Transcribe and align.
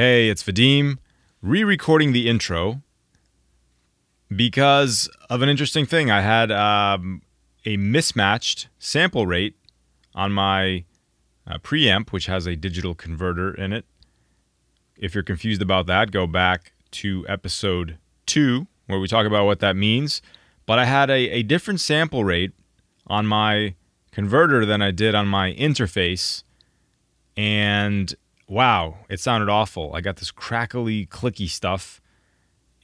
Hey, 0.00 0.28
it's 0.28 0.44
Vadim, 0.44 0.98
re 1.42 1.64
recording 1.64 2.12
the 2.12 2.28
intro 2.28 2.82
because 4.30 5.10
of 5.28 5.42
an 5.42 5.48
interesting 5.48 5.86
thing. 5.86 6.08
I 6.08 6.20
had 6.20 6.52
um, 6.52 7.22
a 7.66 7.76
mismatched 7.78 8.68
sample 8.78 9.26
rate 9.26 9.56
on 10.14 10.30
my 10.30 10.84
uh, 11.48 11.58
preamp, 11.58 12.10
which 12.10 12.26
has 12.26 12.46
a 12.46 12.54
digital 12.54 12.94
converter 12.94 13.52
in 13.52 13.72
it. 13.72 13.86
If 14.96 15.16
you're 15.16 15.24
confused 15.24 15.62
about 15.62 15.86
that, 15.86 16.12
go 16.12 16.28
back 16.28 16.74
to 16.92 17.26
episode 17.28 17.98
two, 18.24 18.68
where 18.86 19.00
we 19.00 19.08
talk 19.08 19.26
about 19.26 19.46
what 19.46 19.58
that 19.58 19.74
means. 19.74 20.22
But 20.64 20.78
I 20.78 20.84
had 20.84 21.10
a, 21.10 21.28
a 21.28 21.42
different 21.42 21.80
sample 21.80 22.22
rate 22.22 22.52
on 23.08 23.26
my 23.26 23.74
converter 24.12 24.64
than 24.64 24.80
I 24.80 24.92
did 24.92 25.16
on 25.16 25.26
my 25.26 25.54
interface. 25.54 26.44
And 27.36 28.14
wow, 28.48 28.96
it 29.08 29.20
sounded 29.20 29.48
awful. 29.48 29.94
I 29.94 30.00
got 30.00 30.16
this 30.16 30.30
crackly, 30.30 31.06
clicky 31.06 31.48
stuff. 31.48 32.00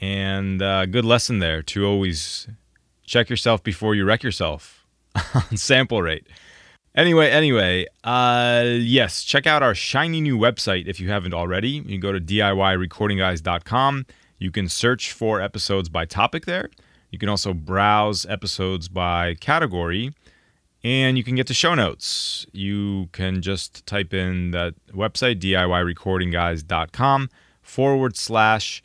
And 0.00 0.60
uh, 0.60 0.86
good 0.86 1.04
lesson 1.04 1.38
there 1.38 1.62
to 1.62 1.86
always 1.86 2.48
check 3.04 3.30
yourself 3.30 3.62
before 3.62 3.94
you 3.94 4.04
wreck 4.04 4.22
yourself 4.22 4.86
on 5.34 5.56
sample 5.56 6.02
rate. 6.02 6.26
Anyway, 6.94 7.28
anyway, 7.28 7.86
uh, 8.04 8.64
yes, 8.66 9.24
check 9.24 9.46
out 9.46 9.62
our 9.62 9.74
shiny 9.74 10.20
new 10.20 10.38
website 10.38 10.86
if 10.86 11.00
you 11.00 11.08
haven't 11.08 11.34
already. 11.34 11.70
You 11.70 11.82
can 11.82 12.00
go 12.00 12.12
to 12.12 12.20
DIYrecordingguys.com. 12.20 14.06
You 14.38 14.50
can 14.50 14.68
search 14.68 15.12
for 15.12 15.40
episodes 15.40 15.88
by 15.88 16.04
topic 16.04 16.44
there. 16.44 16.70
You 17.10 17.18
can 17.18 17.28
also 17.28 17.54
browse 17.54 18.26
episodes 18.26 18.88
by 18.88 19.34
category 19.34 20.12
and 20.84 21.16
you 21.16 21.24
can 21.24 21.34
get 21.34 21.46
the 21.46 21.54
show 21.54 21.74
notes. 21.74 22.46
You 22.52 23.08
can 23.12 23.40
just 23.40 23.86
type 23.86 24.12
in 24.12 24.50
that 24.50 24.74
website, 24.92 25.40
DIYrecordingguys.com 25.40 27.30
forward 27.62 28.16
slash 28.16 28.82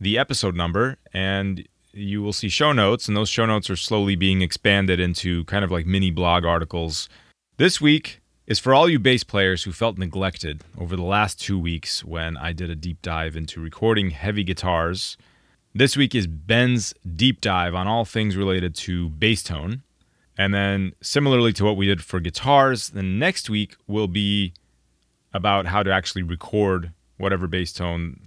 the 0.00 0.18
episode 0.18 0.56
number, 0.56 0.96
and 1.12 1.68
you 1.92 2.22
will 2.22 2.32
see 2.32 2.48
show 2.48 2.72
notes. 2.72 3.06
And 3.06 3.16
those 3.16 3.28
show 3.28 3.44
notes 3.44 3.68
are 3.68 3.76
slowly 3.76 4.16
being 4.16 4.40
expanded 4.40 4.98
into 4.98 5.44
kind 5.44 5.64
of 5.64 5.70
like 5.70 5.86
mini 5.86 6.10
blog 6.10 6.46
articles. 6.46 7.10
This 7.58 7.80
week 7.80 8.22
is 8.46 8.58
for 8.58 8.74
all 8.74 8.88
you 8.88 8.98
bass 8.98 9.22
players 9.22 9.64
who 9.64 9.72
felt 9.72 9.98
neglected 9.98 10.62
over 10.78 10.96
the 10.96 11.02
last 11.02 11.40
two 11.40 11.58
weeks 11.58 12.04
when 12.04 12.36
I 12.38 12.52
did 12.52 12.70
a 12.70 12.74
deep 12.74 13.02
dive 13.02 13.36
into 13.36 13.60
recording 13.60 14.10
heavy 14.10 14.44
guitars. 14.44 15.18
This 15.74 15.96
week 15.96 16.14
is 16.14 16.26
Ben's 16.26 16.94
deep 17.16 17.40
dive 17.40 17.74
on 17.74 17.86
all 17.86 18.04
things 18.04 18.36
related 18.36 18.74
to 18.76 19.10
bass 19.10 19.42
tone. 19.42 19.82
And 20.36 20.52
then, 20.52 20.94
similarly 21.00 21.52
to 21.54 21.64
what 21.64 21.76
we 21.76 21.86
did 21.86 22.02
for 22.02 22.18
guitars, 22.20 22.88
the 22.88 23.02
next 23.02 23.48
week 23.48 23.76
will 23.86 24.08
be 24.08 24.52
about 25.32 25.66
how 25.66 25.82
to 25.82 25.92
actually 25.92 26.22
record 26.22 26.92
whatever 27.18 27.46
bass 27.46 27.72
tone 27.72 28.20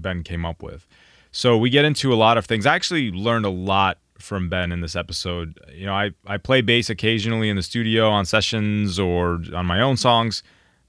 Ben 0.00 0.22
came 0.22 0.44
up 0.44 0.62
with. 0.62 0.86
So 1.32 1.56
we 1.56 1.70
get 1.70 1.84
into 1.84 2.12
a 2.12 2.16
lot 2.16 2.38
of 2.38 2.46
things. 2.46 2.66
I 2.66 2.74
actually 2.74 3.10
learned 3.10 3.46
a 3.46 3.50
lot 3.50 3.98
from 4.18 4.48
Ben 4.48 4.72
in 4.72 4.80
this 4.80 4.96
episode. 4.96 5.58
You 5.72 5.86
know, 5.86 5.94
I, 5.94 6.10
I 6.26 6.36
play 6.36 6.60
bass 6.60 6.90
occasionally 6.90 7.48
in 7.48 7.56
the 7.56 7.62
studio 7.62 8.10
on 8.10 8.24
sessions 8.24 8.98
or 8.98 9.40
on 9.54 9.66
my 9.66 9.80
own 9.80 9.96
songs, 9.96 10.42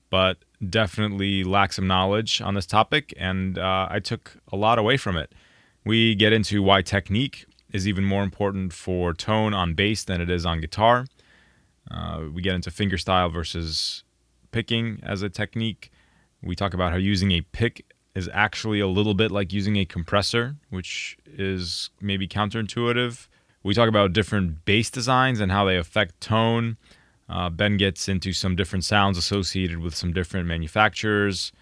but 0.09 0.37
definitely 0.69 1.43
lack 1.43 1.73
some 1.73 1.87
knowledge 1.87 2.41
on 2.41 2.53
this 2.53 2.65
topic, 2.65 3.13
and 3.17 3.57
uh, 3.57 3.87
I 3.89 3.99
took 3.99 4.37
a 4.51 4.55
lot 4.55 4.77
away 4.77 4.97
from 4.97 5.17
it. 5.17 5.33
We 5.85 6.13
get 6.13 6.33
into 6.33 6.61
why 6.61 6.81
technique 6.83 7.45
is 7.71 7.87
even 7.87 8.03
more 8.03 8.23
important 8.23 8.73
for 8.73 9.13
tone 9.13 9.53
on 9.53 9.73
bass 9.73 10.03
than 10.03 10.21
it 10.21 10.29
is 10.29 10.45
on 10.45 10.61
guitar. 10.61 11.05
Uh, 11.89 12.23
we 12.33 12.41
get 12.41 12.53
into 12.53 12.69
fingerstyle 12.69 13.31
versus 13.31 14.03
picking 14.51 14.99
as 15.03 15.21
a 15.21 15.29
technique. 15.29 15.91
We 16.41 16.55
talk 16.55 16.73
about 16.73 16.91
how 16.91 16.97
using 16.97 17.31
a 17.31 17.41
pick 17.41 17.85
is 18.13 18.29
actually 18.33 18.79
a 18.79 18.87
little 18.87 19.13
bit 19.13 19.31
like 19.31 19.53
using 19.53 19.77
a 19.77 19.85
compressor, 19.85 20.55
which 20.69 21.17
is 21.25 21.89
maybe 22.01 22.27
counterintuitive. 22.27 23.27
We 23.63 23.73
talk 23.73 23.89
about 23.89 24.13
different 24.13 24.65
bass 24.65 24.89
designs 24.89 25.39
and 25.39 25.51
how 25.51 25.65
they 25.65 25.77
affect 25.77 26.19
tone. 26.19 26.77
Uh, 27.29 27.49
ben 27.49 27.77
gets 27.77 28.09
into 28.09 28.33
some 28.33 28.55
different 28.55 28.83
sounds 28.83 29.17
associated 29.17 29.79
with 29.79 29.95
some 29.95 30.11
different 30.11 30.47
manufacturers. 30.47 31.53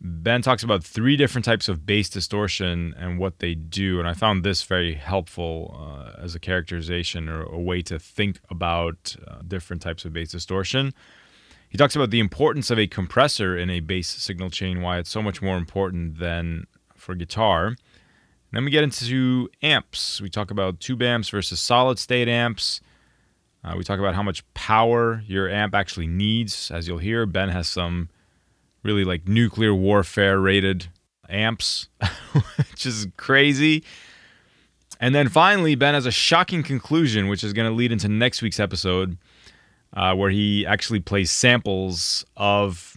Ben 0.00 0.42
talks 0.42 0.62
about 0.62 0.84
three 0.84 1.16
different 1.16 1.44
types 1.44 1.68
of 1.68 1.86
bass 1.86 2.10
distortion 2.10 2.94
and 2.98 3.18
what 3.18 3.38
they 3.38 3.54
do, 3.54 3.98
and 3.98 4.06
I 4.06 4.12
found 4.12 4.44
this 4.44 4.62
very 4.62 4.94
helpful 4.94 5.74
uh, 5.78 6.22
as 6.22 6.34
a 6.34 6.38
characterization 6.38 7.28
or 7.28 7.42
a 7.42 7.58
way 7.58 7.80
to 7.82 7.98
think 7.98 8.40
about 8.50 9.16
uh, 9.26 9.38
different 9.46 9.80
types 9.80 10.04
of 10.04 10.12
bass 10.12 10.30
distortion. 10.30 10.92
He 11.68 11.78
talks 11.78 11.96
about 11.96 12.10
the 12.10 12.20
importance 12.20 12.70
of 12.70 12.78
a 12.78 12.86
compressor 12.86 13.56
in 13.56 13.70
a 13.70 13.80
bass 13.80 14.08
signal 14.08 14.50
chain, 14.50 14.82
why 14.82 14.98
it's 14.98 15.10
so 15.10 15.22
much 15.22 15.40
more 15.40 15.56
important 15.56 16.18
than 16.18 16.66
for 16.94 17.14
guitar. 17.14 17.76
Then 18.52 18.64
we 18.64 18.70
get 18.70 18.84
into 18.84 19.48
amps. 19.62 20.20
We 20.20 20.30
talk 20.30 20.50
about 20.50 20.80
tube 20.80 21.02
amps 21.02 21.30
versus 21.30 21.60
solid 21.60 21.98
state 21.98 22.28
amps. 22.28 22.80
Uh, 23.64 23.74
we 23.76 23.82
talk 23.82 23.98
about 23.98 24.14
how 24.14 24.22
much 24.22 24.44
power 24.54 25.22
your 25.26 25.48
amp 25.48 25.74
actually 25.74 26.06
needs. 26.06 26.70
As 26.70 26.86
you'll 26.86 26.98
hear, 26.98 27.26
Ben 27.26 27.48
has 27.48 27.66
some 27.66 28.08
really 28.86 29.04
like 29.04 29.28
nuclear 29.28 29.74
warfare 29.74 30.38
rated 30.40 30.86
amps, 31.28 31.88
which 32.56 32.86
is 32.86 33.08
crazy. 33.16 33.84
And 35.00 35.14
then 35.14 35.28
finally, 35.28 35.74
Ben 35.74 35.94
has 35.94 36.06
a 36.06 36.10
shocking 36.10 36.62
conclusion, 36.62 37.28
which 37.28 37.44
is 37.44 37.52
going 37.52 37.68
to 37.68 37.74
lead 37.74 37.92
into 37.92 38.08
next 38.08 38.40
week's 38.40 38.60
episode, 38.60 39.18
uh, 39.92 40.14
where 40.14 40.30
he 40.30 40.64
actually 40.64 41.00
plays 41.00 41.30
samples 41.30 42.24
of 42.36 42.96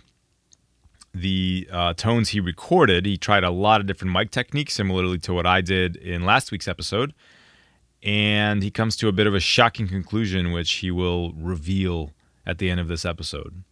the 1.13 1.67
uh, 1.71 1.93
tones 1.95 2.29
he 2.29 2.39
recorded. 2.39 3.05
He 3.05 3.17
tried 3.17 3.43
a 3.43 3.49
lot 3.49 3.81
of 3.81 3.87
different 3.87 4.13
mic 4.13 4.31
techniques, 4.31 4.73
similarly 4.73 5.17
to 5.19 5.33
what 5.33 5.45
I 5.45 5.61
did 5.61 5.97
in 5.97 6.23
last 6.23 6.51
week's 6.51 6.67
episode. 6.67 7.13
And 8.01 8.63
he 8.63 8.71
comes 8.71 8.95
to 8.97 9.09
a 9.09 9.11
bit 9.11 9.27
of 9.27 9.35
a 9.35 9.41
shocking 9.41 9.87
conclusion, 9.87 10.51
which 10.53 10.71
he 10.71 10.91
will 10.91 11.33
reveal 11.33 12.11
at 12.45 12.59
the 12.59 12.69
end 12.69 12.79
of 12.79 12.87
this 12.87 13.03
episode. 13.03 13.63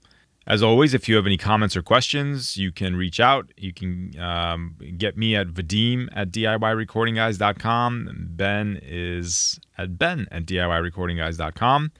As 0.47 0.63
always, 0.63 0.93
if 0.93 1.09
you 1.09 1.17
have 1.17 1.25
any 1.25 1.35
comments 1.35 1.75
or 1.75 1.81
questions, 1.81 2.55
you 2.55 2.71
can 2.71 2.95
reach 2.95 3.19
out. 3.19 3.51
You 3.57 3.73
can 3.73 4.17
um, 4.17 4.77
get 4.97 5.17
me 5.17 5.35
at 5.35 5.47
Vadim 5.47 6.07
at 6.15 6.31
DIYrecordingguys.com. 6.31 8.27
Ben 8.29 8.79
is 8.81 9.59
at 9.77 9.97
Ben 9.97 10.25
at 10.31 10.45
DIYrecordingguys.com. 10.45 11.91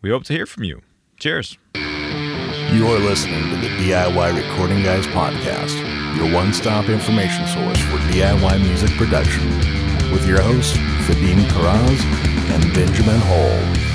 We 0.00 0.10
hope 0.10 0.22
to 0.24 0.32
hear 0.32 0.46
from 0.46 0.62
you. 0.62 0.82
Cheers. 1.18 1.58
You're 1.74 3.00
listening 3.00 3.42
to 3.50 3.56
the 3.56 3.68
DIY 3.68 4.36
Recording 4.36 4.82
Guys 4.82 5.06
podcast, 5.08 5.76
your 6.16 6.32
one 6.32 6.52
stop 6.52 6.88
information 6.88 7.46
source 7.48 7.78
for 7.80 7.98
DIY 8.12 8.62
music 8.62 8.90
production, 8.90 9.46
with 10.12 10.26
your 10.26 10.40
hosts, 10.40 10.76
Vadim 11.06 11.44
Karaz 11.48 12.00
and 12.50 12.74
Benjamin 12.74 13.20
Hall. 13.20 13.91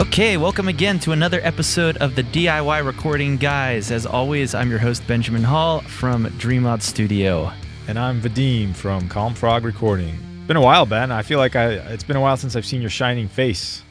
Okay, 0.00 0.38
welcome 0.38 0.66
again 0.68 0.98
to 1.00 1.12
another 1.12 1.40
episode 1.42 1.98
of 1.98 2.14
the 2.16 2.22
DIY 2.22 2.84
Recording 2.86 3.36
Guys. 3.36 3.90
As 3.90 4.06
always, 4.06 4.54
I'm 4.54 4.70
your 4.70 4.78
host, 4.78 5.06
Benjamin 5.06 5.42
Hall 5.42 5.80
from 5.82 6.24
Dreamlot 6.38 6.80
Studio. 6.80 7.52
And 7.86 7.98
I'm 7.98 8.20
Vadim 8.22 8.74
from 8.74 9.08
Calm 9.10 9.34
Frog 9.34 9.62
Recording. 9.64 10.16
Been 10.46 10.56
a 10.56 10.60
while, 10.60 10.86
Ben. 10.86 11.12
I 11.12 11.20
feel 11.20 11.38
like 11.38 11.54
I, 11.54 11.72
it's 11.72 12.02
been 12.04 12.16
a 12.16 12.20
while 12.20 12.38
since 12.38 12.56
I've 12.56 12.64
seen 12.64 12.80
your 12.80 12.88
shining 12.88 13.28
face. 13.28 13.82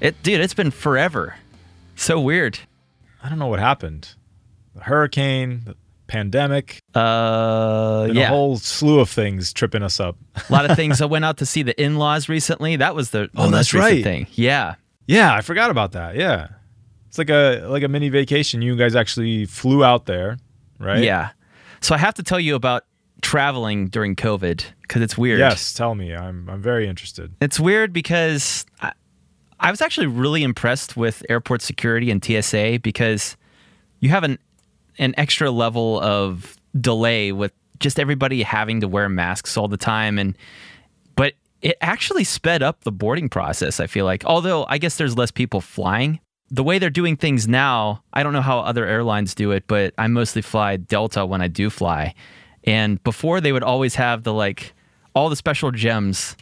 It, 0.00 0.22
dude, 0.22 0.40
it's 0.40 0.54
been 0.54 0.70
forever. 0.70 1.34
So 1.96 2.20
weird. 2.20 2.60
I 3.22 3.28
don't 3.28 3.40
know 3.40 3.48
what 3.48 3.58
happened. 3.58 4.14
The 4.76 4.84
hurricane, 4.84 5.62
the 5.64 5.74
pandemic. 6.06 6.78
Uh, 6.94 8.08
yeah. 8.12 8.26
a 8.26 8.28
whole 8.28 8.56
slew 8.58 9.00
of 9.00 9.10
things 9.10 9.52
tripping 9.52 9.82
us 9.82 9.98
up. 9.98 10.16
a 10.48 10.52
lot 10.52 10.70
of 10.70 10.76
things. 10.76 11.00
I 11.02 11.06
went 11.06 11.24
out 11.24 11.38
to 11.38 11.46
see 11.46 11.64
the 11.64 11.78
in-laws 11.82 12.28
recently. 12.28 12.76
That 12.76 12.94
was 12.94 13.10
the, 13.10 13.30
the 13.34 13.42
Oh, 13.42 13.50
that's 13.50 13.74
right. 13.74 14.04
thing. 14.04 14.28
Yeah. 14.32 14.76
Yeah, 15.06 15.34
I 15.34 15.40
forgot 15.40 15.70
about 15.70 15.92
that. 15.92 16.16
Yeah. 16.16 16.48
It's 17.08 17.18
like 17.18 17.30
a 17.30 17.66
like 17.68 17.82
a 17.82 17.88
mini 17.88 18.08
vacation. 18.08 18.62
You 18.62 18.76
guys 18.76 18.94
actually 18.94 19.46
flew 19.46 19.84
out 19.84 20.06
there, 20.06 20.38
right? 20.78 21.02
Yeah. 21.02 21.30
So 21.80 21.94
I 21.94 21.98
have 21.98 22.14
to 22.14 22.22
tell 22.22 22.40
you 22.40 22.54
about 22.54 22.84
traveling 23.22 23.88
during 23.88 24.16
COVID 24.16 24.64
because 24.82 25.02
it's 25.02 25.16
weird. 25.16 25.38
Yes, 25.38 25.72
tell 25.72 25.94
me. 25.94 26.14
I'm 26.14 26.48
I'm 26.50 26.60
very 26.60 26.86
interested. 26.86 27.32
It's 27.40 27.58
weird 27.58 27.92
because 27.92 28.66
I, 28.82 28.92
I 29.60 29.70
was 29.70 29.80
actually 29.80 30.08
really 30.08 30.42
impressed 30.42 30.96
with 30.96 31.24
airport 31.28 31.62
security 31.62 32.10
and 32.10 32.22
TSA 32.22 32.80
because 32.82 33.36
you 34.00 34.10
have 34.10 34.24
an 34.24 34.38
an 34.98 35.14
extra 35.16 35.50
level 35.50 36.00
of 36.00 36.56
delay 36.78 37.32
with 37.32 37.52
just 37.78 37.98
everybody 37.98 38.42
having 38.42 38.80
to 38.80 38.88
wear 38.88 39.08
masks 39.08 39.56
all 39.56 39.68
the 39.68 39.76
time 39.76 40.18
and 40.18 40.36
it 41.62 41.76
actually 41.80 42.24
sped 42.24 42.62
up 42.62 42.82
the 42.82 42.92
boarding 42.92 43.28
process 43.28 43.80
I 43.80 43.86
feel 43.86 44.04
like 44.04 44.24
although 44.24 44.66
I 44.68 44.78
guess 44.78 44.96
there's 44.96 45.16
less 45.16 45.30
people 45.30 45.60
flying 45.60 46.20
the 46.50 46.62
way 46.62 46.78
they're 46.78 46.90
doing 46.90 47.16
things 47.16 47.48
now 47.48 48.02
I 48.12 48.22
don't 48.22 48.32
know 48.32 48.42
how 48.42 48.60
other 48.60 48.86
airlines 48.86 49.34
do 49.34 49.50
it 49.52 49.64
but 49.66 49.94
I 49.98 50.06
mostly 50.06 50.42
fly 50.42 50.76
Delta 50.76 51.26
when 51.26 51.40
I 51.40 51.48
do 51.48 51.70
fly 51.70 52.14
and 52.64 53.02
before 53.04 53.40
they 53.40 53.52
would 53.52 53.62
always 53.62 53.94
have 53.94 54.22
the 54.22 54.32
like 54.32 54.74
all 55.14 55.28
the 55.28 55.36
special 55.36 55.70
gems 55.70 56.36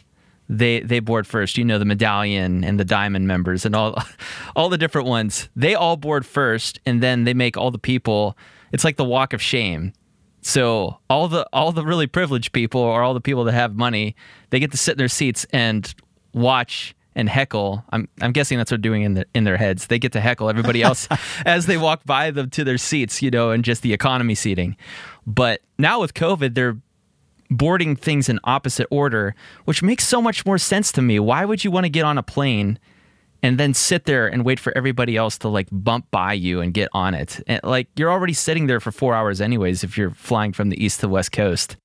they 0.49 0.81
they 0.81 0.99
board 0.99 1.25
first. 1.27 1.57
You 1.57 1.65
know 1.65 1.79
the 1.79 1.85
medallion 1.85 2.63
and 2.63 2.79
the 2.79 2.85
diamond 2.85 3.27
members 3.27 3.65
and 3.65 3.75
all 3.75 4.01
all 4.55 4.69
the 4.69 4.77
different 4.77 5.07
ones. 5.07 5.49
They 5.55 5.75
all 5.75 5.97
board 5.97 6.25
first, 6.25 6.79
and 6.85 7.01
then 7.01 7.23
they 7.23 7.33
make 7.33 7.57
all 7.57 7.71
the 7.71 7.79
people. 7.79 8.37
It's 8.71 8.83
like 8.83 8.97
the 8.97 9.05
walk 9.05 9.33
of 9.33 9.41
shame. 9.41 9.93
So 10.47 10.99
all 11.09 11.27
the 11.27 11.47
all 11.51 11.71
the 11.71 11.83
really 11.83 12.05
privileged 12.05 12.51
people 12.51 12.79
or 12.79 13.01
all 13.01 13.15
the 13.15 13.19
people 13.19 13.45
that 13.45 13.53
have 13.53 13.75
money, 13.75 14.15
they 14.51 14.59
get 14.59 14.69
to 14.73 14.77
sit 14.77 14.91
in 14.91 14.99
their 14.99 15.07
seats 15.07 15.47
and 15.51 15.91
watch 16.33 16.95
and 17.15 17.27
heckle. 17.27 17.83
I'm 17.89 18.07
I'm 18.21 18.31
guessing 18.31 18.59
that's 18.59 18.69
what 18.69 18.79
they're 18.79 18.91
doing 18.91 19.01
in 19.01 19.15
the, 19.15 19.25
in 19.33 19.43
their 19.43 19.57
heads. 19.57 19.87
They 19.87 19.97
get 19.97 20.11
to 20.11 20.21
heckle 20.21 20.47
everybody 20.47 20.83
else 20.83 21.07
as 21.47 21.65
they 21.65 21.77
walk 21.77 22.05
by 22.05 22.29
them 22.29 22.51
to 22.51 22.63
their 22.63 22.77
seats, 22.77 23.23
you 23.23 23.31
know, 23.31 23.49
and 23.49 23.63
just 23.63 23.81
the 23.81 23.91
economy 23.91 24.35
seating. 24.35 24.77
But 25.25 25.61
now 25.79 25.99
with 25.99 26.13
COVID, 26.13 26.53
they're 26.53 26.77
boarding 27.49 27.95
things 27.95 28.29
in 28.29 28.39
opposite 28.43 28.87
order, 28.91 29.33
which 29.65 29.81
makes 29.81 30.07
so 30.07 30.21
much 30.21 30.45
more 30.45 30.59
sense 30.59 30.91
to 30.91 31.01
me. 31.01 31.19
Why 31.19 31.43
would 31.45 31.63
you 31.63 31.71
want 31.71 31.85
to 31.85 31.89
get 31.89 32.05
on 32.05 32.19
a 32.19 32.23
plane 32.23 32.77
and 33.45 33.59
then 33.59 33.73
sit 33.73 34.05
there 34.05 34.27
and 34.27 34.43
wait 34.43 34.59
for 34.59 34.75
everybody 34.75 35.15
else 35.15 35.37
to 35.39 35.47
like 35.47 35.67
bump 35.71 36.09
by 36.11 36.33
you 36.33 36.61
and 36.61 36.73
get 36.73 36.89
on 36.93 37.13
it? 37.13 37.41
And, 37.47 37.61
like 37.63 37.87
you're 37.95 38.11
already 38.11 38.33
sitting 38.33 38.67
there 38.67 38.79
for 38.79 38.91
4 38.91 39.13
hours 39.13 39.39
anyways 39.41 39.83
if 39.83 39.97
you're 39.97 40.11
flying 40.11 40.53
from 40.53 40.69
the 40.69 40.83
east 40.83 40.99
to 41.01 41.07
west 41.07 41.31
coast. 41.31 41.77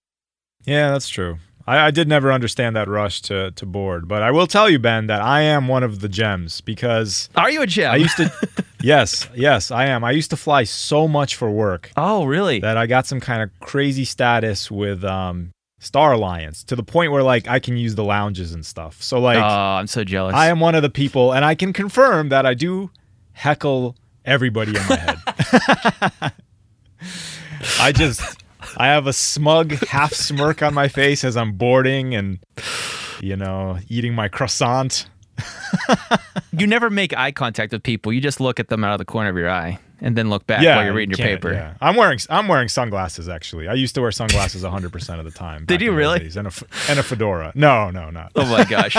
Yeah, 0.64 0.90
that's 0.90 1.08
true. 1.08 1.38
I, 1.66 1.86
I, 1.86 1.90
did 1.90 2.08
never 2.08 2.32
understand 2.32 2.76
that 2.76 2.88
rush 2.88 3.22
to 3.22 3.50
to 3.52 3.66
board, 3.66 4.08
but 4.08 4.22
I 4.22 4.30
will 4.30 4.46
tell 4.46 4.68
you, 4.68 4.78
Ben, 4.78 5.06
that 5.06 5.22
I 5.22 5.42
am 5.42 5.68
one 5.68 5.82
of 5.82 6.00
the 6.00 6.08
gems 6.08 6.60
because. 6.60 7.28
Are 7.36 7.50
you 7.50 7.62
a 7.62 7.66
gem? 7.66 7.92
I 7.92 7.96
used 7.96 8.16
to. 8.16 8.32
yes, 8.82 9.28
yes, 9.34 9.70
I 9.70 9.86
am. 9.86 10.02
I 10.02 10.10
used 10.10 10.30
to 10.30 10.36
fly 10.36 10.64
so 10.64 11.06
much 11.06 11.36
for 11.36 11.50
work. 11.50 11.90
Oh, 11.96 12.24
really? 12.24 12.60
That 12.60 12.76
I 12.76 12.86
got 12.86 13.06
some 13.06 13.20
kind 13.20 13.42
of 13.42 13.50
crazy 13.60 14.04
status 14.04 14.70
with 14.70 15.04
um, 15.04 15.52
Star 15.80 16.12
Alliance 16.12 16.62
to 16.64 16.76
the 16.76 16.82
point 16.82 17.10
where 17.10 17.22
like 17.22 17.48
I 17.48 17.58
can 17.58 17.76
use 17.76 17.96
the 17.96 18.04
lounges 18.04 18.54
and 18.54 18.64
stuff. 18.64 19.02
So 19.02 19.18
like, 19.18 19.38
oh, 19.38 19.42
I'm 19.42 19.88
so 19.88 20.04
jealous. 20.04 20.34
I 20.34 20.46
am 20.48 20.60
one 20.60 20.74
of 20.74 20.82
the 20.82 20.90
people, 20.90 21.32
and 21.32 21.44
I 21.44 21.54
can 21.56 21.72
confirm 21.72 22.28
that 22.28 22.46
I 22.46 22.54
do 22.54 22.90
heckle 23.32 23.96
everybody 24.24 24.76
in 24.76 24.86
my 24.88 24.96
head. 24.96 26.32
I 27.80 27.92
just 27.92 28.40
I 28.76 28.86
have 28.88 29.06
a 29.06 29.12
smug 29.12 29.72
half 29.86 30.12
smirk 30.12 30.62
on 30.62 30.74
my 30.74 30.88
face 30.88 31.24
as 31.24 31.36
I'm 31.36 31.52
boarding 31.52 32.14
and, 32.14 32.38
you 33.20 33.36
know, 33.36 33.78
eating 33.88 34.14
my 34.14 34.28
croissant. 34.28 35.08
you 36.60 36.66
never 36.66 36.90
make 36.90 37.16
eye 37.16 37.32
contact 37.32 37.72
with 37.72 37.82
people. 37.82 38.12
You 38.12 38.20
just 38.20 38.40
look 38.40 38.60
at 38.60 38.68
them 38.68 38.84
out 38.84 38.92
of 38.92 38.98
the 38.98 39.04
corner 39.04 39.30
of 39.30 39.36
your 39.36 39.50
eye 39.50 39.78
and 40.00 40.16
then 40.16 40.30
look 40.30 40.46
back 40.46 40.62
yeah, 40.62 40.76
while 40.76 40.84
you're 40.84 40.94
reading 40.94 41.16
your 41.16 41.26
paper. 41.26 41.52
Yeah. 41.52 41.74
I'm 41.80 41.96
wearing 41.96 42.18
I'm 42.28 42.48
wearing 42.48 42.68
sunglasses 42.68 43.28
actually. 43.28 43.68
I 43.68 43.74
used 43.74 43.94
to 43.96 44.00
wear 44.00 44.12
sunglasses 44.12 44.62
100% 44.62 45.18
of 45.18 45.24
the 45.24 45.30
time. 45.30 45.64
Did 45.64 45.80
you 45.80 45.92
really? 45.92 46.24
And 46.36 46.46
a, 46.46 46.52
and 46.88 46.98
a 46.98 47.02
fedora. 47.02 47.52
No, 47.54 47.90
no, 47.90 48.10
not. 48.10 48.32
Oh 48.34 48.46
my 48.46 48.64
gosh. 48.68 48.96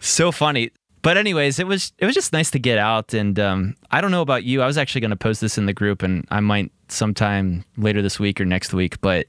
so 0.00 0.32
funny. 0.32 0.70
But 1.02 1.16
anyways, 1.16 1.58
it 1.58 1.66
was 1.66 1.92
it 1.98 2.06
was 2.06 2.14
just 2.14 2.32
nice 2.32 2.50
to 2.50 2.58
get 2.58 2.78
out 2.78 3.14
and 3.14 3.38
um, 3.38 3.76
I 3.90 4.00
don't 4.00 4.10
know 4.10 4.22
about 4.22 4.44
you. 4.44 4.62
I 4.62 4.66
was 4.66 4.76
actually 4.76 5.00
going 5.00 5.10
to 5.10 5.16
post 5.16 5.40
this 5.40 5.56
in 5.56 5.66
the 5.66 5.72
group 5.72 6.02
and 6.02 6.26
I 6.30 6.40
might 6.40 6.70
sometime 6.88 7.64
later 7.76 8.02
this 8.02 8.20
week 8.20 8.40
or 8.40 8.44
next 8.44 8.74
week, 8.74 9.00
but 9.00 9.26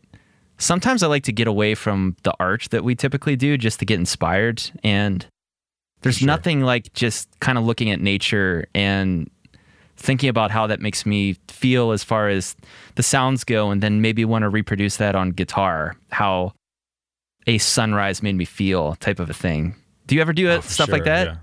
sometimes 0.57 1.01
I 1.01 1.07
like 1.07 1.23
to 1.23 1.31
get 1.31 1.47
away 1.47 1.75
from 1.75 2.15
the 2.23 2.33
art 2.39 2.67
that 2.71 2.83
we 2.83 2.95
typically 2.95 3.35
do 3.35 3.57
just 3.57 3.79
to 3.79 3.85
get 3.85 3.99
inspired. 3.99 4.61
And 4.83 5.25
there's 6.01 6.17
sure. 6.17 6.27
nothing 6.27 6.61
like 6.61 6.91
just 6.93 7.29
kind 7.39 7.57
of 7.57 7.63
looking 7.63 7.89
at 7.91 7.99
nature 7.99 8.67
and 8.73 9.29
thinking 9.97 10.29
about 10.29 10.51
how 10.51 10.67
that 10.67 10.79
makes 10.79 11.05
me 11.05 11.35
feel 11.47 11.91
as 11.91 12.03
far 12.03 12.27
as 12.27 12.55
the 12.95 13.03
sounds 13.03 13.43
go, 13.43 13.71
and 13.71 13.81
then 13.81 14.01
maybe 14.01 14.25
want 14.25 14.43
to 14.43 14.49
reproduce 14.49 14.97
that 14.97 15.15
on 15.15 15.29
guitar, 15.31 15.95
how 16.11 16.53
a 17.47 17.57
sunrise 17.57 18.23
made 18.23 18.35
me 18.35 18.45
feel 18.45 18.95
type 18.95 19.19
of 19.19 19.29
a 19.29 19.33
thing. 19.33 19.75
Do 20.07 20.15
you 20.15 20.21
ever 20.21 20.33
do 20.33 20.49
oh, 20.49 20.59
stuff 20.61 20.87
sure, 20.87 20.95
like 20.95 21.05
that? 21.05 21.27
Yeah. 21.27 21.35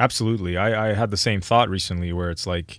Absolutely. 0.00 0.56
I, 0.56 0.90
I 0.90 0.94
had 0.94 1.10
the 1.10 1.16
same 1.16 1.40
thought 1.40 1.68
recently 1.68 2.12
where 2.12 2.30
it's 2.30 2.46
like 2.46 2.78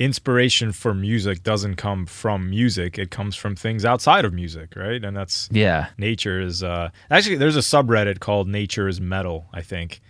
inspiration 0.00 0.72
for 0.72 0.94
music 0.94 1.42
doesn't 1.42 1.76
come 1.76 2.06
from 2.06 2.48
music. 2.48 2.98
It 2.98 3.10
comes 3.10 3.36
from 3.36 3.54
things 3.54 3.84
outside 3.84 4.24
of 4.24 4.32
music 4.32 4.74
right? 4.74 5.04
And 5.04 5.14
that's 5.16 5.48
yeah. 5.52 5.88
nature 5.98 6.40
is 6.40 6.62
uh 6.62 6.88
actually 7.10 7.36
there's 7.36 7.56
a 7.56 7.60
subreddit 7.60 8.18
called 8.18 8.48
nature 8.48 8.88
is 8.88 9.00
metal 9.00 9.46
i 9.52 9.60
think. 9.60 10.00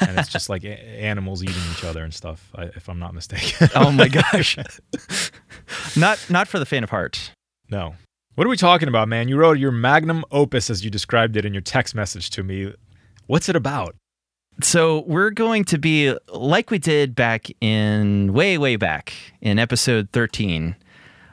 And 0.00 0.18
it's 0.18 0.30
just 0.30 0.48
like 0.54 0.64
animals 0.64 1.42
eating 1.42 1.62
each 1.72 1.84
other 1.84 2.02
and 2.02 2.12
stuff 2.12 2.50
if 2.58 2.88
i'm 2.88 2.98
not 2.98 3.14
mistaken. 3.14 3.68
Oh 3.74 3.92
my 3.92 4.08
gosh. 4.08 4.56
Not 5.96 6.18
not 6.28 6.48
for 6.48 6.58
the 6.58 6.66
faint 6.66 6.84
of 6.84 6.90
heart. 6.90 7.30
No. 7.70 7.94
What 8.34 8.46
are 8.46 8.50
we 8.50 8.56
talking 8.56 8.88
about 8.88 9.08
man? 9.08 9.28
You 9.28 9.36
wrote 9.36 9.58
your 9.58 9.70
magnum 9.70 10.24
opus 10.30 10.70
as 10.70 10.84
you 10.84 10.90
described 10.90 11.36
it 11.36 11.44
in 11.44 11.54
your 11.54 11.62
text 11.62 11.94
message 11.94 12.30
to 12.30 12.42
me. 12.42 12.72
What's 13.26 13.48
it 13.48 13.56
about 13.56 13.94
so 14.62 15.00
we're 15.06 15.30
going 15.30 15.64
to 15.64 15.78
be 15.78 16.16
like 16.28 16.70
we 16.70 16.78
did 16.78 17.14
back 17.14 17.48
in 17.60 18.32
way, 18.32 18.56
way 18.56 18.76
back 18.76 19.12
in 19.40 19.58
episode 19.58 20.08
13, 20.12 20.76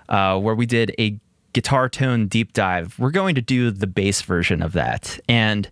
uh, 0.09 0.39
where 0.39 0.56
we 0.56 0.65
did 0.65 0.94
a 0.97 1.19
guitar 1.53 1.88
tone 1.88 2.27
deep 2.27 2.53
dive. 2.53 2.97
We're 2.97 3.12
going 3.12 3.35
to 3.35 3.41
do 3.41 3.71
the 3.71 3.88
bass 3.88 4.21
version 4.21 4.62
of 4.62 4.73
that. 4.73 5.19
And 5.29 5.69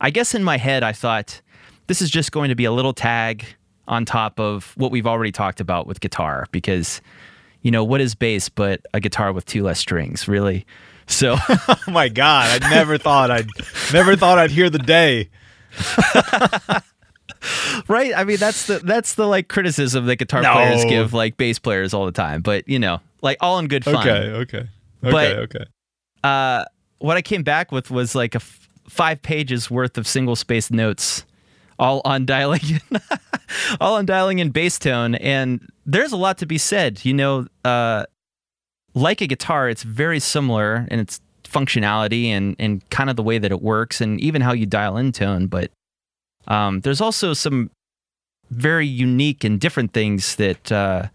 I 0.00 0.10
guess 0.10 0.34
in 0.34 0.42
my 0.42 0.56
head, 0.56 0.82
I 0.82 0.92
thought 0.92 1.40
this 1.86 2.00
is 2.00 2.10
just 2.10 2.32
going 2.32 2.48
to 2.48 2.54
be 2.54 2.64
a 2.64 2.72
little 2.72 2.94
tag 2.94 3.44
on 3.88 4.04
top 4.04 4.40
of 4.40 4.72
what 4.76 4.90
we've 4.90 5.06
already 5.06 5.32
talked 5.32 5.60
about 5.60 5.86
with 5.86 6.00
guitar, 6.00 6.46
because, 6.50 7.00
you 7.62 7.70
know, 7.70 7.84
what 7.84 8.00
is 8.00 8.14
bass 8.14 8.48
but 8.48 8.80
a 8.94 9.00
guitar 9.00 9.32
with 9.32 9.44
two 9.44 9.62
less 9.62 9.78
strings, 9.78 10.26
really? 10.26 10.66
So, 11.06 11.36
oh 11.48 11.76
my 11.88 12.08
God, 12.08 12.62
I 12.62 12.70
never 12.70 12.98
thought 12.98 13.30
I'd 13.30 13.48
never 13.92 14.16
thought 14.16 14.38
I'd 14.38 14.50
hear 14.50 14.70
the 14.70 14.78
day. 14.78 15.28
right? 17.88 18.12
I 18.14 18.24
mean, 18.24 18.36
that's 18.38 18.66
the 18.66 18.78
that's 18.78 19.14
the 19.14 19.26
like 19.26 19.48
criticism 19.48 20.06
that 20.06 20.16
guitar 20.16 20.42
no. 20.42 20.52
players 20.52 20.84
give 20.84 21.12
like 21.12 21.36
bass 21.36 21.58
players 21.58 21.94
all 21.94 22.06
the 22.06 22.12
time. 22.12 22.42
But 22.42 22.68
you 22.68 22.78
know, 22.78 23.00
like 23.22 23.38
all 23.40 23.58
in 23.58 23.68
good 23.68 23.84
fun. 23.84 23.96
Okay, 23.96 24.10
okay, 24.10 24.58
okay, 24.58 24.68
but, 25.00 25.36
okay. 25.38 25.64
Uh, 26.24 26.64
what 26.98 27.16
I 27.16 27.22
came 27.22 27.42
back 27.42 27.72
with 27.72 27.90
was 27.90 28.14
like 28.14 28.34
a 28.34 28.38
f- 28.38 28.68
five 28.88 29.22
pages 29.22 29.70
worth 29.70 29.98
of 29.98 30.06
single 30.06 30.36
spaced 30.36 30.70
notes, 30.70 31.24
all 31.78 32.02
on 32.04 32.26
dialing, 32.26 32.60
in, 32.62 33.00
all 33.80 33.94
on 33.94 34.06
dialing 34.06 34.38
in 34.38 34.50
bass 34.50 34.78
tone, 34.78 35.14
and 35.16 35.66
there's 35.84 36.12
a 36.12 36.16
lot 36.16 36.38
to 36.38 36.46
be 36.46 36.58
said. 36.58 37.04
You 37.04 37.14
know, 37.14 37.46
uh, 37.64 38.06
like 38.94 39.20
a 39.20 39.26
guitar, 39.26 39.68
it's 39.68 39.82
very 39.82 40.20
similar 40.20 40.86
in 40.90 40.98
its 40.98 41.20
functionality 41.44 42.26
and 42.26 42.56
and 42.58 42.88
kind 42.90 43.10
of 43.10 43.16
the 43.16 43.22
way 43.22 43.38
that 43.38 43.50
it 43.50 43.62
works, 43.62 44.00
and 44.00 44.20
even 44.20 44.42
how 44.42 44.52
you 44.52 44.66
dial 44.66 44.96
in 44.96 45.12
tone, 45.12 45.46
but 45.46 45.70
um, 46.46 46.80
there's 46.80 47.00
also 47.00 47.32
some 47.32 47.70
very 48.50 48.86
unique 48.86 49.44
and 49.44 49.60
different 49.60 49.92
things 49.92 50.36
that 50.36 50.70
uh, 50.70 51.06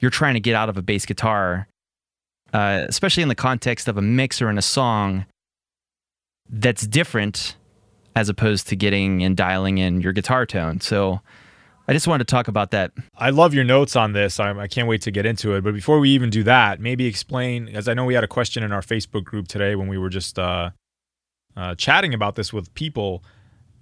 you're 0.00 0.10
trying 0.10 0.34
to 0.34 0.40
get 0.40 0.54
out 0.54 0.68
of 0.68 0.76
a 0.76 0.82
bass 0.82 1.06
guitar, 1.06 1.68
uh, 2.52 2.84
especially 2.88 3.22
in 3.22 3.28
the 3.28 3.34
context 3.34 3.88
of 3.88 3.96
a 3.96 4.02
mix 4.02 4.42
or 4.42 4.50
in 4.50 4.58
a 4.58 4.62
song 4.62 5.26
that's 6.48 6.86
different 6.86 7.56
as 8.14 8.28
opposed 8.28 8.68
to 8.68 8.76
getting 8.76 9.22
and 9.22 9.36
dialing 9.36 9.78
in 9.78 10.00
your 10.00 10.12
guitar 10.12 10.46
tone. 10.46 10.80
So 10.80 11.20
I 11.88 11.92
just 11.92 12.08
wanted 12.08 12.26
to 12.26 12.32
talk 12.32 12.48
about 12.48 12.70
that. 12.72 12.92
I 13.16 13.30
love 13.30 13.54
your 13.54 13.64
notes 13.64 13.94
on 13.94 14.12
this. 14.12 14.40
I, 14.40 14.58
I 14.58 14.66
can't 14.66 14.88
wait 14.88 15.02
to 15.02 15.10
get 15.10 15.26
into 15.26 15.54
it. 15.54 15.62
But 15.62 15.74
before 15.74 16.00
we 16.00 16.10
even 16.10 16.30
do 16.30 16.42
that, 16.44 16.80
maybe 16.80 17.06
explain, 17.06 17.68
as 17.68 17.88
I 17.88 17.94
know 17.94 18.04
we 18.04 18.14
had 18.14 18.24
a 18.24 18.28
question 18.28 18.62
in 18.62 18.72
our 18.72 18.80
Facebook 18.80 19.24
group 19.24 19.46
today 19.48 19.76
when 19.76 19.86
we 19.86 19.98
were 19.98 20.08
just 20.08 20.38
uh, 20.38 20.70
uh, 21.56 21.74
chatting 21.76 22.14
about 22.14 22.34
this 22.34 22.52
with 22.52 22.72
people 22.74 23.22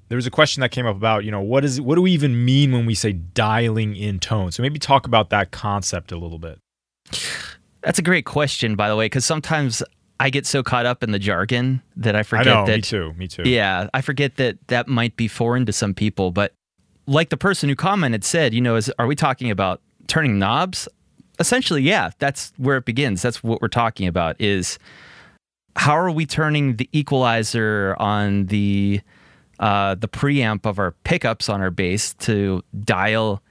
there 0.09 0.17
was 0.17 0.27
a 0.27 0.31
question 0.31 0.61
that 0.61 0.71
came 0.71 0.87
up 0.87 0.97
about 0.97 1.25
you 1.25 1.31
know 1.31 1.41
what 1.41 1.65
is 1.65 1.81
what 1.81 1.95
do 1.97 2.03
we 2.03 2.13
even 2.13 2.45
mean 2.45 2.73
when 2.73 2.87
we 2.87 2.95
say 2.95 3.13
dialing 3.13 3.97
in 3.97 4.19
tone? 4.21 4.53
So 4.53 4.63
maybe 4.63 4.79
talk 4.79 5.07
about 5.07 5.31
that 5.31 5.51
concept 5.51 6.13
a 6.13 6.17
little 6.17 6.39
bit. 6.39 6.59
That's 7.83 7.99
a 7.99 8.03
great 8.03 8.25
question 8.25 8.77
by 8.77 8.89
the 8.89 8.97
way 8.97 9.07
because 9.07 9.25
sometimes 9.25 9.83
i 10.21 10.31
get 10.31 10.47
so 10.47 10.63
caught 10.63 10.87
up 10.87 11.03
in 11.03 11.11
the 11.11 11.19
jargon 11.19 11.83
that 11.97 12.15
i 12.15 12.23
forget 12.23 12.47
I 12.47 12.51
know, 12.61 12.67
that 12.67 12.77
me 12.77 12.83
too 12.83 13.13
me 13.15 13.27
too. 13.27 13.43
Yeah 13.45 13.89
i 13.93 14.01
forget 14.01 14.37
that 14.37 14.57
that 14.69 14.89
might 14.89 15.17
be 15.17 15.29
foreign 15.29 15.67
to 15.67 15.73
some 15.73 15.93
people 15.93 16.31
but 16.31 16.53
like 17.07 17.29
the 17.29 17.37
person 17.37 17.69
who 17.69 17.75
commented 17.75 18.25
said 18.25 18.55
you 18.55 18.61
know 18.61 18.77
is 18.77 18.91
are 18.99 19.07
we 19.07 19.17
talking 19.17 19.51
about 19.51 19.83
turning 20.07 20.39
knobs? 20.39 20.89
Essentially 21.41 21.83
yeah 21.83 22.11
that's 22.19 22.53
where 22.57 22.77
it 22.77 22.85
begins. 22.85 23.21
That's 23.23 23.43
what 23.43 23.61
we're 23.61 23.69
talking 23.69 24.07
about 24.07 24.41
is 24.41 24.79
how 25.77 25.99
are 25.99 26.11
we 26.11 26.25
turning 26.25 26.77
the 26.77 26.89
equalizer 26.93 27.97
on 27.99 28.47
the 28.47 29.01
uh, 29.59 29.95
the 29.95 30.09
preamp 30.09 30.67
of 30.67 30.79
our 30.79 30.93
pickups 31.05 31.49
on 31.49 31.61
our 31.61 31.71
bass 31.71 32.15
to 32.15 32.63
dial, 32.85 33.43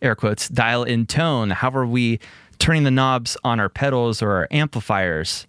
air 0.00 0.14
quotes, 0.14 0.48
dial 0.48 0.84
in 0.84 1.06
tone? 1.06 1.50
How 1.50 1.70
are 1.70 1.86
we 1.86 2.20
turning 2.58 2.84
the 2.84 2.90
knobs 2.90 3.36
on 3.44 3.60
our 3.60 3.68
pedals 3.68 4.22
or 4.22 4.32
our 4.32 4.48
amplifiers 4.50 5.46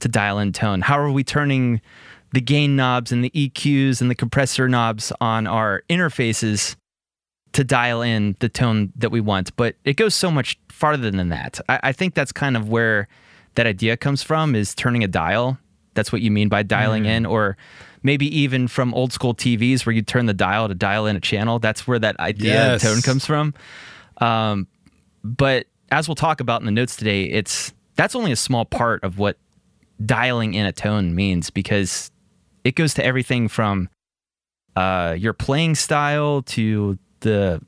to 0.00 0.08
dial 0.08 0.38
in 0.38 0.52
tone? 0.52 0.80
How 0.80 0.98
are 0.98 1.10
we 1.10 1.24
turning 1.24 1.80
the 2.32 2.40
gain 2.40 2.76
knobs 2.76 3.12
and 3.12 3.24
the 3.24 3.30
EQs 3.30 4.00
and 4.00 4.10
the 4.10 4.14
compressor 4.14 4.68
knobs 4.68 5.12
on 5.20 5.46
our 5.46 5.82
interfaces 5.88 6.76
to 7.52 7.62
dial 7.62 8.02
in 8.02 8.36
the 8.40 8.48
tone 8.48 8.92
that 8.96 9.10
we 9.10 9.20
want? 9.20 9.54
But 9.56 9.76
it 9.84 9.96
goes 9.96 10.14
so 10.14 10.30
much 10.30 10.58
farther 10.68 11.10
than 11.10 11.28
that. 11.28 11.60
I, 11.68 11.80
I 11.84 11.92
think 11.92 12.14
that's 12.14 12.32
kind 12.32 12.56
of 12.56 12.68
where 12.68 13.08
that 13.54 13.66
idea 13.66 13.96
comes 13.96 14.22
from 14.22 14.54
is 14.54 14.74
turning 14.74 15.04
a 15.04 15.08
dial 15.08 15.58
that's 15.94 16.12
what 16.12 16.20
you 16.22 16.30
mean 16.30 16.48
by 16.48 16.62
dialing 16.62 17.06
in, 17.06 17.26
or 17.26 17.56
maybe 18.02 18.26
even 18.38 18.68
from 18.68 18.92
old 18.94 19.12
school 19.12 19.34
TVs 19.34 19.86
where 19.86 19.94
you 19.94 20.02
turn 20.02 20.26
the 20.26 20.34
dial 20.34 20.68
to 20.68 20.74
dial 20.74 21.06
in 21.06 21.16
a 21.16 21.20
channel. 21.20 21.58
That's 21.58 21.86
where 21.86 21.98
that 21.98 22.18
idea 22.20 22.52
Yes. 22.52 22.82
tone 22.82 23.00
comes 23.02 23.24
from. 23.24 23.54
Um, 24.18 24.66
but 25.22 25.66
as 25.90 26.08
we'll 26.08 26.14
talk 26.14 26.40
about 26.40 26.60
in 26.60 26.66
the 26.66 26.72
notes 26.72 26.96
today, 26.96 27.24
it's 27.24 27.72
that's 27.96 28.14
only 28.14 28.32
a 28.32 28.36
small 28.36 28.64
part 28.64 29.02
of 29.04 29.18
what 29.18 29.38
dialing 30.04 30.54
in 30.54 30.66
a 30.66 30.72
tone 30.72 31.14
means 31.14 31.50
because 31.50 32.10
it 32.64 32.74
goes 32.74 32.94
to 32.94 33.04
everything 33.04 33.46
from 33.48 33.88
uh, 34.76 35.14
your 35.18 35.32
playing 35.32 35.74
style 35.76 36.42
to 36.42 36.98
the 37.20 37.60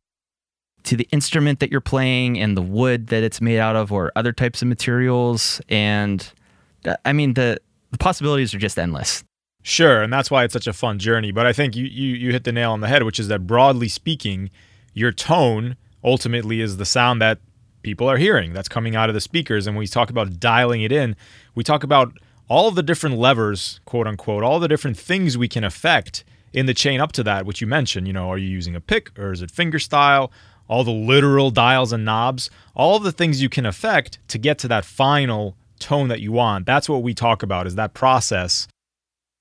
to 0.83 0.97
the 0.97 1.09
instrument 1.13 1.61
that 1.61 1.71
you're 1.71 1.81
playing 1.81 2.39
and 2.39 2.57
the 2.57 2.63
wood 2.63 3.09
that 3.09 3.23
it's 3.23 3.41
made 3.41 3.59
out 3.59 3.75
of 3.77 3.91
or 3.93 4.13
other 4.17 4.33
types 4.33 4.63
of 4.63 4.69
materials 4.69 5.61
and 5.69 6.33
I 7.05 7.13
mean 7.13 7.35
the 7.35 7.59
the 7.91 7.99
possibilities 7.99 8.55
are 8.55 8.59
just 8.59 8.79
endless. 8.79 9.25
Sure, 9.63 10.03
and 10.03 10.13
that's 10.13 10.31
why 10.31 10.45
it's 10.45 10.53
such 10.53 10.69
a 10.69 10.73
fun 10.73 10.99
journey. 10.99 11.33
But 11.33 11.47
I 11.47 11.53
think 11.53 11.75
you, 11.75 11.87
you 11.87 12.15
you 12.15 12.33
hit 12.33 12.45
the 12.45 12.53
nail 12.53 12.73
on 12.73 12.81
the 12.81 12.89
head, 12.89 13.03
which 13.03 13.19
is 13.19 13.29
that 13.29 13.47
broadly 13.47 13.89
speaking, 13.89 14.51
your 14.95 15.11
tone 15.11 15.77
ultimately 16.05 16.61
is 16.61 16.77
the 16.77 16.85
sound 16.87 17.21
that 17.21 17.41
people 17.83 18.09
are 18.09 18.17
hearing 18.17 18.53
that's 18.53 18.69
coming 18.69 18.95
out 18.97 19.09
of 19.09 19.15
the 19.15 19.21
speakers. 19.21 19.67
And 19.67 19.75
when 19.77 19.81
we 19.81 19.87
talk 19.87 20.11
about 20.11 20.39
dialing 20.39 20.83
it 20.83 20.93
in, 20.93 21.17
we 21.55 21.65
talk 21.65 21.83
about 21.83 22.13
all 22.49 22.69
of 22.69 22.75
the 22.75 22.83
different 22.83 23.17
levers, 23.17 23.81
quote 23.85 24.07
unquote, 24.07 24.43
all 24.43 24.61
the 24.61 24.69
different 24.69 24.97
things 24.97 25.37
we 25.37 25.49
can 25.49 25.65
affect 25.65 26.25
in 26.53 26.67
the 26.67 26.75
chain 26.75 27.01
up 27.01 27.13
to 27.13 27.23
that, 27.23 27.45
which 27.45 27.61
you 27.61 27.67
mentioned. 27.67 28.07
You 28.07 28.13
know, 28.13 28.31
are 28.31 28.39
you 28.39 28.49
using 28.49 28.75
a 28.75 28.81
pick 28.81 29.17
or 29.19 29.33
is 29.33 29.43
it 29.43 29.51
finger 29.51 29.79
style? 29.79 30.33
All 30.69 30.85
the 30.85 30.91
literal 30.91 31.51
dials 31.51 31.93
and 31.93 32.05
knobs, 32.05 32.51
all 32.75 32.99
the 32.99 33.13
things 33.13 33.43
you 33.43 33.49
can 33.49 33.67
affect 33.67 34.19
to 34.29 34.39
get 34.39 34.59
to 34.59 34.69
that 34.69 34.85
final 34.85 35.57
tone 35.79 36.09
that 36.09 36.21
you 36.21 36.33
want. 36.33 36.67
That's 36.67 36.89
what 36.89 37.03
we 37.03 37.15
talk 37.15 37.43
about 37.43 37.67
is 37.67 37.75
that 37.75 37.95
process 37.95 38.69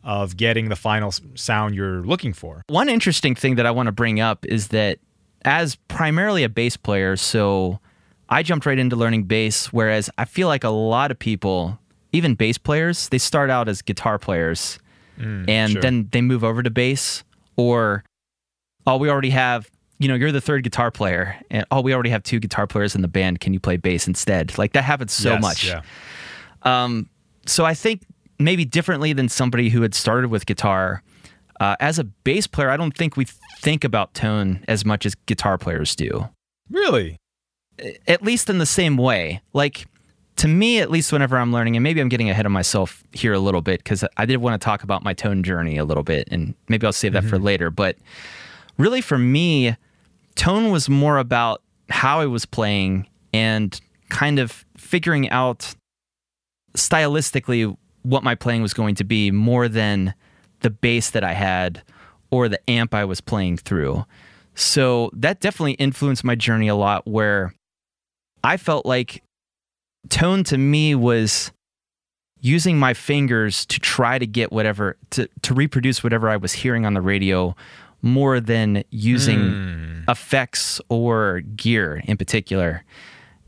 of 0.04 0.38
getting 0.38 0.70
the 0.70 0.76
final 0.76 1.12
sound 1.34 1.76
you're 1.76 2.04
looking 2.04 2.32
for. 2.32 2.62
One 2.68 2.90
interesting 2.90 3.34
thing 3.36 3.56
that 3.56 3.66
I 3.66 3.72
want 3.72 3.88
to 3.88 3.92
bring 3.92 4.20
up 4.20 4.46
is 4.46 4.68
that 4.70 5.00
as 5.44 5.76
primarily 5.88 6.44
a 6.44 6.50
bass 6.50 6.78
player, 6.78 7.16
so 7.16 7.80
I 8.30 8.44
jumped 8.44 8.66
right 8.66 8.78
into 8.78 8.96
learning 8.96 9.24
bass, 9.24 9.68
whereas 9.68 10.10
I 10.18 10.26
feel 10.26 10.48
like 10.48 10.64
a 10.64 10.70
lot 10.70 11.12
of 11.12 11.18
people, 11.18 11.80
even 12.12 12.36
bass 12.36 12.58
players, 12.58 13.10
they 13.10 13.18
start 13.18 13.50
out 13.50 13.68
as 13.68 13.82
guitar 13.82 14.20
players 14.20 14.80
mm, 15.20 15.48
and 15.50 15.74
sure. 15.74 15.82
then 15.82 16.10
they 16.12 16.22
move 16.22 16.44
over 16.44 16.62
to 16.62 16.70
bass, 16.70 17.24
or 17.56 18.04
oh, 18.88 18.98
we 18.98 19.10
already 19.10 19.32
have, 19.32 19.70
you 19.98 20.08
know, 20.08 20.16
you're 20.16 20.32
the 20.32 20.42
third 20.42 20.64
guitar 20.64 20.92
player, 20.92 21.36
and 21.50 21.66
oh, 21.72 21.82
we 21.82 21.94
already 21.94 22.10
have 22.10 22.24
two 22.24 22.40
guitar 22.40 22.68
players 22.68 22.96
in 22.96 23.02
the 23.02 23.08
band. 23.08 23.40
Can 23.40 23.54
you 23.54 23.60
play 23.60 23.78
bass 23.78 24.08
instead? 24.08 24.58
Like 24.58 24.74
that 24.74 24.84
happens 24.84 25.14
so 25.14 25.34
Yes, 25.34 25.42
much. 25.42 25.66
Yeah. 25.66 25.82
Um, 26.66 27.10
so 27.46 27.64
I 27.64 27.74
think 27.74 28.02
maybe 28.40 28.66
differently 28.66 29.14
than 29.14 29.30
somebody 29.30 29.70
who 29.70 29.82
had 29.82 29.94
started 29.94 30.30
with 30.30 30.46
guitar. 30.46 31.02
Uh, 31.60 31.76
as 31.80 32.00
a 32.00 32.04
bass 32.04 32.48
player, 32.48 32.70
I 32.70 32.76
don't 32.76 32.96
think 32.96 33.16
we 33.16 33.26
think 33.60 33.84
about 33.84 34.14
tone 34.14 34.66
as 34.68 34.84
much 34.84 35.06
as 35.06 35.16
guitar 35.26 35.58
players 35.58 35.96
do. 35.96 36.28
Really? 36.70 37.18
At 38.08 38.24
least 38.24 38.50
in 38.50 38.58
the 38.58 38.66
same 38.66 38.98
way. 38.98 39.42
Like 39.54 39.86
to 40.38 40.48
me, 40.48 40.80
at 40.80 40.92
least 40.92 41.14
whenever 41.14 41.38
I'm 41.38 41.54
learning, 41.54 41.78
and 41.78 41.84
maybe 41.84 42.02
I'm 42.02 42.10
getting 42.10 42.30
ahead 42.30 42.46
of 42.46 42.52
myself 42.52 43.04
here 43.14 43.34
a 43.34 43.40
little 43.40 43.62
bit 43.62 43.80
because 43.80 44.04
I 44.18 44.26
did 44.26 44.38
want 44.38 44.60
to 44.60 44.66
talk 44.66 44.84
about 44.84 45.04
my 45.04 45.14
tone 45.14 45.44
journey 45.44 45.78
a 45.78 45.86
little 45.86 46.04
bit, 46.04 46.28
and 46.30 46.54
maybe 46.68 46.86
I'll 46.86 46.94
save 46.94 47.14
that 47.14 47.24
for 47.24 47.40
later. 47.40 47.70
But 47.70 47.98
really, 48.78 49.02
for 49.02 49.18
me, 49.18 49.78
tone 50.36 50.72
was 50.72 50.90
more 50.90 51.18
about 51.20 51.62
how 51.90 52.20
I 52.20 52.26
was 52.26 52.46
playing 52.46 53.08
and 53.34 53.80
kind 54.10 54.40
of 54.40 54.66
figuring 54.78 55.30
out 55.30 55.74
stylistically 56.76 57.76
what 58.04 58.24
my 58.24 58.36
playing 58.36 58.62
was 58.62 58.74
going 58.74 58.96
to 58.96 59.04
be 59.04 59.32
more 59.32 59.68
than 59.68 60.14
the 60.62 60.70
bass 60.70 61.10
that 61.12 61.24
I 61.24 61.34
had 61.34 61.82
or 62.32 62.48
the 62.50 62.60
amp 62.70 62.94
I 62.94 63.06
was 63.06 63.22
playing 63.22 63.58
through. 63.58 64.06
So 64.54 65.10
that 65.14 65.40
definitely 65.42 65.74
influenced 65.74 66.24
my 66.24 66.36
journey 66.36 66.68
a 66.68 66.76
lot 66.76 67.06
where 67.08 67.54
I 68.44 68.58
felt 68.58 68.86
like 68.86 69.22
tone 70.10 70.44
to 70.46 70.58
me 70.58 70.96
was 70.96 71.52
using 72.42 72.78
my 72.78 72.94
fingers 72.94 73.66
to 73.66 73.80
try 73.80 74.20
to 74.20 74.28
get 74.28 74.52
whatever 74.52 74.98
to, 75.10 75.28
to 75.42 75.54
reproduce 75.54 76.04
whatever 76.04 76.30
I 76.30 76.38
was 76.38 76.54
hearing 76.54 76.86
on 76.86 76.94
the 76.94 77.02
radio 77.02 77.56
more 78.02 78.40
than 78.40 78.84
using 78.92 79.40
Hmm. 79.40 80.02
effects 80.10 80.80
or 80.90 81.42
gear 81.56 82.02
in 82.06 82.18
particular. 82.18 82.84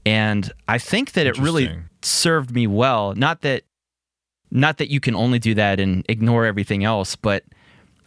And 0.08 0.50
I 0.70 0.78
think 0.78 1.12
that 1.14 1.28
it 1.28 1.38
really 1.38 1.70
served 2.02 2.52
me 2.52 2.66
well. 2.66 3.14
Not 3.14 3.42
that 3.42 3.64
not 4.50 4.78
that 4.78 4.90
you 4.90 5.02
can 5.02 5.14
only 5.14 5.38
do 5.38 5.54
that 5.56 5.82
and 5.82 6.06
ignore 6.08 6.46
everything 6.46 6.86
else, 6.86 7.18
but 7.18 7.44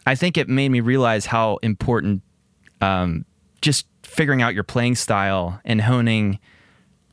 I 0.07 0.15
think 0.15 0.35
it 0.35 0.49
made 0.49 0.69
me 0.69 0.79
realize 0.79 1.27
how 1.27 1.57
important 1.57 2.23
um, 2.81 3.25
just 3.61 3.85
figuring 4.01 4.41
out 4.41 4.55
your 4.55 4.63
playing 4.63 4.95
style 4.95 5.61
and 5.63 5.81
honing 5.81 6.39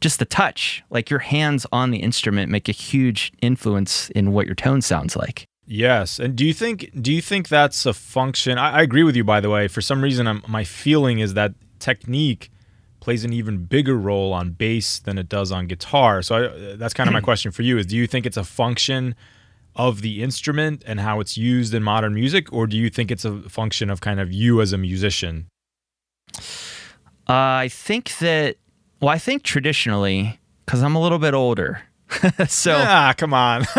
just 0.00 0.20
the 0.20 0.24
touch, 0.24 0.82
like 0.88 1.10
your 1.10 1.18
hands 1.18 1.66
on 1.70 1.90
the 1.90 1.98
instrument, 1.98 2.50
make 2.50 2.66
a 2.66 2.72
huge 2.72 3.30
influence 3.42 4.08
in 4.10 4.32
what 4.32 4.46
your 4.46 4.54
tone 4.54 4.80
sounds 4.80 5.16
like. 5.16 5.46
Yes. 5.66 6.18
And 6.18 6.34
do 6.34 6.46
you 6.46 6.54
think 6.54 6.90
do 7.02 7.12
you 7.12 7.20
think 7.20 7.48
that's 7.48 7.84
a 7.84 7.92
function? 7.92 8.56
I, 8.56 8.78
I 8.78 8.82
agree 8.82 9.02
with 9.02 9.16
you, 9.16 9.24
by 9.24 9.40
the 9.40 9.50
way. 9.50 9.68
For 9.68 9.82
some 9.82 10.02
reason, 10.02 10.26
I'm, 10.26 10.42
my 10.48 10.64
feeling 10.64 11.18
is 11.18 11.34
that 11.34 11.52
technique 11.78 12.50
plays 13.00 13.24
an 13.24 13.32
even 13.32 13.64
bigger 13.64 13.96
role 13.96 14.32
on 14.32 14.50
bass 14.50 14.98
than 14.98 15.18
it 15.18 15.28
does 15.28 15.52
on 15.52 15.66
guitar. 15.66 16.22
So 16.22 16.36
I, 16.72 16.76
that's 16.76 16.94
kind 16.94 17.08
of 17.08 17.14
my 17.14 17.20
question 17.20 17.52
for 17.52 17.62
you: 17.62 17.78
is 17.78 17.86
do 17.86 17.96
you 17.96 18.06
think 18.06 18.26
it's 18.26 18.36
a 18.36 18.44
function 18.44 19.14
of 19.76 20.02
the 20.02 20.22
instrument 20.22 20.82
and 20.86 21.00
how 21.00 21.20
it's 21.20 21.36
used 21.36 21.72
in 21.72 21.82
modern 21.82 22.14
music, 22.14 22.52
or 22.52 22.66
do 22.66 22.76
you 22.76 22.90
think 22.90 23.10
it's 23.10 23.24
a 23.24 23.40
function 23.48 23.90
of 23.90 24.00
kind 24.00 24.20
of 24.20 24.32
you 24.32 24.60
as 24.60 24.72
a 24.72 24.78
musician? 24.78 25.46
Uh, 27.28 27.32
I 27.62 27.68
think 27.70 28.16
that, 28.18 28.56
well, 29.00 29.10
I 29.10 29.18
think 29.18 29.42
traditionally, 29.42 30.40
because 30.64 30.82
I'm 30.82 30.96
a 30.96 31.00
little 31.00 31.18
bit 31.18 31.34
older, 31.34 31.82
so 32.48 32.74
ah, 32.76 33.14
come 33.16 33.34
on. 33.34 33.64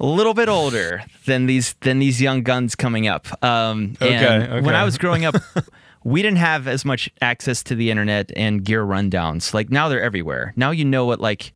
a 0.00 0.06
little 0.06 0.34
bit 0.34 0.48
older 0.48 1.04
than 1.26 1.46
these 1.46 1.74
than 1.82 1.98
these 1.98 2.20
young 2.20 2.42
guns 2.42 2.74
coming 2.74 3.06
up. 3.06 3.26
Um, 3.44 3.96
Okay, 4.00 4.14
and 4.50 4.64
when. 4.66 4.74
I 4.74 4.84
was 4.84 4.98
growing 4.98 5.24
up, 5.24 5.36
we 6.04 6.22
didn't 6.22 6.38
have 6.38 6.66
as 6.66 6.84
much 6.84 7.10
access 7.20 7.62
to 7.64 7.74
the 7.74 7.90
internet 7.90 8.30
and 8.36 8.64
gear 8.64 8.84
rundowns. 8.84 9.52
Like 9.52 9.70
now 9.70 9.88
they're 9.88 10.02
everywhere. 10.02 10.52
Now 10.56 10.70
you 10.70 10.84
know 10.84 11.04
what 11.04 11.20
like 11.20 11.52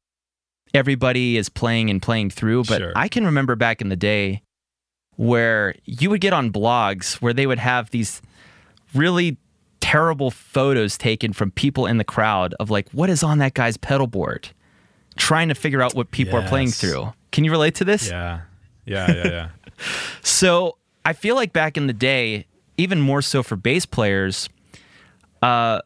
everybody 0.75 1.37
is 1.37 1.49
playing 1.49 1.91
and 1.91 2.03
playing 2.03 2.31
through. 2.31 2.65
But 2.65 2.79
Sure. 2.79 2.93
I 2.95 3.09
can 3.09 3.25
remember 3.25 3.57
back 3.57 3.81
in 3.81 3.89
the 3.89 3.97
day 3.97 4.43
where 5.17 5.75
you 5.85 6.11
would 6.11 6.21
get 6.21 6.33
on 6.33 6.53
blogs 6.53 7.15
where 7.23 7.33
they 7.33 7.47
would 7.47 7.59
have 7.61 7.91
these 7.91 8.21
really 8.93 9.37
terrible 9.81 10.31
photos 10.31 10.99
taken 10.99 11.33
from 11.33 11.51
people 11.53 11.87
in 11.87 11.99
the 11.99 12.05
crowd 12.05 12.55
of 12.59 12.71
like 12.71 12.89
what 12.91 13.11
is 13.11 13.23
on 13.23 13.39
that 13.39 13.55
guy's 13.55 13.77
pedal 13.77 14.07
board 14.07 14.49
trying 15.17 15.49
to 15.49 15.55
figure 15.55 15.83
out 15.83 15.95
what 15.95 16.11
people 16.11 16.37
are 16.37 16.49
playing 16.49 16.71
through 16.71 17.13
can 17.31 17.45
you 17.45 17.51
relate 17.51 17.75
to 17.75 17.85
this 17.85 18.09
yeah. 18.09 18.41
Yeah. 18.87 19.13
Yeah. 19.13 19.27
Yeah. 19.27 19.49
so 20.23 20.79
I 21.05 21.13
feel 21.13 21.35
like 21.35 21.53
back 21.53 21.77
in 21.77 21.87
the 21.87 21.93
day, 21.93 22.47
even 22.77 23.01
more 23.01 23.23
so 23.23 23.43
for 23.43 23.57
bass 23.57 23.87
players, 23.87 24.49
uh, 25.43 25.81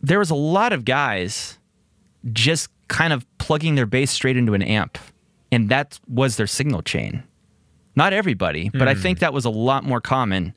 there 0.00 0.18
was 0.18 0.30
a 0.30 0.34
lot 0.34 0.72
of 0.72 0.84
guys 0.84 1.58
just 2.32 2.68
kind 2.88 3.12
of 3.12 3.26
plugging 3.38 3.74
their 3.74 3.86
bass 3.86 4.10
straight 4.10 4.36
into 4.36 4.54
an 4.54 4.62
amp, 4.62 4.98
and 5.50 5.68
that 5.68 5.98
was 6.08 6.36
their 6.36 6.46
signal 6.46 6.82
chain. 6.82 7.22
Not 7.94 8.12
everybody, 8.12 8.68
but 8.68 8.88
I 8.88 8.94
think 8.94 9.20
that 9.20 9.32
was 9.32 9.44
a 9.46 9.50
lot 9.50 9.82
more 9.84 10.00
common 10.02 10.54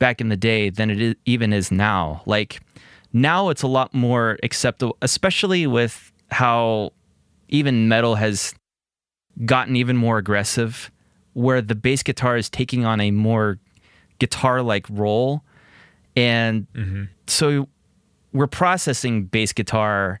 back 0.00 0.20
in 0.20 0.28
the 0.28 0.36
day 0.36 0.70
than 0.70 0.90
it 0.90 1.00
is, 1.00 1.14
even 1.24 1.52
is 1.52 1.70
now. 1.70 2.22
Like 2.26 2.60
now, 3.12 3.48
it's 3.50 3.62
a 3.62 3.68
lot 3.68 3.94
more 3.94 4.38
acceptable, 4.42 4.96
especially 5.00 5.68
with 5.68 6.12
how 6.32 6.92
even 7.48 7.86
metal 7.86 8.16
has 8.16 8.54
gotten 9.44 9.76
even 9.76 9.96
more 9.96 10.18
aggressive 10.18 10.90
where 11.34 11.60
the 11.60 11.74
bass 11.74 12.02
guitar 12.02 12.36
is 12.36 12.48
taking 12.50 12.84
on 12.84 13.00
a 13.00 13.10
more 13.10 13.58
guitar 14.18 14.62
like 14.62 14.86
role 14.90 15.42
and 16.16 16.66
mm-hmm. 16.74 17.04
so 17.26 17.68
we're 18.32 18.46
processing 18.46 19.24
bass 19.24 19.52
guitar 19.52 20.20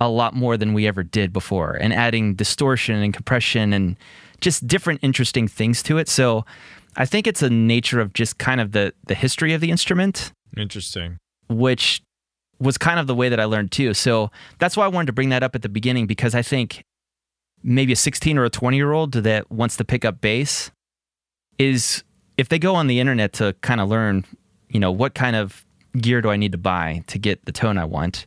a 0.00 0.08
lot 0.08 0.34
more 0.34 0.56
than 0.56 0.74
we 0.74 0.86
ever 0.86 1.02
did 1.02 1.32
before 1.32 1.72
and 1.74 1.92
adding 1.92 2.34
distortion 2.34 2.96
and 2.96 3.14
compression 3.14 3.72
and 3.72 3.96
just 4.40 4.66
different 4.66 5.00
interesting 5.02 5.46
things 5.48 5.82
to 5.82 5.98
it 5.98 6.08
so 6.08 6.44
i 6.96 7.04
think 7.04 7.26
it's 7.26 7.42
a 7.42 7.50
nature 7.50 8.00
of 8.00 8.12
just 8.12 8.38
kind 8.38 8.60
of 8.60 8.72
the 8.72 8.92
the 9.06 9.14
history 9.14 9.52
of 9.52 9.60
the 9.60 9.70
instrument 9.70 10.32
Interesting. 10.56 11.18
which 11.48 12.02
was 12.58 12.78
kind 12.78 12.98
of 12.98 13.06
the 13.06 13.14
way 13.14 13.28
that 13.28 13.40
I 13.40 13.44
learned 13.44 13.72
too. 13.72 13.94
So 13.94 14.30
that's 14.58 14.76
why 14.76 14.84
I 14.84 14.88
wanted 14.88 15.06
to 15.06 15.12
bring 15.12 15.28
that 15.30 15.42
up 15.42 15.54
at 15.54 15.62
the 15.62 15.68
beginning 15.68 16.06
because 16.06 16.34
I 16.34 16.42
think 16.42 16.84
maybe 17.62 17.92
a 17.92 17.96
16 17.96 18.38
or 18.38 18.44
a 18.44 18.50
20 18.50 18.76
year 18.76 18.92
old 18.92 19.12
that 19.12 19.50
wants 19.50 19.76
to 19.76 19.84
pick 19.84 20.04
up 20.04 20.20
bass 20.20 20.70
is 21.58 22.04
if 22.36 22.48
they 22.48 22.58
go 22.58 22.74
on 22.74 22.86
the 22.86 23.00
internet 23.00 23.32
to 23.34 23.54
kind 23.60 23.80
of 23.80 23.88
learn, 23.88 24.24
you 24.68 24.80
know, 24.80 24.90
what 24.92 25.14
kind 25.14 25.36
of 25.36 25.64
gear 25.98 26.20
do 26.20 26.30
I 26.30 26.36
need 26.36 26.52
to 26.52 26.58
buy 26.58 27.04
to 27.06 27.18
get 27.18 27.44
the 27.44 27.52
tone 27.52 27.78
I 27.78 27.84
want, 27.84 28.26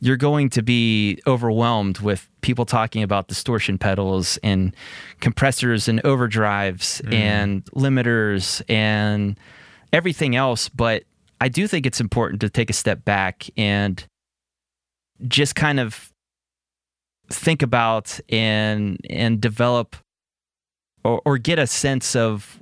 you're 0.00 0.16
going 0.16 0.50
to 0.50 0.62
be 0.62 1.20
overwhelmed 1.26 1.98
with 2.00 2.28
people 2.40 2.64
talking 2.64 3.02
about 3.02 3.28
distortion 3.28 3.78
pedals 3.78 4.36
and 4.42 4.74
compressors 5.20 5.88
and 5.88 6.02
overdrives 6.02 7.00
Mm. 7.02 7.14
and 7.14 7.64
limiters 7.66 8.62
and 8.68 9.38
everything 9.92 10.34
else. 10.36 10.68
But 10.68 11.04
I 11.40 11.48
do 11.48 11.66
think 11.66 11.86
it's 11.86 12.00
important 12.00 12.40
to 12.42 12.48
take 12.50 12.70
a 12.70 12.72
step 12.72 13.04
back 13.04 13.48
and 13.56 14.04
just 15.28 15.54
kind 15.54 15.78
of 15.80 16.12
think 17.28 17.62
about 17.62 18.20
and 18.28 18.98
and 19.08 19.40
develop 19.40 19.96
or, 21.04 21.22
or 21.24 21.38
get 21.38 21.58
a 21.58 21.66
sense 21.66 22.14
of 22.14 22.61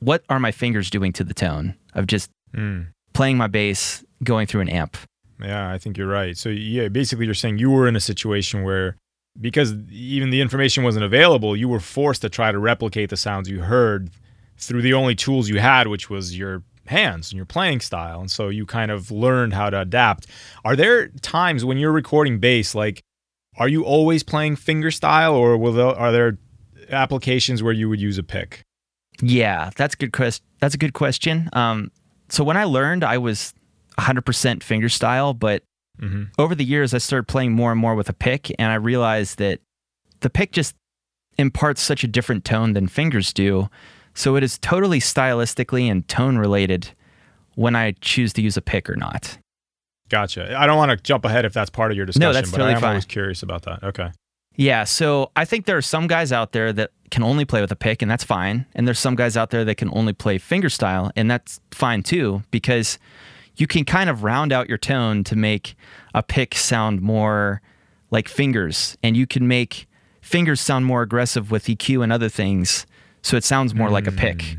what 0.00 0.22
are 0.28 0.38
my 0.40 0.52
fingers 0.52 0.90
doing 0.90 1.12
to 1.14 1.24
the 1.24 1.34
tone 1.34 1.74
of 1.94 2.06
just 2.06 2.30
Mm. 2.56 2.86
playing 3.12 3.36
my 3.36 3.46
bass 3.46 4.02
going 4.24 4.46
through 4.46 4.62
an 4.62 4.68
amp. 4.70 4.96
Yeah, 5.42 5.70
I 5.70 5.76
think 5.78 5.98
you're 5.98 6.08
right. 6.08 6.36
So 6.36 6.48
yeah, 6.48 6.88
basically 6.88 7.26
you're 7.26 7.34
saying 7.34 7.58
you 7.58 7.70
were 7.70 7.86
in 7.86 7.94
a 7.96 8.00
situation 8.00 8.62
where 8.62 8.96
because 9.40 9.74
even 9.90 10.30
the 10.30 10.40
information 10.40 10.82
wasn't 10.82 11.04
available, 11.04 11.54
you 11.54 11.68
were 11.68 11.78
forced 11.78 12.22
to 12.22 12.28
try 12.28 12.50
to 12.50 12.58
replicate 12.58 13.10
the 13.10 13.16
sounds 13.16 13.48
you 13.48 13.60
heard 13.60 14.10
through 14.56 14.82
the 14.82 14.94
only 14.94 15.14
tools 15.14 15.48
you 15.48 15.60
had, 15.60 15.86
which 15.86 16.08
was 16.10 16.36
your 16.36 16.62
hands 16.86 17.30
and 17.30 17.36
your 17.36 17.44
playing 17.46 17.80
style. 17.80 18.20
And 18.20 18.30
so 18.30 18.48
you 18.48 18.64
kind 18.66 18.90
of 18.90 19.10
learned 19.10 19.52
how 19.52 19.68
to 19.70 19.80
adapt. 19.82 20.26
Are 20.64 20.74
there 20.74 21.08
times 21.20 21.64
when 21.64 21.76
you're 21.78 21.92
recording 21.92 22.38
bass 22.40 22.74
like 22.74 23.02
are 23.58 23.68
you 23.68 23.84
always 23.84 24.22
playing 24.22 24.56
finger 24.56 24.90
style 24.90 25.34
or 25.34 25.56
will 25.58 25.72
there, 25.72 25.86
are 25.86 26.12
there 26.12 26.38
applications 26.90 27.62
where 27.62 27.72
you 27.72 27.88
would 27.88 28.00
use 28.00 28.18
a 28.18 28.22
pick? 28.22 28.62
Yeah, 29.22 29.70
that's 29.76 29.94
a 29.94 29.96
good 29.96 30.12
quest. 30.12 30.42
That's 30.60 30.74
a 30.74 30.78
good 30.78 30.92
question. 30.92 31.48
Um, 31.52 31.90
so 32.28 32.44
when 32.44 32.56
I 32.56 32.64
learned, 32.64 33.04
I 33.04 33.18
was 33.18 33.54
100% 33.98 34.62
finger 34.62 34.88
style, 34.88 35.34
but 35.34 35.62
hmm 36.00 36.24
over 36.38 36.54
the 36.54 36.64
years, 36.64 36.94
I 36.94 36.98
started 36.98 37.26
playing 37.26 37.52
more 37.52 37.72
and 37.72 37.80
more 37.80 37.96
with 37.96 38.08
a 38.08 38.12
pick, 38.12 38.52
and 38.58 38.70
I 38.70 38.76
realized 38.76 39.38
that 39.38 39.58
the 40.20 40.30
pick 40.30 40.52
just 40.52 40.74
imparts 41.38 41.80
such 41.80 42.04
a 42.04 42.08
different 42.08 42.44
tone 42.44 42.72
than 42.72 42.86
fingers 42.86 43.32
do. 43.32 43.68
So 44.14 44.36
it 44.36 44.42
is 44.44 44.58
totally 44.58 45.00
stylistically 45.00 45.90
and 45.90 46.06
tone 46.08 46.38
related 46.38 46.90
when 47.56 47.74
I 47.74 47.92
choose 48.00 48.32
to 48.34 48.42
use 48.42 48.56
a 48.56 48.60
pick 48.62 48.88
or 48.88 48.94
not. 48.96 49.38
Gotcha. 50.08 50.56
I 50.58 50.66
don't 50.66 50.76
want 50.76 50.90
to 50.90 50.96
jump 50.96 51.24
ahead 51.24 51.44
if 51.44 51.52
that's 51.52 51.70
part 51.70 51.90
of 51.90 51.96
your 51.96 52.06
discussion, 52.06 52.28
no, 52.28 52.32
that's 52.32 52.50
but 52.50 52.58
totally 52.58 52.72
I 52.74 52.76
am 52.76 52.80
fine. 52.80 52.88
always 52.90 53.04
curious 53.04 53.42
about 53.42 53.62
that. 53.62 53.82
Okay. 53.82 54.10
Yeah, 54.56 54.84
so 54.84 55.30
I 55.36 55.44
think 55.44 55.66
there 55.66 55.76
are 55.76 55.82
some 55.82 56.06
guys 56.06 56.32
out 56.32 56.52
there 56.52 56.72
that 56.72 56.90
can 57.10 57.22
only 57.22 57.44
play 57.44 57.60
with 57.60 57.72
a 57.72 57.76
pick, 57.76 58.02
and 58.02 58.10
that's 58.10 58.24
fine. 58.24 58.66
And 58.74 58.86
there's 58.86 58.98
some 58.98 59.14
guys 59.14 59.36
out 59.36 59.50
there 59.50 59.64
that 59.64 59.76
can 59.76 59.90
only 59.92 60.12
play 60.12 60.38
finger 60.38 60.68
style, 60.68 61.10
and 61.16 61.30
that's 61.30 61.60
fine 61.70 62.02
too, 62.02 62.42
because 62.50 62.98
you 63.56 63.66
can 63.66 63.84
kind 63.84 64.08
of 64.08 64.22
round 64.22 64.52
out 64.52 64.68
your 64.68 64.78
tone 64.78 65.24
to 65.24 65.36
make 65.36 65.74
a 66.14 66.22
pick 66.22 66.54
sound 66.54 67.00
more 67.00 67.60
like 68.10 68.28
fingers, 68.28 68.96
and 69.02 69.16
you 69.16 69.26
can 69.26 69.46
make 69.48 69.86
fingers 70.20 70.60
sound 70.60 70.86
more 70.86 71.02
aggressive 71.02 71.50
with 71.50 71.64
EQ 71.64 72.02
and 72.02 72.12
other 72.12 72.28
things, 72.28 72.86
so 73.22 73.36
it 73.36 73.44
sounds 73.44 73.74
more 73.74 73.90
like 73.90 74.06
a 74.06 74.12
pick. 74.12 74.56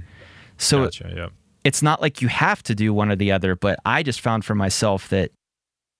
So 0.57 0.85
Gotcha. 0.85 1.31
It's 1.63 1.81
not 1.81 2.01
like 2.01 2.21
you 2.21 2.29
have 2.29 2.63
to 2.63 2.75
do 2.75 2.93
one 2.93 3.11
or 3.11 3.15
the 3.15 3.31
other, 3.31 3.55
but 3.55 3.79
I 3.85 4.01
just 4.01 4.21
found 4.21 4.45
for 4.45 4.55
myself 4.55 5.09
that 5.09 5.31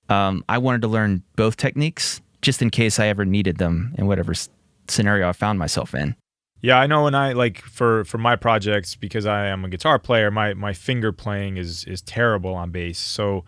um, 0.10 0.44
I 0.50 0.58
wanted 0.58 0.82
to 0.82 0.88
learn 0.88 1.24
both 1.36 1.58
techniques 1.58 2.22
just 2.42 2.62
in 2.62 2.70
case 2.70 3.00
I 3.00 3.08
ever 3.08 3.26
needed 3.26 3.58
them 3.58 3.94
in 3.98 4.08
whatever 4.08 4.34
scenario 4.88 5.30
I 5.30 5.34
found 5.34 5.60
myself 5.60 5.94
in. 5.94 6.16
Yeah, 6.62 6.78
I 6.78 6.88
know 6.88 7.04
when 7.04 7.16
I 7.16 7.34
like 7.34 7.62
for 7.62 8.04
for 8.04 8.18
my 8.18 8.36
projects 8.36 8.96
because 8.96 9.26
I 9.26 9.48
am 9.48 9.64
a 9.64 9.70
guitar 9.70 9.98
player, 10.00 10.30
my 10.30 10.54
my 10.54 10.74
finger 10.74 11.12
playing 11.12 11.58
is 11.58 11.86
is 11.86 12.02
terrible 12.02 12.54
on 12.54 12.72
bass. 12.72 13.00
So 13.00 13.46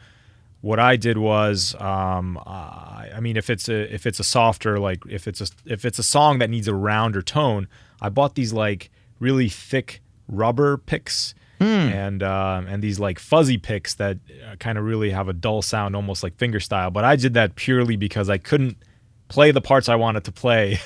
what 0.62 0.80
I 0.80 0.96
did 0.96 1.18
was 1.18 1.76
um 1.80 2.38
I, 2.46 3.10
I 3.16 3.20
mean 3.20 3.36
if 3.36 3.50
it's 3.50 3.68
a 3.68 3.94
if 3.94 4.06
it's 4.06 4.20
a 4.20 4.24
softer 4.24 4.80
like 4.80 5.04
if 5.10 5.28
it's 5.28 5.42
a 5.42 5.48
if 5.66 5.84
it's 5.84 6.00
a 6.00 6.04
song 6.04 6.40
that 6.40 6.50
needs 6.50 6.68
a 6.68 6.76
rounder 6.76 7.22
tone, 7.22 7.68
I 8.02 8.10
bought 8.10 8.36
these 8.36 8.54
like 8.54 8.90
really 9.20 9.50
thick 9.50 10.02
rubber 10.28 10.78
picks 10.78 11.34
and 11.94 12.24
um, 12.24 12.66
and 12.68 12.82
these 12.82 13.00
like 13.00 13.20
fuzzy 13.20 13.58
picks 13.58 13.94
that 13.96 14.18
uh, 14.50 14.56
kind 14.56 14.78
of 14.78 14.84
really 14.86 15.12
have 15.12 15.28
a 15.28 15.34
dull 15.34 15.62
sound 15.62 15.96
almost 15.96 16.24
like 16.24 16.36
finger 16.38 16.60
style, 16.60 16.90
but 16.90 17.04
I 17.04 17.16
did 17.16 17.34
that 17.36 17.56
purely 17.56 17.96
because 17.98 18.30
I 18.30 18.38
couldn't 18.40 18.78
play 19.32 19.52
the 19.52 19.62
parts 19.62 19.88
I 19.90 19.96
wanted 19.96 20.26
to 20.26 20.32
play 20.32 20.80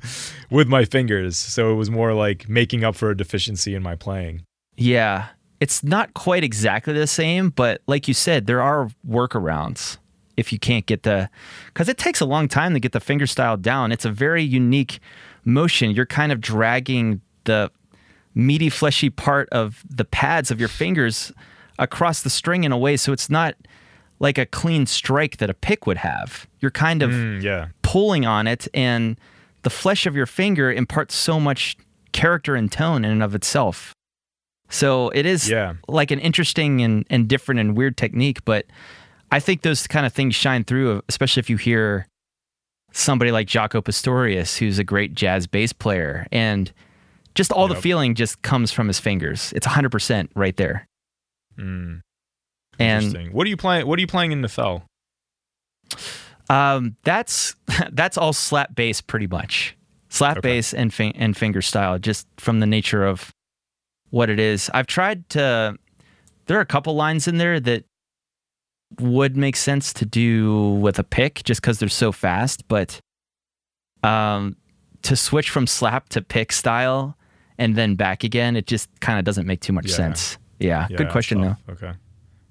with 0.50 0.68
my 0.68 0.84
fingers. 0.84 1.36
So 1.38 1.72
it 1.72 1.76
was 1.76 1.90
more 1.90 2.14
like 2.14 2.48
making 2.48 2.84
up 2.84 2.96
for 2.96 3.10
a 3.10 3.16
deficiency 3.16 3.74
in 3.74 3.82
my 3.82 3.96
playing. 3.96 4.42
Yeah, 4.76 5.28
it's 5.60 5.84
not 5.84 6.12
quite 6.14 6.42
exactly 6.42 6.92
the 6.92 7.06
same, 7.06 7.50
but 7.50 7.80
like 7.86 8.08
you 8.08 8.14
said, 8.14 8.46
there 8.46 8.60
are 8.60 8.90
workarounds 9.08 9.98
if 10.36 10.52
you 10.52 10.58
can't 10.58 10.86
get 10.86 11.02
the 11.04 11.28
because 11.66 11.88
it 11.88 11.98
takes 11.98 12.20
a 12.20 12.24
long 12.26 12.48
time 12.48 12.74
to 12.74 12.80
get 12.80 12.92
the 12.92 13.00
finger 13.00 13.26
style 13.26 13.56
down. 13.56 13.92
It's 13.92 14.04
a 14.04 14.10
very 14.10 14.42
unique 14.42 14.98
motion. 15.44 15.92
You're 15.92 16.06
kind 16.06 16.32
of 16.32 16.40
dragging 16.40 17.20
the 17.44 17.70
meaty, 18.34 18.70
fleshy 18.70 19.10
part 19.10 19.48
of 19.50 19.84
the 19.88 20.04
pads 20.04 20.50
of 20.50 20.58
your 20.58 20.68
fingers 20.68 21.30
across 21.78 22.22
the 22.22 22.30
string 22.30 22.64
in 22.64 22.72
a 22.72 22.78
way 22.78 22.96
so 22.96 23.12
it's 23.12 23.28
not 23.30 23.54
like 24.20 24.38
a 24.38 24.46
clean 24.46 24.86
strike 24.86 25.38
that 25.38 25.50
a 25.50 25.54
pick 25.54 25.86
would 25.86 25.98
have. 25.98 26.46
You're 26.60 26.70
kind 26.70 27.02
of 27.02 27.10
Mm, 27.10 27.42
yeah. 27.42 27.68
Pulling 27.92 28.24
on 28.26 28.46
it, 28.46 28.66
and 28.74 29.18
the 29.62 29.70
flesh 29.70 30.06
of 30.06 30.16
your 30.16 30.26
finger 30.26 30.72
imparts 30.72 31.14
so 31.14 31.38
much 31.38 31.76
character 32.12 32.54
and 32.56 32.70
tone 32.72 33.04
in 33.04 33.10
and 33.10 33.22
of 33.22 33.34
itself. 33.34 33.92
So 34.70 35.10
it 35.10 35.26
is 35.26 35.48
Yeah. 35.50 35.74
like 35.88 36.10
an 36.10 36.18
interesting 36.18 36.80
and, 36.82 37.04
and 37.10 37.28
different 37.28 37.60
and 37.60 37.76
weird 37.76 37.96
technique, 37.96 38.44
but 38.44 38.64
I 39.30 39.40
think 39.40 39.62
those 39.62 39.86
kind 39.86 40.06
of 40.06 40.12
things 40.12 40.34
shine 40.34 40.64
through, 40.64 41.02
especially 41.08 41.40
if 41.40 41.50
you 41.50 41.56
hear 41.58 42.06
somebody 42.92 43.30
like 43.30 43.46
Jaco 43.46 43.82
Pastorius, 43.84 44.56
who's 44.56 44.78
a 44.78 44.84
great 44.84 45.14
jazz 45.14 45.46
bass 45.46 45.72
player, 45.72 46.26
and 46.32 46.72
just 47.34 47.52
all 47.52 47.68
the 47.68 47.74
feeling 47.74 48.14
just 48.14 48.40
comes 48.42 48.72
from 48.72 48.88
his 48.88 48.98
fingers. 49.00 49.52
It's 49.56 49.66
100% 49.66 50.28
right 50.34 50.56
there. 50.56 50.86
Mm, 51.58 52.00
And 52.78 53.04
interesting. 53.04 53.32
What 53.32 53.46
are 53.46 53.50
you 53.50 53.56
playing? 53.56 53.86
What 53.86 53.98
are 53.98 54.00
you 54.02 54.06
playing 54.06 54.32
in 54.32 54.42
the 54.42 54.48
fell? 54.48 54.84
Um, 56.50 56.96
that's 57.04 57.54
that's 57.92 58.16
all 58.18 58.32
slap 58.32 58.74
bass 58.74 59.00
pretty 59.00 59.26
much. 59.26 59.76
Slap 60.08 60.38
Okay. 60.38 60.48
bass 60.56 60.74
and 60.74 60.92
fin- 60.92 61.14
and 61.16 61.36
finger 61.36 61.62
style, 61.62 61.98
just 61.98 62.26
from 62.36 62.60
the 62.60 62.66
nature 62.66 63.04
of 63.06 63.32
what 64.10 64.28
it 64.28 64.38
is. 64.38 64.70
I've 64.74 64.86
tried 64.86 65.28
to. 65.30 65.76
There 66.46 66.58
are 66.58 66.60
a 66.62 66.66
couple 66.66 66.94
lines 66.94 67.26
in 67.28 67.38
there 67.38 67.58
that 67.60 67.84
would 69.00 69.36
make 69.36 69.56
sense 69.56 69.92
to 69.94 70.04
do 70.04 70.72
with 70.74 70.98
a 70.98 71.04
pick, 71.04 71.42
just 71.44 71.62
because 71.62 71.78
they're 71.78 71.88
so 71.88 72.12
fast. 72.12 72.66
But 72.68 73.00
um, 74.02 74.56
to 75.02 75.16
switch 75.16 75.48
from 75.48 75.66
slap 75.66 76.08
to 76.10 76.20
pick 76.20 76.52
style 76.52 77.16
and 77.58 77.74
then 77.76 77.94
back 77.94 78.24
again, 78.24 78.54
it 78.56 78.66
just 78.66 78.88
kind 79.00 79.18
of 79.18 79.24
doesn't 79.24 79.46
make 79.46 79.60
too 79.60 79.72
much 79.72 79.88
Yeah. 79.88 79.96
sense. 79.96 80.36
Yeah, 80.58 80.86
Yeah, 80.90 80.96
good 80.98 81.08
question 81.10 81.40
though. 81.40 81.56
Okay. 81.70 81.92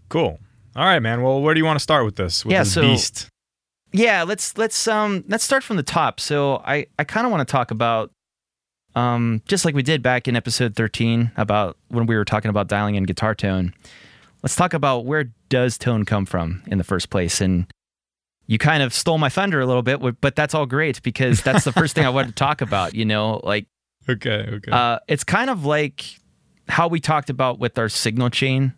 Cool. 0.09 0.39
All 0.75 0.85
right, 0.85 0.99
man. 0.99 1.21
Well, 1.21 1.41
where 1.41 1.53
do 1.53 1.59
you 1.59 1.65
want 1.65 1.77
to 1.77 1.83
start 1.83 2.05
with 2.05 2.15
this? 2.15 2.43
With 2.43 2.53
Yeah, 2.53 2.63
this 2.63 2.73
so- 2.73 2.81
beast. 2.81 3.27
Yeah 3.93 4.23
let's 4.23 4.57
let's 4.57 4.87
um 4.87 5.23
let's 5.27 5.43
start 5.43 5.63
from 5.63 5.77
the 5.77 5.83
top 5.83 6.19
so 6.19 6.61
i 6.65 6.85
i 6.99 7.03
kind 7.03 7.25
of 7.25 7.31
want 7.31 7.45
to 7.47 7.51
talk 7.51 7.71
about 7.71 8.11
um 8.95 9.41
just 9.47 9.65
like 9.65 9.75
we 9.75 9.83
did 9.83 10.01
back 10.01 10.27
in 10.27 10.35
episode 10.35 10.75
13 10.75 11.31
about 11.37 11.77
when 11.89 12.05
we 12.05 12.15
were 12.15 12.25
talking 12.25 12.49
about 12.49 12.67
dialing 12.67 12.95
in 12.95 13.03
guitar 13.03 13.35
tone 13.35 13.73
let's 14.43 14.55
talk 14.55 14.73
about 14.73 15.05
where 15.05 15.25
does 15.49 15.77
tone 15.77 16.05
come 16.05 16.25
from 16.25 16.63
in 16.67 16.77
the 16.77 16.83
first 16.83 17.09
place 17.09 17.41
and 17.41 17.65
you 18.47 18.57
kind 18.57 18.83
of 18.83 18.93
stole 18.93 19.17
my 19.17 19.29
thunder 19.29 19.59
a 19.59 19.65
little 19.65 19.81
bit 19.83 19.99
but 20.21 20.35
that's 20.35 20.53
all 20.53 20.65
great 20.65 21.01
because 21.03 21.41
that's 21.41 21.63
the 21.63 21.71
first 21.71 21.95
thing 21.95 22.05
i 22.05 22.09
wanted 22.09 22.27
to 22.29 22.35
talk 22.35 22.61
about 22.61 22.93
you 22.95 23.05
know 23.05 23.39
like 23.43 23.65
Okay. 24.09 24.49
Okay. 24.51 24.71
uh, 24.71 24.99
it's 25.07 25.23
kind 25.23 25.49
of 25.49 25.63
like 25.63 26.03
how 26.67 26.87
we 26.87 26.99
talked 26.99 27.29
about 27.29 27.59
with 27.59 27.77
our 27.77 27.87
signal 27.87 28.29
chain 28.29 28.73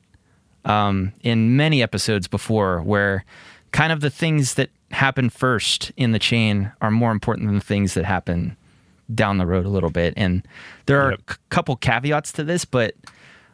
um, 0.65 1.13
in 1.21 1.55
many 1.55 1.81
episodes 1.81 2.27
before, 2.27 2.81
where 2.81 3.23
kind 3.71 3.93
of 3.93 4.01
the 4.01 4.09
things 4.09 4.55
that 4.55 4.69
happen 4.93 5.29
first 5.29 5.91
in 5.97 6.11
the 6.11 6.19
chain 6.19 6.71
are 6.81 6.91
more 6.91 7.11
important 7.11 7.47
than 7.47 7.55
the 7.55 7.61
things 7.65 7.93
that 7.95 8.05
happen 8.05 8.55
down 9.13 9.37
the 9.37 9.45
road 9.45 9.65
a 9.65 9.69
little 9.69 9.89
bit. 9.89 10.13
And 10.15 10.47
there 10.85 11.01
are 11.01 11.09
a 11.09 11.11
Yep. 11.11 11.21
c- 11.31 11.37
couple 11.49 11.75
caveats 11.75 12.31
to 12.33 12.43
this, 12.43 12.63
but 12.65 12.93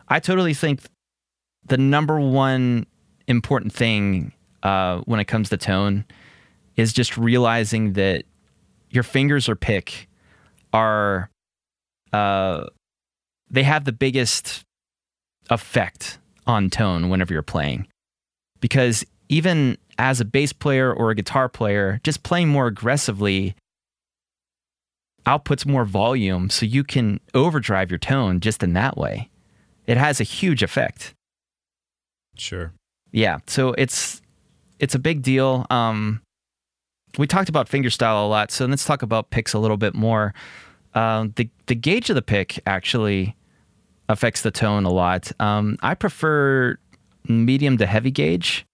I 0.07 0.19
totally 0.19 0.53
think 0.53 0.81
the 1.65 1.77
number 1.77 2.19
one 2.19 2.85
important 3.27 3.73
thing 3.73 4.33
uh, 4.63 4.99
when 5.05 5.19
it 5.19 5.25
comes 5.25 5.49
to 5.49 5.57
tone 5.57 6.05
is 6.75 6.93
just 6.93 7.17
realizing 7.17 7.93
that 7.93 8.25
your 8.91 9.03
fingers 9.03 9.47
or 9.49 9.55
pick 9.55 10.07
are 10.73 11.29
uh, 12.13 12.65
they 13.49 13.63
have 13.63 13.85
the 13.85 13.91
biggest 13.91 14.63
effect 15.49 16.19
on 16.47 16.69
tone 16.69 17.09
whenever 17.09 17.33
you're 17.33 17.41
playing. 17.43 17.87
Because 18.61 19.05
even 19.29 19.77
as 19.97 20.19
a 20.19 20.25
bass 20.25 20.51
player 20.51 20.91
or 20.91 21.11
a 21.11 21.15
guitar 21.15 21.47
player, 21.47 21.99
just 22.03 22.23
playing 22.23 22.49
more 22.49 22.67
aggressively 22.67 23.55
outputs 25.25 25.65
more 25.65 25.85
volume 25.85 26.49
so 26.49 26.65
you 26.65 26.83
can 26.83 27.19
overdrive 27.33 27.91
your 27.91 27.99
tone 27.99 28.39
just 28.39 28.63
in 28.63 28.73
that 28.73 28.97
way. 28.97 29.29
It 29.85 29.97
has 29.97 30.19
a 30.19 30.23
huge 30.23 30.63
effect. 30.63 31.13
sure. 32.35 32.73
Yeah, 33.11 33.39
so 33.47 33.73
it's 33.73 34.21
it's 34.79 34.93
a 34.93 34.99
big 34.99 35.23
deal. 35.23 35.65
Um, 35.71 36.21
we 37.17 37.25
talked 37.25 37.49
about 37.49 37.67
fingerstyle 37.67 38.23
a 38.23 38.27
lot, 38.27 38.51
so 38.51 38.65
let's 38.67 38.85
talk 38.85 39.01
about 39.01 39.31
picks 39.31 39.53
a 39.53 39.59
little 39.59 39.77
bit 39.77 39.95
more. 39.95 40.33
Um, 40.93 41.33
the 41.35 41.49
the 41.65 41.73
gauge 41.75 42.09
of 42.09 42.15
the 42.15 42.21
pick 42.21 42.59
actually 42.67 43.35
affects 44.09 44.43
the 44.43 44.51
tone 44.51 44.85
a 44.85 44.91
lot. 44.91 45.31
Um, 45.39 45.77
I 45.81 45.95
prefer 45.95 46.77
medium 47.27 47.77
to 47.77 47.87
heavy 47.87 48.11
gauge. 48.11 48.65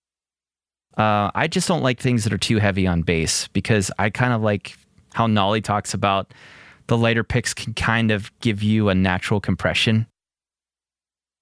Uh, 0.97 1.29
I 1.36 1.47
just 1.47 1.67
don't 1.67 1.84
like 1.84 1.99
things 1.99 2.23
that 2.23 2.34
are 2.34 2.38
too 2.38 2.58
heavy 2.58 2.88
on 2.88 3.01
bass 3.01 3.47
because 3.49 3.91
I 3.99 4.10
kind 4.10 4.34
of 4.34 4.41
like 4.41 4.77
how 5.13 5.27
Nolly 5.27 5.62
talks 5.62 5.93
about 5.93 6.34
the 6.88 6.97
lighter 6.97 7.23
picks 7.23 7.53
can 7.53 7.73
kind 7.73 8.12
of 8.12 8.31
give 8.39 8.62
you 8.62 8.89
a 8.89 8.95
natural 8.95 9.39
compression. 9.39 10.08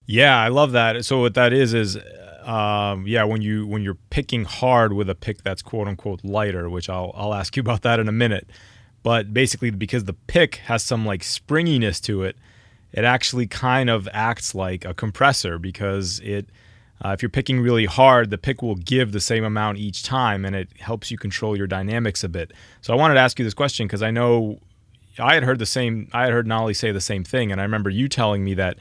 Yeah, 0.06 0.40
I 0.40 0.50
love 0.50 0.72
that. 0.74 1.06
So 1.06 1.20
what 1.20 1.34
that 1.36 1.54
is 1.54 1.74
is 1.74 1.98
um, 2.44 3.06
yeah, 3.08 3.24
when 3.24 3.42
you 3.42 3.66
when 3.66 3.84
you're 3.84 3.98
picking 4.10 4.44
hard 4.44 4.94
with 4.94 5.10
a 5.10 5.16
pick 5.16 5.44
that's 5.44 5.62
quote 5.62 5.88
unquote 5.88 6.24
lighter, 6.24 6.70
which 6.70 6.90
I'll 6.90 7.12
I'll 7.16 7.34
ask 7.34 7.56
you 7.56 7.62
about 7.62 7.82
that 7.84 8.00
in 8.00 8.08
a 8.08 8.12
minute. 8.12 8.50
But 9.02 9.34
basically 9.34 9.72
because 9.72 10.06
the 10.06 10.14
pick 10.14 10.56
has 10.56 10.84
some 10.84 11.06
like 11.06 11.24
springiness 11.24 12.00
to 12.02 12.24
it, 12.24 12.38
it 12.92 13.04
actually 13.04 13.48
kind 13.48 13.90
of 13.90 14.08
acts 14.14 14.54
like 14.54 14.86
a 14.86 14.94
compressor 14.94 15.58
because 15.58 16.20
it 16.20 16.50
uh, 17.04 17.12
if 17.12 17.22
you're 17.22 17.30
picking 17.30 17.60
really 17.60 17.86
hard, 17.86 18.30
the 18.30 18.38
pick 18.38 18.62
will 18.62 18.76
give 18.76 19.12
the 19.12 19.20
same 19.20 19.44
amount 19.44 19.78
each 19.78 20.04
time, 20.04 20.46
and 20.46 20.56
it 20.56 20.70
helps 20.80 21.12
you 21.12 21.18
control 21.18 21.58
your 21.58 21.68
dynamics 21.68 22.24
a 22.24 22.30
bit. 22.30 22.54
So 22.82 22.94
I 22.94 22.96
wanted 22.96 23.16
to 23.16 23.20
ask 23.20 23.38
you 23.38 23.46
this 23.46 23.54
question 23.54 23.88
because 23.88 24.02
I 24.02 24.12
know 24.12 24.60
I 25.20 25.34
had 25.34 25.44
heard 25.44 25.60
the 25.60 25.66
same. 25.66 26.10
I 26.14 26.24
had 26.24 26.32
heard 26.32 26.48
Nolly 26.48 26.74
say 26.74 26.92
the 26.92 27.02
same 27.02 27.24
thing, 27.24 27.52
and 27.52 27.60
I 27.60 27.64
remember 27.64 27.90
you 27.90 28.08
telling 28.08 28.44
me 28.44 28.54
that 28.56 28.78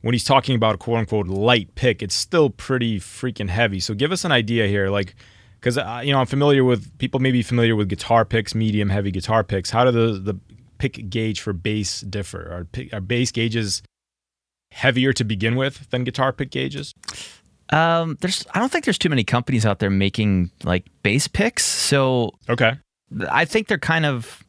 when 0.00 0.14
he's 0.14 0.24
talking 0.24 0.56
about 0.56 0.76
a 0.76 0.78
quote 0.78 0.98
unquote 0.98 1.28
light 1.28 1.74
pick, 1.74 2.02
it's 2.02 2.14
still 2.14 2.48
pretty 2.48 2.98
freaking 2.98 3.48
heavy. 3.48 3.80
So 3.80 3.92
give 3.94 4.12
us 4.12 4.24
an 4.24 4.32
idea 4.32 4.66
here, 4.68 4.88
like 4.88 5.14
because 5.60 5.76
uh, 5.76 6.00
you 6.02 6.12
know 6.12 6.20
I'm 6.20 6.26
familiar 6.26 6.64
with 6.64 6.96
people 6.98 7.20
maybe 7.20 7.42
familiar 7.42 7.76
with 7.76 7.88
guitar 7.88 8.24
picks, 8.24 8.54
medium 8.54 8.88
heavy 8.88 9.10
guitar 9.10 9.44
picks. 9.44 9.70
How 9.70 9.84
do 9.84 9.90
the 9.90 10.18
the 10.18 10.40
pick 10.78 11.10
gauge 11.10 11.40
for 11.40 11.52
bass 11.52 12.00
differ? 12.00 12.66
Are, 12.74 12.96
are 12.96 13.00
bass 13.00 13.32
gauges 13.32 13.82
heavier 14.72 15.12
to 15.12 15.24
begin 15.24 15.56
with 15.56 15.90
than 15.90 16.04
guitar 16.04 16.32
pick 16.32 16.50
gauges? 16.50 16.94
Um, 17.70 18.16
there's 18.20 18.46
I 18.54 18.60
don't 18.60 18.70
think 18.70 18.84
there's 18.84 18.98
too 18.98 19.08
many 19.08 19.24
companies 19.24 19.66
out 19.66 19.78
there 19.78 19.90
making 19.90 20.50
like 20.62 20.86
bass 21.02 21.28
picks. 21.28 21.64
So 21.64 22.32
okay, 22.48 22.74
I 23.30 23.44
think 23.44 23.68
they're 23.68 23.78
kind 23.78 24.06
of 24.06 24.44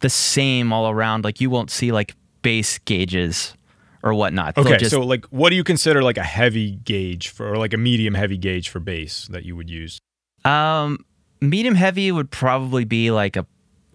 the 0.00 0.10
same 0.10 0.72
all 0.72 0.90
around. 0.90 1.24
Like 1.24 1.40
you 1.40 1.50
won't 1.50 1.70
see 1.70 1.92
like 1.92 2.14
bass 2.42 2.78
gauges 2.78 3.54
or 4.02 4.14
whatnot. 4.14 4.56
okay, 4.58 4.76
just, 4.76 4.90
so 4.90 5.00
like 5.00 5.24
what 5.26 5.50
do 5.50 5.56
you 5.56 5.64
consider 5.64 6.02
like 6.02 6.16
a 6.16 6.24
heavy 6.24 6.72
gauge 6.76 7.28
for 7.28 7.52
or 7.52 7.56
like 7.56 7.72
a 7.72 7.78
medium 7.78 8.14
heavy 8.14 8.36
gauge 8.36 8.68
for 8.68 8.80
bass 8.80 9.28
that 9.28 9.44
you 9.44 9.56
would 9.56 9.70
use? 9.70 9.98
Um, 10.44 11.04
medium 11.40 11.74
heavy 11.74 12.12
would 12.12 12.30
probably 12.30 12.84
be 12.84 13.10
like 13.10 13.36
a 13.36 13.46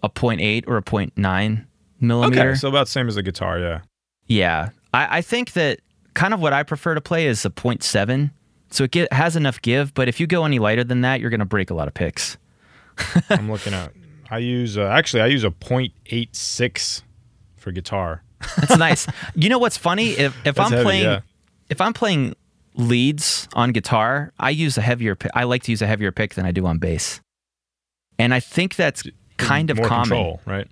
a 0.02 0.08
0.8 0.08 0.64
or 0.66 0.76
a 0.78 0.82
0.9 0.82 1.64
millimeter. 2.00 2.48
Okay, 2.50 2.54
so 2.56 2.68
about 2.68 2.86
the 2.86 2.90
same 2.90 3.08
as 3.08 3.16
a 3.16 3.22
guitar, 3.22 3.58
yeah. 3.58 3.80
Yeah, 4.26 4.70
I, 4.92 5.18
I 5.18 5.22
think 5.22 5.52
that 5.52 5.80
kind 6.14 6.34
of 6.34 6.40
what 6.40 6.52
I 6.52 6.62
prefer 6.62 6.94
to 6.94 7.00
play 7.00 7.26
is 7.26 7.44
a 7.44 7.50
0.7 7.50 8.30
so 8.72 8.84
it 8.84 8.90
get, 8.90 9.12
has 9.12 9.36
enough 9.36 9.60
give, 9.62 9.94
but 9.94 10.08
if 10.08 10.18
you 10.18 10.26
go 10.26 10.44
any 10.44 10.58
lighter 10.58 10.84
than 10.84 11.02
that, 11.02 11.20
you're 11.20 11.30
going 11.30 11.40
to 11.40 11.46
break 11.46 11.70
a 11.70 11.74
lot 11.74 11.88
of 11.88 11.94
picks. 11.94 12.36
I'm 13.30 13.50
looking 13.50 13.74
at. 13.74 13.92
I 14.30 14.38
use 14.38 14.78
uh, 14.78 14.84
actually 14.84 15.22
I 15.22 15.26
use 15.26 15.44
a 15.44 15.50
.86 15.50 17.02
for 17.56 17.70
guitar. 17.70 18.22
That's 18.56 18.76
nice. 18.78 19.06
You 19.34 19.48
know 19.48 19.58
what's 19.58 19.76
funny? 19.76 20.10
If 20.10 20.34
if 20.46 20.58
I'm 20.58 20.70
heavy, 20.70 20.82
playing 20.82 21.04
yeah. 21.04 21.20
if 21.68 21.80
I'm 21.80 21.92
playing 21.92 22.34
leads 22.74 23.46
on 23.52 23.72
guitar, 23.72 24.32
I 24.38 24.50
use 24.50 24.78
a 24.78 24.80
heavier. 24.80 25.14
Pick. 25.14 25.30
I 25.34 25.44
like 25.44 25.62
to 25.64 25.70
use 25.70 25.82
a 25.82 25.86
heavier 25.86 26.12
pick 26.12 26.34
than 26.34 26.46
I 26.46 26.50
do 26.50 26.66
on 26.66 26.78
bass, 26.78 27.20
and 28.18 28.32
I 28.32 28.40
think 28.40 28.76
that's 28.76 29.04
kind 29.36 29.70
of 29.70 29.76
More 29.76 29.86
common. 29.86 30.08
control, 30.08 30.40
right? 30.46 30.66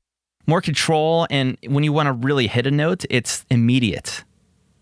More 0.46 0.62
control, 0.62 1.26
and 1.30 1.58
when 1.66 1.84
you 1.84 1.92
want 1.92 2.06
to 2.06 2.12
really 2.12 2.46
hit 2.46 2.66
a 2.66 2.70
note, 2.70 3.04
it's 3.10 3.44
immediate. 3.50 4.24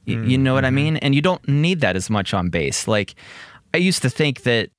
Y- 0.09 0.27
You 0.31 0.39
know 0.39 0.55
what 0.55 0.65
I 0.65 0.71
mean? 0.71 0.97
And 0.99 1.15
you 1.15 1.23
don't 1.23 1.47
need 1.49 1.81
that 1.81 1.97
as 1.97 2.09
much 2.11 2.33
on 2.35 2.49
bass. 2.51 2.89
Like 2.89 3.15
I 3.75 3.79
used 3.79 4.03
to 4.03 4.11
think 4.11 4.43
that 4.43 4.71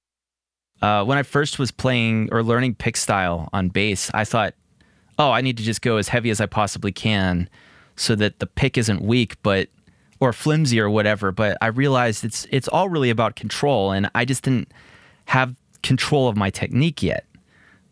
uh, 0.82 1.04
when 1.04 1.18
I 1.18 1.24
first 1.24 1.60
was 1.60 1.72
playing 1.72 2.30
or 2.32 2.42
learning 2.44 2.76
pick 2.76 2.96
style 2.98 3.50
on 3.54 3.70
bass, 3.70 4.10
I 4.14 4.24
thought, 4.26 4.54
oh, 5.18 5.32
I 5.32 5.42
need 5.42 5.58
to 5.58 5.64
just 5.64 5.82
go 5.82 5.98
as 5.98 6.08
heavy 6.08 6.30
as 6.30 6.40
I 6.40 6.46
possibly 6.46 6.92
can 6.92 7.50
so 7.96 8.16
that 8.16 8.40
the 8.40 8.48
pick 8.48 8.78
isn't 8.78 9.02
weak, 9.02 9.36
but 9.44 9.68
or 10.22 10.32
flimsy 10.34 10.80
or 10.80 10.90
whatever. 10.90 11.32
But 11.32 11.58
I 11.62 11.68
realized 11.68 12.24
it's 12.24 12.48
it's 12.50 12.68
all 12.70 12.90
really 12.90 13.10
about 13.10 13.36
control, 13.36 13.92
and 13.92 14.10
I 14.16 14.26
just 14.26 14.44
didn't 14.44 14.72
have 15.26 15.54
control 15.84 16.28
of 16.30 16.36
my 16.38 16.50
technique 16.50 17.04
yet. 17.04 17.26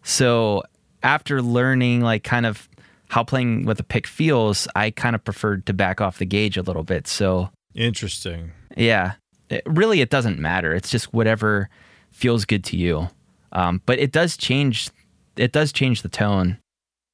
So 0.04 0.63
after 1.04 1.41
learning 1.41 2.02
like 2.02 2.23
kind 2.23 2.45
of 2.45 2.67
how 3.09 3.23
playing 3.23 3.65
with 3.65 3.79
a 3.79 3.83
pick 3.83 4.07
feels, 4.07 4.67
I 4.75 4.91
kind 4.91 5.15
of 5.15 5.23
preferred 5.23 5.65
to 5.67 5.73
back 5.73 6.01
off 6.01 6.17
the 6.17 6.25
gauge 6.25 6.57
a 6.57 6.61
little 6.61 6.83
bit. 6.83 7.07
So 7.07 7.49
Interesting. 7.73 8.51
yeah, 8.75 9.13
it, 9.49 9.63
really, 9.65 10.01
it 10.01 10.09
doesn't 10.09 10.39
matter. 10.39 10.73
It's 10.73 10.89
just 10.89 11.13
whatever 11.13 11.69
feels 12.11 12.45
good 12.45 12.63
to 12.65 12.77
you. 12.77 13.09
Um, 13.51 13.81
but 13.85 13.99
it 13.99 14.11
does 14.11 14.35
change. 14.35 14.89
It 15.37 15.51
does 15.51 15.71
change 15.71 16.01
the 16.01 16.09
tone 16.09 16.57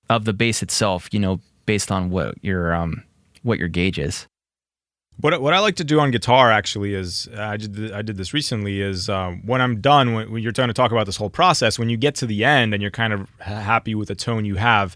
of 0.10 0.26
the 0.26 0.34
bass 0.34 0.64
itself. 0.64 1.10
You 1.12 1.20
know, 1.20 1.40
based 1.66 1.92
on 1.92 2.10
what 2.10 2.36
your 2.42 2.74
um 2.74 3.04
what 3.44 3.60
your 3.60 3.68
gauge 3.68 4.00
is. 4.00 4.28
What 5.20 5.40
what 5.42 5.54
I 5.54 5.60
like 5.60 5.76
to 5.76 5.84
do 5.84 6.00
on 6.00 6.10
guitar 6.10 6.52
actually 6.52 6.96
is 6.96 7.30
uh, 7.38 7.42
I 7.42 7.58
did 7.58 7.92
I 7.92 8.02
did 8.02 8.18
this 8.18 8.34
recently 8.34 8.82
is 8.82 9.10
um, 9.10 9.46
when 9.46 9.62
I'm 9.62 9.80
done 9.80 10.14
when, 10.14 10.32
when 10.32 10.42
you're 10.42 10.52
trying 10.52 10.70
to 10.70 10.74
talk 10.74 10.92
about 10.92 11.06
this 11.06 11.18
whole 11.18 11.30
process 11.30 11.78
when 11.78 11.90
you 11.90 11.98
get 11.98 12.16
to 12.16 12.26
the 12.26 12.44
end 12.44 12.74
and 12.74 12.82
you're 12.82 12.92
kind 12.92 13.14
of 13.14 13.30
happy 13.40 13.94
with 13.94 14.08
the 14.08 14.16
tone 14.16 14.44
you 14.44 14.56
have, 14.56 14.96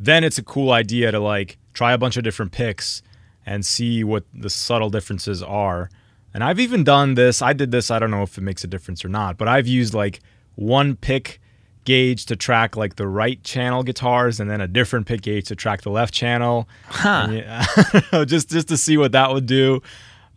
then 0.00 0.24
it's 0.24 0.38
a 0.38 0.42
cool 0.42 0.72
idea 0.72 1.12
to 1.12 1.20
like 1.20 1.58
try 1.74 1.92
a 1.92 1.98
bunch 1.98 2.16
of 2.16 2.24
different 2.24 2.52
picks 2.52 3.02
and 3.46 3.64
see 3.64 4.02
what 4.02 4.24
the 4.34 4.50
subtle 4.50 4.90
differences 4.90 5.42
are. 5.42 5.90
And 6.32 6.42
I've 6.42 6.58
even 6.58 6.84
done 6.84 7.14
this. 7.14 7.42
I 7.42 7.52
did 7.52 7.70
this. 7.70 7.90
I 7.90 7.98
don't 7.98 8.10
know 8.10 8.22
if 8.22 8.38
it 8.38 8.40
makes 8.40 8.64
a 8.64 8.66
difference 8.66 9.04
or 9.04 9.08
not, 9.08 9.36
but 9.36 9.46
I've 9.46 9.66
used 9.66 9.94
like 9.94 10.20
one 10.54 10.96
pick 10.96 11.40
gauge 11.84 12.26
to 12.26 12.36
track 12.36 12.76
like 12.76 12.96
the 12.96 13.06
right 13.06 13.42
channel 13.42 13.82
guitars 13.82 14.38
and 14.40 14.50
then 14.50 14.60
a 14.60 14.68
different 14.68 15.06
pick 15.06 15.22
gauge 15.22 15.46
to 15.48 15.56
track 15.56 15.82
the 15.82 15.90
left 15.90 16.14
channel. 16.14 16.68
Huh. 16.86 17.28
Yeah, 17.30 18.24
just 18.24 18.48
just 18.48 18.68
to 18.68 18.76
see 18.76 18.96
what 18.96 19.12
that 19.12 19.32
would 19.32 19.46
do. 19.46 19.82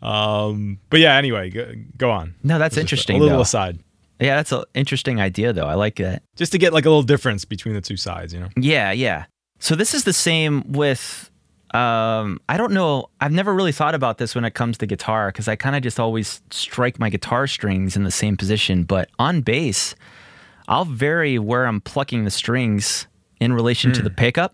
Um, 0.01 0.79
but 0.89 0.99
yeah, 0.99 1.15
anyway, 1.15 1.49
go, 1.49 1.71
go 1.97 2.11
on. 2.11 2.35
No, 2.43 2.59
that's 2.59 2.75
interesting. 2.75 3.15
A 3.15 3.19
little 3.19 3.37
though. 3.37 3.43
aside, 3.43 3.79
Yeah, 4.19 4.35
that's 4.35 4.51
an 4.51 4.65
interesting 4.73 5.21
idea, 5.21 5.53
though. 5.53 5.65
I 5.67 5.75
like 5.75 5.95
that. 5.95 6.23
just 6.35 6.51
to 6.51 6.57
get 6.57 6.73
like 6.73 6.85
a 6.85 6.89
little 6.89 7.03
difference 7.03 7.45
between 7.45 7.73
the 7.73 7.81
two 7.81 7.95
sides, 7.95 8.33
you 8.33 8.41
know. 8.41 8.49
Yeah, 8.57 8.91
yeah. 8.91 9.25
So 9.63 9.77
this 9.77 9.93
is 9.93 10.03
the 10.03 10.11
same 10.11 10.73
with. 10.73 11.31
Um, 11.73 12.41
I 12.49 12.57
don't 12.57 12.73
know. 12.73 13.07
I've 13.21 13.31
never 13.31 13.53
really 13.53 13.71
thought 13.71 13.95
about 13.95 14.17
this 14.17 14.35
when 14.35 14.43
it 14.43 14.53
comes 14.53 14.77
to 14.79 14.85
guitar 14.85 15.29
because 15.29 15.47
I 15.47 15.55
kind 15.55 15.73
of 15.73 15.81
just 15.81 16.01
always 16.01 16.41
strike 16.51 16.99
my 16.99 17.09
guitar 17.09 17.47
strings 17.47 17.95
in 17.95 18.03
the 18.03 18.11
same 18.11 18.35
position. 18.35 18.83
But 18.83 19.09
on 19.17 19.39
bass, 19.39 19.95
I'll 20.67 20.83
vary 20.83 21.39
where 21.39 21.65
I'm 21.65 21.79
plucking 21.79 22.25
the 22.25 22.29
strings 22.29 23.07
in 23.39 23.53
relation 23.53 23.93
to 23.93 24.01
the 24.01 24.09
pickup. 24.09 24.53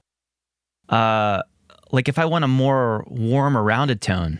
Uh, 0.89 1.41
like 1.91 2.07
if 2.07 2.19
I 2.19 2.25
want 2.25 2.45
a 2.45 2.47
more 2.47 3.03
warm 3.07 3.57
or 3.57 3.63
rounded 3.63 4.01
tone, 4.01 4.39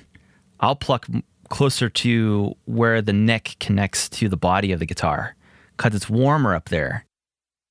I'll 0.60 0.76
pluck 0.76 1.08
closer 1.50 1.90
to 1.90 2.56
where 2.66 3.02
the 3.02 3.12
neck 3.12 3.56
connects 3.60 4.08
to 4.10 4.30
the 4.30 4.38
body 4.38 4.72
of 4.72 4.80
the 4.80 4.86
guitar 4.86 5.36
because 5.76 5.96
it's 5.96 6.10
warmer 6.10 6.54
up 6.54 6.70
there. 6.70 7.08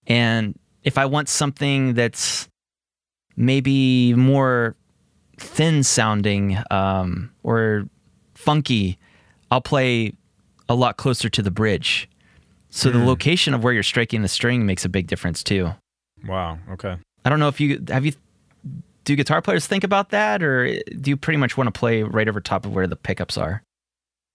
And 0.08 0.58
if 0.82 0.98
I 0.98 1.06
want 1.06 1.28
something 1.28 1.94
that's 1.94 2.47
maybe 3.38 4.12
more 4.14 4.76
thin 5.38 5.82
sounding 5.82 6.58
um, 6.70 7.30
or 7.42 7.88
funky, 8.34 8.98
I'll 9.50 9.60
play 9.60 10.12
a 10.68 10.74
lot 10.74 10.96
closer 10.96 11.28
to 11.30 11.40
the 11.40 11.50
bridge. 11.50 12.10
So 12.70 12.90
the 12.90 12.98
location 12.98 13.54
of 13.54 13.64
where 13.64 13.72
you're 13.72 13.82
striking 13.82 14.20
the 14.20 14.28
string 14.28 14.66
makes 14.66 14.84
a 14.84 14.90
big 14.90 15.06
difference 15.06 15.42
too. 15.42 15.70
Wow. 16.26 16.58
Okay. 16.70 16.96
I 17.24 17.30
don't 17.30 17.38
know 17.38 17.48
if 17.48 17.60
you 17.60 17.82
have 17.88 18.04
you 18.04 18.12
do 19.04 19.16
guitar 19.16 19.40
players 19.40 19.66
think 19.66 19.84
about 19.84 20.10
that 20.10 20.42
or 20.42 20.66
do 21.00 21.10
you 21.10 21.16
pretty 21.16 21.38
much 21.38 21.56
want 21.56 21.66
to 21.72 21.78
play 21.78 22.02
right 22.02 22.28
over 22.28 22.40
top 22.40 22.66
of 22.66 22.74
where 22.74 22.86
the 22.86 22.96
pickups 22.96 23.38
are? 23.38 23.62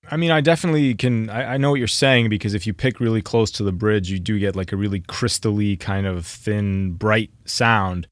I 0.10 0.18
mean, 0.18 0.32
I 0.32 0.42
definitely 0.42 0.96
can. 0.96 1.30
I, 1.30 1.54
I 1.54 1.58
know 1.58 1.70
what 1.70 1.80
you're 1.80 1.88
saying 1.88 2.30
because 2.30 2.54
if 2.54 2.68
you 2.68 2.74
pick 2.74 3.00
really 3.00 3.22
close 3.22 3.52
to 3.52 3.64
the 3.64 3.72
bridge, 3.72 4.10
you 4.10 4.20
do 4.20 4.38
get 4.38 4.56
like 4.56 4.72
a 4.72 4.76
really 4.76 5.00
crystally 5.02 5.80
kind 5.80 6.06
of 6.06 6.26
thin, 6.26 6.94
bright 6.94 7.30
sound. 7.46 8.08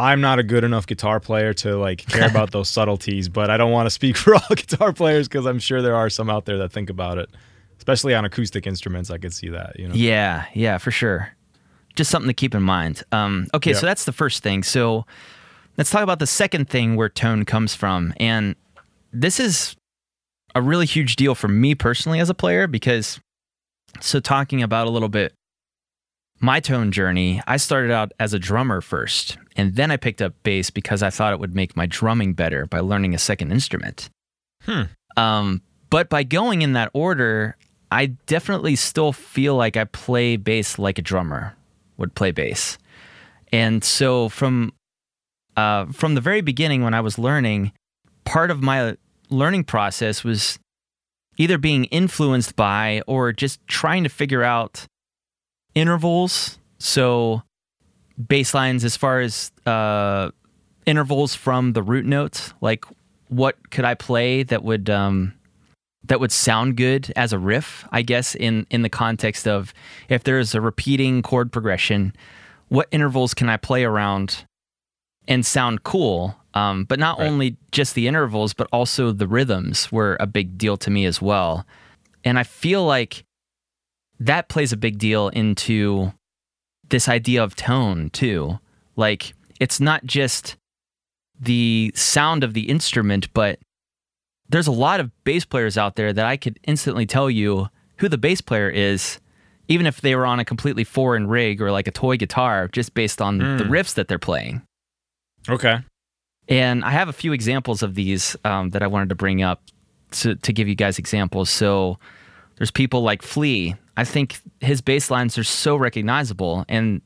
I'm 0.00 0.20
not 0.20 0.38
a 0.38 0.42
good 0.42 0.64
enough 0.64 0.86
guitar 0.86 1.20
player 1.20 1.52
to 1.54 1.76
like 1.76 2.06
care 2.06 2.28
about 2.28 2.50
those 2.52 2.68
subtleties, 2.70 3.28
but 3.28 3.50
I 3.50 3.56
don't 3.56 3.70
want 3.70 3.86
to 3.86 3.90
speak 3.90 4.16
for 4.22 4.34
all 4.34 4.40
guitar 4.56 4.92
players 4.92 5.28
because 5.28 5.46
I'm 5.46 5.58
sure 5.58 5.82
there 5.82 5.94
are 5.96 6.08
some 6.10 6.30
out 6.30 6.46
there 6.46 6.56
that 6.58 6.72
think 6.72 6.88
about 6.90 7.18
it, 7.18 7.28
especially 7.78 8.14
on 8.14 8.24
acoustic 8.24 8.66
instruments. 8.66 9.10
I 9.10 9.18
could 9.18 9.34
see 9.34 9.48
that, 9.50 9.78
you 9.78 9.88
know. 9.88 9.94
Yeah, 9.94 10.46
yeah, 10.54 10.78
for 10.78 10.90
sure. 10.90 11.36
Just 11.96 12.10
something 12.10 12.28
to 12.28 12.34
keep 12.34 12.54
in 12.54 12.62
mind. 12.62 13.02
Um, 13.12 13.46
okay, 13.52 13.70
Yeah. 13.72 13.76
so 13.76 13.86
that's 13.86 14.04
the 14.04 14.12
first 14.12 14.42
thing. 14.42 14.62
So 14.62 15.04
let's 15.76 15.90
talk 15.90 16.02
about 16.02 16.18
the 16.18 16.26
second 16.26 16.70
thing 16.70 16.96
where 16.96 17.08
tone 17.08 17.44
comes 17.44 17.74
from. 17.74 18.14
And 18.18 18.54
this 19.12 19.38
is 19.38 19.76
a 20.54 20.62
really 20.62 20.86
huge 20.86 21.16
deal 21.16 21.34
for 21.34 21.48
me 21.48 21.74
personally 21.74 22.20
as 22.20 22.30
a 22.30 22.34
player 22.34 22.66
because, 22.66 23.20
so 24.00 24.18
talking 24.20 24.62
about 24.62 24.86
a 24.86 24.90
little 24.90 25.08
bit 25.08 25.34
my 26.42 26.58
tone 26.58 26.90
journey, 26.90 27.42
I 27.46 27.58
started 27.58 27.90
out 27.90 28.12
as 28.18 28.32
a 28.32 28.38
drummer 28.38 28.80
first, 28.80 29.36
and 29.56 29.74
then 29.74 29.90
I 29.90 29.96
picked 29.96 30.22
up 30.22 30.34
bass 30.42 30.70
because 30.70 31.02
I 31.02 31.10
thought 31.10 31.32
it 31.32 31.40
would 31.40 31.54
make 31.54 31.76
my 31.76 31.86
drumming 31.86 32.34
better 32.34 32.66
by 32.66 32.80
learning 32.80 33.14
a 33.14 33.18
second 33.18 33.52
instrument. 33.52 34.08
Hmm. 34.62 34.82
Um, 35.16 35.62
but 35.88 36.08
by 36.08 36.22
going 36.22 36.62
in 36.62 36.74
that 36.74 36.90
order, 36.92 37.56
I 37.90 38.06
definitely 38.06 38.76
still 38.76 39.12
feel 39.12 39.56
like 39.56 39.76
I 39.76 39.84
play 39.84 40.36
bass 40.36 40.78
like 40.78 40.98
a 40.98 41.02
drummer 41.02 41.56
would 41.96 42.14
play 42.14 42.30
bass. 42.30 42.78
And 43.52 43.82
so 43.82 44.28
from 44.28 44.72
uh, 45.56 45.86
from 45.86 46.14
the 46.14 46.20
very 46.20 46.40
beginning 46.40 46.82
when 46.84 46.94
I 46.94 47.00
was 47.00 47.18
learning, 47.18 47.72
part 48.24 48.50
of 48.50 48.62
my 48.62 48.96
learning 49.28 49.64
process 49.64 50.22
was 50.22 50.58
either 51.36 51.58
being 51.58 51.84
influenced 51.86 52.54
by 52.54 53.02
or 53.06 53.32
just 53.32 53.66
trying 53.66 54.04
to 54.04 54.08
figure 54.08 54.42
out 54.42 54.86
intervals. 55.74 56.58
So 56.78 57.42
bass 58.28 58.54
lines 58.54 58.84
as 58.84 58.96
far 58.96 59.20
as 59.20 59.52
uh, 59.66 60.30
intervals 60.86 61.34
from 61.34 61.72
the 61.72 61.82
root 61.82 62.04
notes, 62.06 62.52
like 62.60 62.84
what 63.28 63.70
could 63.70 63.84
I 63.84 63.94
play 63.94 64.42
that 64.44 64.64
would 64.64 64.90
um, 64.90 65.34
that 66.04 66.18
would 66.20 66.32
sound 66.32 66.76
good 66.76 67.12
as 67.16 67.32
a 67.32 67.38
riff, 67.38 67.86
I 67.92 68.02
guess, 68.02 68.34
in 68.34 68.66
in 68.70 68.82
the 68.82 68.88
context 68.88 69.46
of 69.46 69.72
if 70.08 70.24
there's 70.24 70.54
a 70.54 70.60
repeating 70.60 71.22
chord 71.22 71.52
progression, 71.52 72.12
what 72.68 72.88
intervals 72.90 73.34
can 73.34 73.48
I 73.48 73.56
play 73.56 73.84
around 73.84 74.44
and 75.28 75.44
sound 75.44 75.84
cool? 75.84 76.36
Um, 76.52 76.84
but 76.84 76.98
not 76.98 77.18
Right. 77.20 77.28
only 77.28 77.56
just 77.70 77.94
the 77.94 78.08
intervals, 78.08 78.54
but 78.54 78.66
also 78.72 79.12
the 79.12 79.28
rhythms 79.28 79.92
were 79.92 80.16
a 80.18 80.26
big 80.26 80.58
deal 80.58 80.76
to 80.78 80.90
me 80.90 81.04
as 81.04 81.22
well. 81.22 81.64
And 82.24 82.38
I 82.40 82.42
feel 82.42 82.84
like 82.84 83.24
that 84.18 84.48
plays 84.48 84.72
a 84.72 84.76
big 84.76 84.98
deal 84.98 85.28
into 85.28 86.12
this 86.90 87.08
idea 87.08 87.42
of 87.42 87.56
tone 87.56 88.10
too. 88.10 88.58
Like 88.96 89.34
it's 89.58 89.80
not 89.80 90.04
just 90.04 90.56
the 91.40 91.92
sound 91.94 92.44
of 92.44 92.54
the 92.54 92.68
instrument, 92.68 93.32
but 93.32 93.58
there's 94.48 94.66
a 94.66 94.72
lot 94.72 95.00
of 95.00 95.10
bass 95.24 95.44
players 95.44 95.78
out 95.78 95.96
there 95.96 96.12
that 96.12 96.26
I 96.26 96.36
could 96.36 96.58
instantly 96.64 97.06
tell 97.06 97.30
you 97.30 97.68
who 97.98 98.08
the 98.08 98.18
bass 98.18 98.40
player 98.40 98.68
is, 98.68 99.20
even 99.68 99.86
if 99.86 100.00
they 100.00 100.14
were 100.16 100.26
on 100.26 100.40
a 100.40 100.44
completely 100.44 100.84
foreign 100.84 101.26
rig 101.28 101.62
or 101.62 101.70
like 101.70 101.86
a 101.86 101.92
toy 101.92 102.16
guitar, 102.16 102.68
just 102.68 102.94
based 102.94 103.22
on 103.22 103.38
the 103.38 103.44
Mm. 103.44 103.68
riffs 103.68 103.94
that 103.94 104.08
they're 104.08 104.18
playing. 104.18 104.62
Okay. 105.48 105.78
And 106.48 106.84
I 106.84 106.90
have 106.90 107.08
a 107.08 107.12
few 107.12 107.32
examples 107.32 107.82
of 107.82 107.94
these 107.94 108.36
um, 108.44 108.70
that 108.70 108.82
I 108.82 108.86
wanted 108.88 109.08
to 109.10 109.14
bring 109.14 109.42
up 109.42 109.62
to, 110.12 110.34
to 110.34 110.52
give 110.52 110.66
you 110.66 110.74
guys 110.74 110.98
examples. 110.98 111.48
So 111.48 111.98
there's 112.60 112.70
people 112.70 113.00
like 113.00 113.22
Flea. 113.22 113.74
I 113.96 114.04
think 114.04 114.38
his 114.60 114.82
bass 114.82 115.10
lines 115.10 115.38
are 115.38 115.44
so 115.44 115.76
recognizable. 115.76 116.66
And 116.68 117.00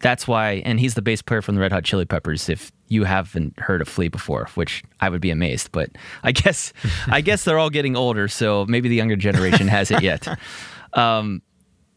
that's 0.00 0.26
why, 0.26 0.60
and 0.64 0.80
he's 0.80 0.94
the 0.94 1.02
bass 1.02 1.22
player 1.22 1.40
from 1.40 1.54
the 1.54 1.60
Red 1.60 1.70
Hot 1.70 1.84
Chili 1.84 2.04
Peppers. 2.04 2.48
If 2.48 2.72
you 2.88 3.04
haven't 3.04 3.56
heard 3.60 3.80
of 3.80 3.86
Flea 3.86 4.08
before, 4.08 4.48
which 4.56 4.82
I 4.98 5.08
would 5.08 5.20
be 5.20 5.30
amazed, 5.30 5.70
but 5.70 5.90
I 6.24 6.32
guess, 6.32 6.72
I 7.06 7.20
guess 7.20 7.44
they're 7.44 7.60
all 7.60 7.70
getting 7.70 7.94
older. 7.94 8.26
So 8.26 8.66
maybe 8.66 8.88
the 8.88 8.96
younger 8.96 9.14
generation 9.14 9.68
hasn't 9.68 10.02
yet. 10.02 10.26
Um, 10.92 11.42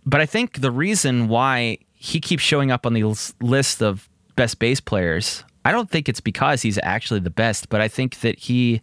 but 0.05 0.19
I 0.19 0.25
think 0.25 0.59
the 0.59 0.71
reason 0.71 1.29
why 1.29 1.77
he 1.93 2.19
keeps 2.19 2.43
showing 2.43 2.69
up 2.69 2.85
on 2.85 2.93
the 2.93 3.03
list 3.39 3.81
of 3.81 4.09
best 4.35 4.59
bass 4.59 4.81
players, 4.81 5.45
I 5.63 5.71
don't 5.71 5.89
think 5.89 6.09
it's 6.09 6.19
because 6.19 6.63
he's 6.63 6.77
actually 6.83 7.21
the 7.21 7.29
best, 7.29 7.69
but 7.69 7.79
I 7.79 7.87
think 7.87 8.19
that 8.21 8.39
he 8.39 8.81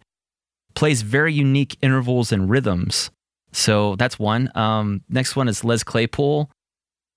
plays 0.75 1.03
very 1.03 1.35
unique 1.35 1.77
intervals 1.83 2.33
and 2.33 2.49
rhythms. 2.49 3.11
So 3.57 3.97
that's 3.97 4.19
one. 4.19 4.51
Um, 4.55 5.01
next 5.09 5.35
one 5.35 5.49
is 5.49 5.65
Les 5.65 5.83
Claypool. 5.83 6.51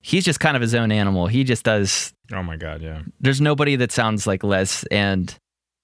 He's 0.01 0.23
just 0.23 0.39
kind 0.39 0.55
of 0.55 0.61
his 0.61 0.73
own 0.73 0.89
animal. 0.91 1.27
He 1.27 1.43
just 1.43 1.65
does. 1.65 2.13
Oh 2.31 2.41
my 2.41 2.55
god, 2.55 2.81
yeah. 2.81 3.01
There's 3.19 3.41
nobody 3.41 3.75
that 3.75 3.91
sounds 3.91 4.25
like 4.25 4.41
Les, 4.43 4.85
and 4.85 5.35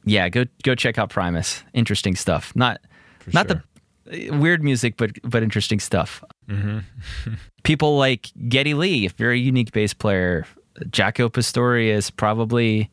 yeah, 0.06 0.30
go 0.30 0.46
go 0.64 0.74
check 0.74 0.98
out 0.98 1.10
Primus. 1.10 1.62
Interesting 1.74 2.16
stuff. 2.16 2.56
Not 2.56 2.80
For 3.20 3.32
not 3.32 3.48
sure. 3.50 3.64
the 4.06 4.30
weird 4.32 4.64
music, 4.64 4.96
but 4.96 5.12
but 5.24 5.44
interesting 5.44 5.82
stuff. 5.82 6.24
hmm 6.48 6.80
people 7.64 7.98
like 7.98 8.30
Geddy 8.48 8.74
Lee, 8.76 9.10
very 9.10 9.42
unique 9.42 9.74
bass 9.74 9.94
player. 9.94 10.46
Jaco 10.86 11.32
Pastorius 11.32 12.06
is 12.06 12.12
probably 12.12 12.90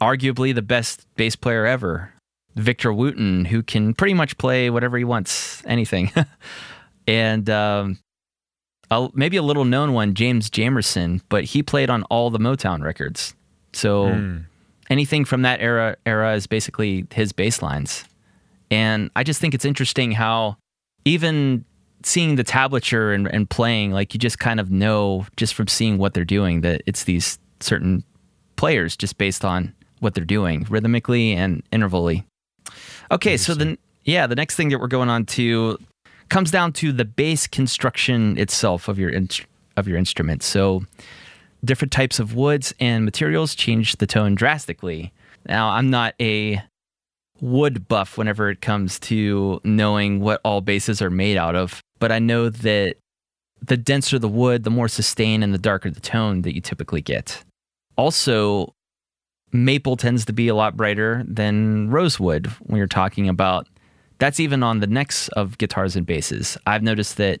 arguably 0.00 0.54
the 0.54 0.62
best 0.62 1.06
bass 1.16 1.34
player 1.34 1.66
ever. 1.66 2.12
Victor 2.54 2.92
Wooten, 2.92 3.46
who 3.46 3.62
can 3.62 3.94
pretty 3.94 4.14
much 4.14 4.36
play 4.38 4.70
whatever 4.70 4.98
he 4.98 5.04
wants, 5.04 5.64
anything. 5.66 6.12
and 7.06 7.48
um, 7.50 7.98
a, 8.90 9.08
maybe 9.14 9.36
a 9.36 9.42
little 9.42 9.64
known 9.64 9.92
one, 9.92 10.14
James 10.14 10.50
Jamerson, 10.50 11.20
but 11.28 11.44
he 11.44 11.62
played 11.62 11.90
on 11.90 12.02
all 12.04 12.30
the 12.30 12.38
Motown 12.38 12.82
records. 12.82 13.34
So 13.72 14.04
Mm. 14.06 14.44
anything 14.90 15.24
from 15.24 15.42
that 15.42 15.60
era 15.60 15.96
era 16.04 16.34
is 16.34 16.46
basically 16.46 17.06
his 17.12 17.32
bass 17.32 17.62
lines. 17.62 18.04
And 18.70 19.10
I 19.16 19.22
just 19.22 19.40
think 19.40 19.54
it's 19.54 19.64
interesting 19.64 20.12
how 20.12 20.56
even 21.04 21.64
seeing 22.04 22.36
the 22.36 22.44
tablature 22.44 23.14
and, 23.14 23.26
and 23.28 23.48
playing, 23.48 23.92
like 23.92 24.12
you 24.14 24.18
just 24.18 24.38
kind 24.38 24.58
of 24.60 24.70
know 24.70 25.26
just 25.36 25.54
from 25.54 25.68
seeing 25.68 25.98
what 25.98 26.14
they're 26.14 26.24
doing 26.24 26.62
that 26.62 26.82
it's 26.86 27.04
these 27.04 27.38
certain 27.60 28.02
players 28.56 28.96
just 28.96 29.18
based 29.18 29.44
on 29.44 29.72
what 30.00 30.14
they're 30.14 30.24
doing 30.24 30.66
rhythmically 30.68 31.32
and 31.32 31.62
intervally. 31.70 32.24
Okay, 33.10 33.36
so 33.36 33.54
then 33.54 33.78
yeah, 34.04 34.26
the 34.26 34.34
next 34.34 34.56
thing 34.56 34.68
that 34.70 34.80
we're 34.80 34.88
going 34.88 35.08
on 35.08 35.26
to 35.26 35.78
comes 36.28 36.50
down 36.50 36.72
to 36.74 36.92
the 36.92 37.04
bass 37.04 37.46
construction 37.46 38.38
itself 38.38 38.88
of 38.88 38.98
your 38.98 39.10
in- 39.10 39.28
of 39.76 39.88
your 39.88 39.96
instrument. 39.96 40.42
So 40.42 40.84
different 41.64 41.92
types 41.92 42.18
of 42.18 42.34
woods 42.34 42.74
and 42.80 43.04
materials 43.04 43.54
change 43.54 43.96
the 43.96 44.06
tone 44.06 44.34
drastically. 44.34 45.12
Now, 45.46 45.70
I'm 45.70 45.90
not 45.90 46.14
a 46.20 46.62
wood 47.40 47.88
buff 47.88 48.16
whenever 48.16 48.50
it 48.50 48.60
comes 48.60 48.98
to 49.00 49.60
knowing 49.64 50.20
what 50.20 50.40
all 50.44 50.60
basses 50.60 51.02
are 51.02 51.10
made 51.10 51.36
out 51.36 51.56
of, 51.56 51.80
but 51.98 52.12
I 52.12 52.18
know 52.18 52.48
that 52.48 52.96
the 53.60 53.76
denser 53.76 54.18
the 54.18 54.28
wood, 54.28 54.64
the 54.64 54.70
more 54.70 54.88
sustained 54.88 55.44
and 55.44 55.54
the 55.54 55.58
darker 55.58 55.90
the 55.90 56.00
tone 56.00 56.42
that 56.42 56.54
you 56.54 56.60
typically 56.60 57.00
get. 57.00 57.42
Also, 57.96 58.72
maple 59.52 59.96
tends 59.96 60.24
to 60.24 60.32
be 60.32 60.48
a 60.48 60.54
lot 60.54 60.76
brighter 60.76 61.24
than 61.26 61.90
rosewood 61.90 62.46
when 62.60 62.78
you're 62.78 62.86
talking 62.86 63.28
about 63.28 63.68
that's 64.22 64.38
even 64.38 64.62
on 64.62 64.78
the 64.78 64.86
necks 64.86 65.26
of 65.30 65.58
guitars 65.58 65.96
and 65.96 66.06
basses. 66.06 66.56
I've 66.64 66.84
noticed 66.84 67.16
that 67.16 67.40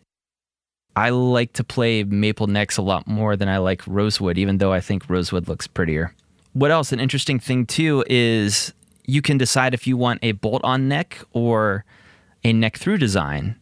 I 0.96 1.10
like 1.10 1.52
to 1.52 1.62
play 1.62 2.02
maple 2.02 2.48
necks 2.48 2.76
a 2.76 2.82
lot 2.82 3.06
more 3.06 3.36
than 3.36 3.48
I 3.48 3.58
like 3.58 3.86
rosewood, 3.86 4.36
even 4.36 4.58
though 4.58 4.72
I 4.72 4.80
think 4.80 5.08
rosewood 5.08 5.46
looks 5.46 5.68
prettier. 5.68 6.12
What 6.54 6.72
else? 6.72 6.90
An 6.90 6.98
interesting 6.98 7.38
thing 7.38 7.66
too 7.66 8.04
is 8.08 8.72
you 9.06 9.22
can 9.22 9.38
decide 9.38 9.74
if 9.74 9.86
you 9.86 9.96
want 9.96 10.18
a 10.24 10.32
bolt 10.32 10.60
on 10.64 10.88
neck 10.88 11.20
or 11.32 11.84
a 12.42 12.52
neck 12.52 12.76
through 12.78 12.98
design. 12.98 13.54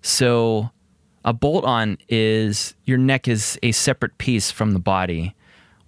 So 0.00 0.70
a 1.26 1.34
bolt 1.34 1.66
on 1.66 1.98
is 2.08 2.74
your 2.86 2.96
neck 2.96 3.28
is 3.28 3.58
a 3.62 3.72
separate 3.72 4.16
piece 4.16 4.50
from 4.50 4.72
the 4.72 4.78
body, 4.78 5.34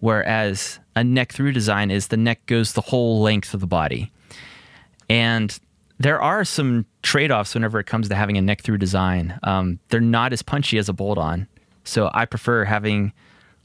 whereas 0.01 0.81
a 0.95 1.03
neck 1.03 1.33
through 1.33 1.53
design 1.53 1.91
is 1.91 2.09
the 2.09 2.19
neck 2.19 2.45
goes 2.45 2.75
the 2.75 2.83
whole 2.83 3.23
length 3.23 3.55
of 3.55 3.61
the 3.61 3.67
body. 3.67 4.13
And 5.09 5.59
there 5.99 6.21
are 6.21 6.45
some 6.45 6.87
trade 7.03 7.31
offs 7.31 7.55
whenever 7.55 7.79
it 7.81 7.85
comes 7.85 8.09
to 8.09 8.15
having 8.15 8.37
a 8.37 8.43
neck 8.43 8.63
through 8.63 8.79
design. 8.79 9.39
Um, 9.43 9.81
they're 9.89 10.01
not 10.01 10.33
as 10.33 10.43
punchy 10.43 10.79
as 10.79 10.89
a 10.89 10.93
bolt 10.93 11.19
on. 11.19 11.49
So 11.85 12.11
I 12.15 12.25
prefer 12.25 12.65
having 12.65 13.13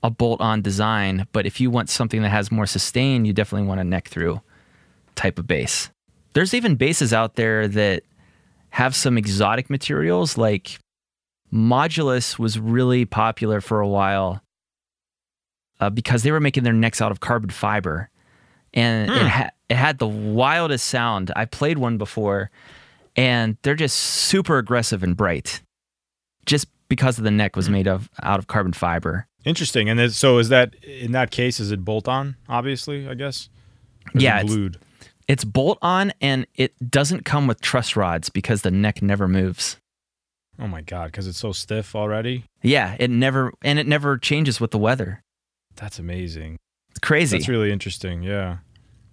a 0.02 0.10
bolt 0.10 0.42
on 0.42 0.62
design. 0.62 1.28
But 1.32 1.46
if 1.46 1.62
you 1.62 1.70
want 1.70 1.90
something 1.90 2.22
that 2.24 2.30
has 2.30 2.52
more 2.52 2.66
sustain, 2.66 3.26
you 3.26 3.34
definitely 3.34 3.68
want 3.68 3.82
a 3.82 3.84
neck 3.84 4.08
through 4.08 4.42
type 5.16 5.38
of 5.38 5.48
bass. 5.48 5.90
There's 6.34 6.54
even 6.54 6.76
basses 6.76 7.14
out 7.14 7.36
there 7.36 7.68
that 7.68 8.04
have 8.72 8.96
some 8.96 9.18
exotic 9.18 9.70
materials, 9.70 10.38
like 10.38 10.80
Modulus 11.54 12.40
was 12.40 12.58
really 12.60 13.06
popular 13.06 13.62
for 13.62 13.80
a 13.80 13.88
while 13.88 14.42
uh, 15.80 15.92
because 15.92 16.24
they 16.24 16.32
were 16.32 16.40
making 16.40 16.64
their 16.64 16.74
necks 16.74 17.00
out 17.00 17.12
of 17.12 17.20
carbon 17.20 17.52
fiber. 17.52 18.10
And 18.74 19.12
it, 19.12 19.28
ha- 19.28 19.52
it 19.74 19.78
had 19.78 19.98
the 19.98 20.08
wildest 20.08 20.86
sound. 20.86 21.32
I 21.36 21.46
played 21.46 21.80
one 21.80 21.98
before, 21.98 22.52
and 23.16 23.58
they're 23.64 23.74
just 23.74 23.98
super 23.98 24.60
aggressive 24.60 25.02
and 25.02 25.18
bright, 25.18 25.64
just 26.46 26.68
because 26.90 27.18
of 27.18 27.24
the 27.24 27.32
neck 27.32 27.56
was 27.56 27.70
mm. 27.70 27.72
made 27.72 27.88
of 27.88 28.08
out 28.22 28.38
of 28.38 28.46
carbon 28.46 28.74
fiber. 28.74 29.26
Interesting. 29.46 29.90
And 29.90 30.14
so 30.14 30.38
is 30.38 30.50
that 30.50 30.76
in 30.84 31.12
that 31.14 31.32
case 31.32 31.60
is 31.60 31.72
it 31.72 31.84
bolt 31.84 32.08
on? 32.08 32.36
Obviously, 32.48 33.10
I 33.10 33.16
guess. 33.16 33.50
Or 34.14 34.22
Yeah, 34.22 34.38
it 34.38 34.42
it's- 34.42 34.54
glued. 34.54 34.78
It's 35.26 35.46
bolt 35.46 35.80
on, 35.82 36.12
and 36.20 36.46
it 36.54 36.74
doesn't 36.92 37.24
come 37.24 37.48
with 37.48 37.62
truss 37.62 37.96
rods 37.96 38.30
because 38.30 38.62
the 38.62 38.72
neck 38.72 39.02
never 39.02 39.28
moves. 39.28 39.78
Oh 40.60 40.68
my 40.68 40.82
god, 40.82 41.06
because 41.06 41.28
it's 41.28 41.40
so 41.40 41.54
stiff 41.54 41.96
already. 41.96 42.44
Yeah, 42.62 42.98
it 43.00 43.10
never 43.10 43.54
and 43.64 43.80
it 43.80 43.88
never 43.88 44.18
changes 44.18 44.60
with 44.60 44.72
the 44.72 44.78
weather. 44.78 45.24
That's 45.78 45.98
amazing. 45.98 46.58
It's 46.90 47.00
crazy. 47.00 47.38
That's 47.38 47.48
really 47.48 47.72
interesting. 47.72 48.22
Yeah. 48.22 48.58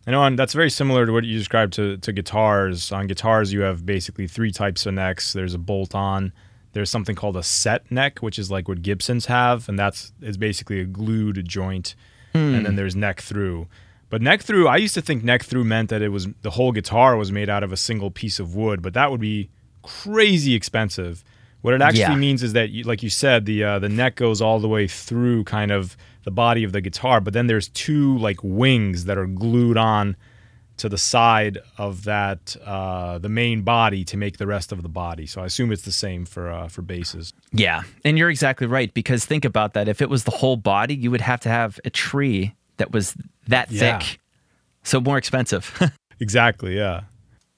I 0.07 0.13
know, 0.13 0.25
and 0.25 0.39
that's 0.39 0.55
very 0.55 0.71
similar 0.71 1.05
to 1.07 1.13
what 1.13 1.25
you 1.25 1.37
described 1.39 1.75
to, 1.75 1.97
to 1.99 2.13
guitars. 2.13 2.91
On 2.91 3.07
guitars, 3.07 3.53
you 3.53 3.61
have 3.61 3.85
basically 3.85 4.27
three 4.27 4.51
types 4.51 4.87
of 4.87 4.95
necks. 4.95 5.33
There's 5.35 5.55
a 5.55 5.59
bolt 5.59 5.95
on, 5.95 6.33
There's 6.73 6.89
something 6.91 7.15
called 7.17 7.37
a 7.37 7.43
set 7.43 7.91
neck, 7.91 8.21
which 8.21 8.39
is 8.39 8.51
like 8.51 8.67
what 8.69 8.81
Gibsons 8.83 9.27
have, 9.27 9.69
and 9.69 9.79
that's 9.79 10.13
is 10.23 10.37
basically 10.37 10.81
a 10.81 10.85
glued 10.85 11.47
joint. 11.47 11.95
And 12.33 12.65
then 12.65 12.77
there's 12.77 12.95
neck 12.95 13.21
through. 13.21 13.67
But 14.09 14.23
neck 14.23 14.41
through, 14.43 14.69
I 14.69 14.77
used 14.77 14.95
to 14.95 15.03
think 15.03 15.25
neck 15.25 15.43
through 15.43 15.65
meant 15.65 15.91
that 15.91 16.01
it 16.01 16.11
was 16.11 16.29
the 16.43 16.51
whole 16.51 16.71
guitar 16.73 17.17
was 17.17 17.33
made 17.33 17.49
out 17.49 17.63
of 17.65 17.73
a 17.73 17.77
single 17.77 18.11
piece 18.11 18.39
of 18.39 18.55
wood, 18.55 18.83
but 18.83 18.95
that 18.95 19.11
would 19.11 19.21
be 19.21 19.51
crazy 19.83 20.55
expensive. 20.55 21.25
What 21.63 21.75
it 21.75 21.83
actually 21.83 22.03
Yeah. 22.03 22.15
means 22.17 22.43
is 22.45 22.53
that, 22.55 22.71
you, 22.71 22.85
like 22.85 23.03
you 23.03 23.11
said, 23.11 23.47
the 23.47 23.65
uh, 23.65 23.79
the 23.81 23.89
neck 23.89 24.15
goes 24.17 24.41
all 24.41 24.61
the 24.61 24.69
way 24.69 24.87
through 24.87 25.43
kind 25.45 25.71
of 25.73 25.97
the 26.25 26.31
body 26.31 26.65
of 26.65 26.73
the 26.73 26.81
guitar, 26.81 27.21
but 27.21 27.33
then 27.33 27.47
there's 27.47 27.69
two 27.69 28.17
like 28.19 28.39
wings 28.43 29.05
that 29.07 29.17
are 29.19 29.27
glued 29.27 29.77
on 29.77 30.17
to 30.77 30.89
the 30.89 30.97
side 30.99 31.59
of 31.77 32.05
that 32.05 32.57
uh, 32.65 33.19
the 33.19 33.29
main 33.29 33.63
body 33.63 34.03
to 34.05 34.17
make 34.17 34.39
the 34.39 34.47
rest 34.47 34.73
of 34.73 34.83
the 34.83 34.89
body. 34.89 35.27
So 35.27 35.43
I 35.43 35.47
assume 35.47 35.73
it's 35.73 35.83
the 35.83 35.93
same 35.93 36.25
for 36.25 36.51
uh, 36.51 36.69
for 36.69 36.83
basses. 36.83 37.33
Yeah, 37.53 37.83
and 38.05 38.17
you're 38.17 38.31
exactly 38.31 38.67
right 38.67 38.93
because 38.95 39.25
think 39.27 39.45
about 39.45 39.75
that. 39.75 39.89
If 39.89 40.01
it 40.01 40.09
was 40.09 40.25
the 40.25 40.31
whole 40.31 40.57
body, 40.57 40.95
you 40.95 41.11
would 41.11 41.21
have 41.21 41.41
to 41.41 41.49
have 41.49 41.79
a 41.85 41.91
tree 41.91 42.55
that 42.79 42.93
was 42.93 43.15
that 43.49 43.71
Yeah. 43.71 43.99
thick, 43.99 44.19
so 44.83 45.01
more 45.01 45.19
expensive. 45.19 45.79
Exactly. 46.23 46.77
Yeah. 46.77 47.05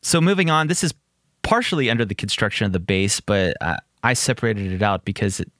so 0.02 0.20
moving 0.20 0.48
on, 0.48 0.68
this 0.68 0.84
is 0.84 0.94
partially 1.42 1.90
under 1.90 2.04
the 2.04 2.14
construction 2.14 2.64
of 2.64 2.72
the 2.72 2.78
bass, 2.78 3.18
but 3.18 3.56
I, 3.60 3.78
I 4.04 4.12
separated 4.12 4.70
it 4.70 4.82
out 4.82 5.04
because 5.04 5.40
it, 5.40 5.50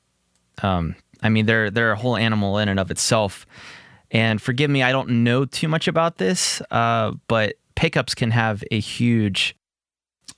um, 0.62 0.95
I 1.23 1.29
mean, 1.29 1.47
they're 1.47 1.71
they're 1.71 1.93
a 1.93 1.97
whole 1.97 2.17
animal 2.17 2.59
in 2.59 2.69
and 2.69 2.81
of 2.81 2.91
itself. 2.91 3.47
And 4.11 4.41
forgive 4.41 4.71
me, 4.71 4.83
I 4.83 4.93
don't 4.93 5.25
know 5.25 5.45
too 5.47 5.69
much 5.69 5.89
about 5.89 6.19
this, 6.19 6.61
uh, 6.71 7.13
but 7.29 7.55
pickups 7.77 8.15
can 8.15 8.31
have 8.31 8.63
a 8.71 8.79
huge 8.79 9.57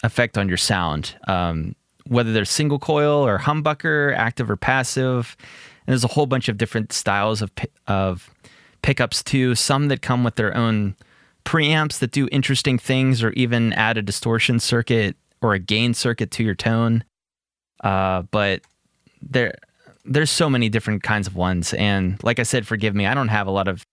effect 0.05 0.39
on 0.39 0.49
your 0.49 0.57
sound, 0.57 1.17
um, 1.27 1.75
whether 2.07 2.33
they're 2.33 2.45
single 2.45 2.79
coil 2.79 3.27
or 3.27 3.39
humbucker, 3.39 4.15
active 4.17 4.49
or 4.51 4.57
passive. 4.57 5.37
And 5.87 5.93
there's 5.93 6.05
a 6.05 6.09
whole 6.09 6.27
bunch 6.27 6.49
of 6.49 6.57
different 6.57 6.93
styles 6.93 7.43
of 7.43 7.51
of 7.87 8.31
pickups 8.83 9.23
too. 9.23 9.55
Some 9.55 9.89
that 9.89 10.03
come 10.03 10.25
with 10.25 10.37
their 10.37 10.57
own 10.57 10.95
preamps 11.45 11.99
that 11.99 12.11
do 12.11 12.29
interesting 12.31 12.79
things, 12.79 13.23
or 13.23 13.31
even 13.33 13.73
add 13.73 13.99
a 13.99 14.03
distortion 14.03 14.61
circuit 14.61 15.17
or 15.43 15.53
a 15.53 15.59
gain 15.59 15.95
circuit 15.95 16.31
to 16.31 16.45
your 16.45 16.55
tone. 16.55 17.05
Uh, 17.83 18.23
but 18.31 18.63
there, 19.21 19.55
there's 20.05 20.31
so 20.31 20.51
many 20.51 20.69
different 20.69 21.03
kinds 21.03 21.27
of 21.27 21.35
ones, 21.35 21.73
and 21.75 22.23
like 22.23 22.39
I 22.39 22.43
said, 22.43 22.67
forgive 22.67 22.95
me, 22.95 23.07
I 23.07 23.15
don't 23.15 23.29
have 23.29 23.47
a 23.47 23.51
lot 23.51 23.69
of 23.69 23.85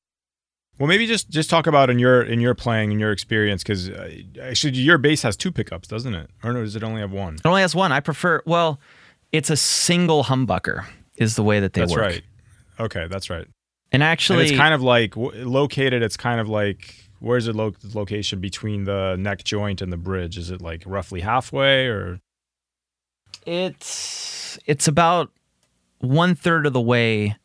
Well, 0.79 0.87
maybe 0.87 1.07
just 1.07 1.29
just 1.29 1.49
talk 1.49 1.67
about 1.67 1.89
in 1.89 1.99
your 1.99 2.21
in 2.21 2.39
your 2.41 2.55
playing 2.55 2.91
in 2.91 2.99
your 2.99 3.11
experience 3.11 3.63
because 3.63 3.89
uh, 3.89 4.11
actually 4.41 4.73
your 4.73 4.97
bass 4.97 5.21
has 5.23 5.37
two 5.37 5.51
pickups, 5.51 5.87
doesn't 5.87 6.13
it? 6.13 6.29
Or 6.43 6.53
no, 6.53 6.63
does 6.63 6.75
it 6.75 6.83
only 6.83 7.01
have 7.01 7.11
one? 7.11 7.35
It 7.35 7.45
only 7.45 7.61
has 7.61 7.75
one. 7.75 7.91
I 7.91 7.99
prefer. 7.99 8.41
Well, 8.45 8.79
it's 9.31 9.49
a 9.49 9.57
single 9.57 10.25
humbucker. 10.25 10.85
Is 11.17 11.35
the 11.35 11.43
way 11.43 11.59
that 11.59 11.73
they 11.73 11.81
work. 11.81 11.89
that's 11.89 11.97
work. 11.97 12.05
right. 12.05 12.23
Okay, 12.79 13.07
that's 13.07 13.29
right. 13.29 13.47
And 13.91 14.01
actually 14.01 14.43
And 14.43 14.49
it's 14.49 14.57
kind 14.57 14.73
of 14.73 14.81
like 14.81 15.15
located. 15.15 16.01
It's 16.01 16.17
kind 16.17 16.39
of 16.39 16.49
like 16.49 16.95
where's 17.19 17.45
the 17.45 17.53
lo- 17.53 17.75
location 17.93 18.39
between 18.39 18.85
the 18.85 19.15
neck 19.17 19.43
joint 19.43 19.81
and 19.81 19.91
the 19.93 19.97
bridge? 19.97 20.37
Is 20.37 20.49
it 20.49 20.61
like 20.61 20.83
roughly 20.85 21.21
halfway 21.21 21.87
or? 21.87 22.19
it's 23.45 24.59
it's 24.65 24.87
about 24.87 25.31
one 26.01 26.35
third 26.35 26.65
of 26.65 26.73
the 26.73 26.81
way 26.81 27.35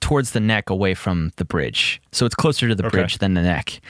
towards 0.00 0.32
the 0.32 0.40
neck, 0.40 0.70
away 0.70 0.94
from 0.94 1.32
the 1.36 1.44
bridge. 1.44 2.00
So 2.12 2.26
it's 2.26 2.34
closer 2.34 2.68
to 2.68 2.74
the 2.74 2.86
Okay. 2.86 2.98
bridge 2.98 3.18
than 3.18 3.34
the 3.34 3.42
neck. 3.42 3.80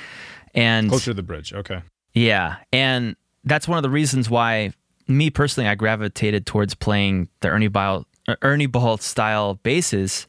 And 0.55 0.89
Closer 0.89 1.11
to 1.11 1.15
the 1.15 1.23
bridge. 1.23 1.53
Okay. 1.53 1.83
Yeah, 2.13 2.57
and 2.73 3.17
that's 3.43 3.67
one 3.67 3.77
of 3.77 3.83
the 3.83 3.91
reasons 3.91 4.31
why 4.31 4.73
me 5.09 5.29
personally 5.31 5.69
I 5.69 5.75
gravitated 5.75 6.47
towards 6.47 6.75
playing 6.75 7.29
the 7.41 7.49
Ernie 7.49 7.69
Ball 7.69 8.07
er, 8.29 8.37
Ernie 8.43 8.67
Ball 8.67 8.97
style 8.99 9.55
basses 9.57 10.27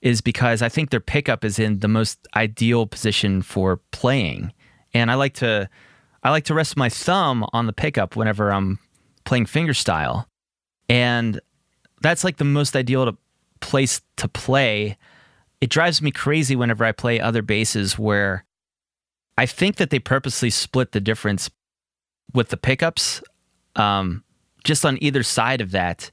is 0.00 0.20
because 0.20 0.62
I 0.62 0.68
think 0.68 0.90
their 0.90 1.00
pickup 1.00 1.44
is 1.44 1.58
in 1.58 1.80
the 1.80 1.88
most 1.88 2.26
ideal 2.36 2.86
position 2.86 3.42
for 3.42 3.78
playing. 3.90 4.52
And 4.94 5.10
I 5.10 5.14
like 5.14 5.34
to 5.34 5.68
I 6.22 6.30
like 6.30 6.44
to 6.44 6.54
rest 6.54 6.76
my 6.76 6.88
thumb 6.88 7.44
on 7.52 7.66
the 7.66 7.72
pickup 7.72 8.14
whenever 8.16 8.52
I'm 8.52 8.78
playing 9.24 9.46
fingerstyle. 9.46 10.26
And 10.88 11.40
that's 12.02 12.24
like 12.24 12.36
the 12.36 12.44
most 12.44 12.76
ideal 12.76 13.06
to, 13.06 13.16
place 13.60 14.00
to 14.16 14.28
play. 14.28 14.96
It 15.60 15.70
drives 15.70 16.02
me 16.02 16.10
crazy 16.10 16.56
whenever 16.56 16.84
I 16.84 16.92
play 16.92 17.20
other 17.20 17.42
basses 17.42 17.98
where 17.98 18.44
I 19.38 19.46
think 19.46 19.76
that 19.76 19.90
they 19.90 19.98
purposely 19.98 20.50
split 20.50 20.92
the 20.92 21.00
difference 21.00 21.50
with 22.32 22.48
the 22.48 22.56
pickups, 22.56 23.22
um, 23.76 24.24
just 24.64 24.84
on 24.84 24.98
either 25.02 25.22
side 25.22 25.60
of 25.60 25.70
that. 25.72 26.10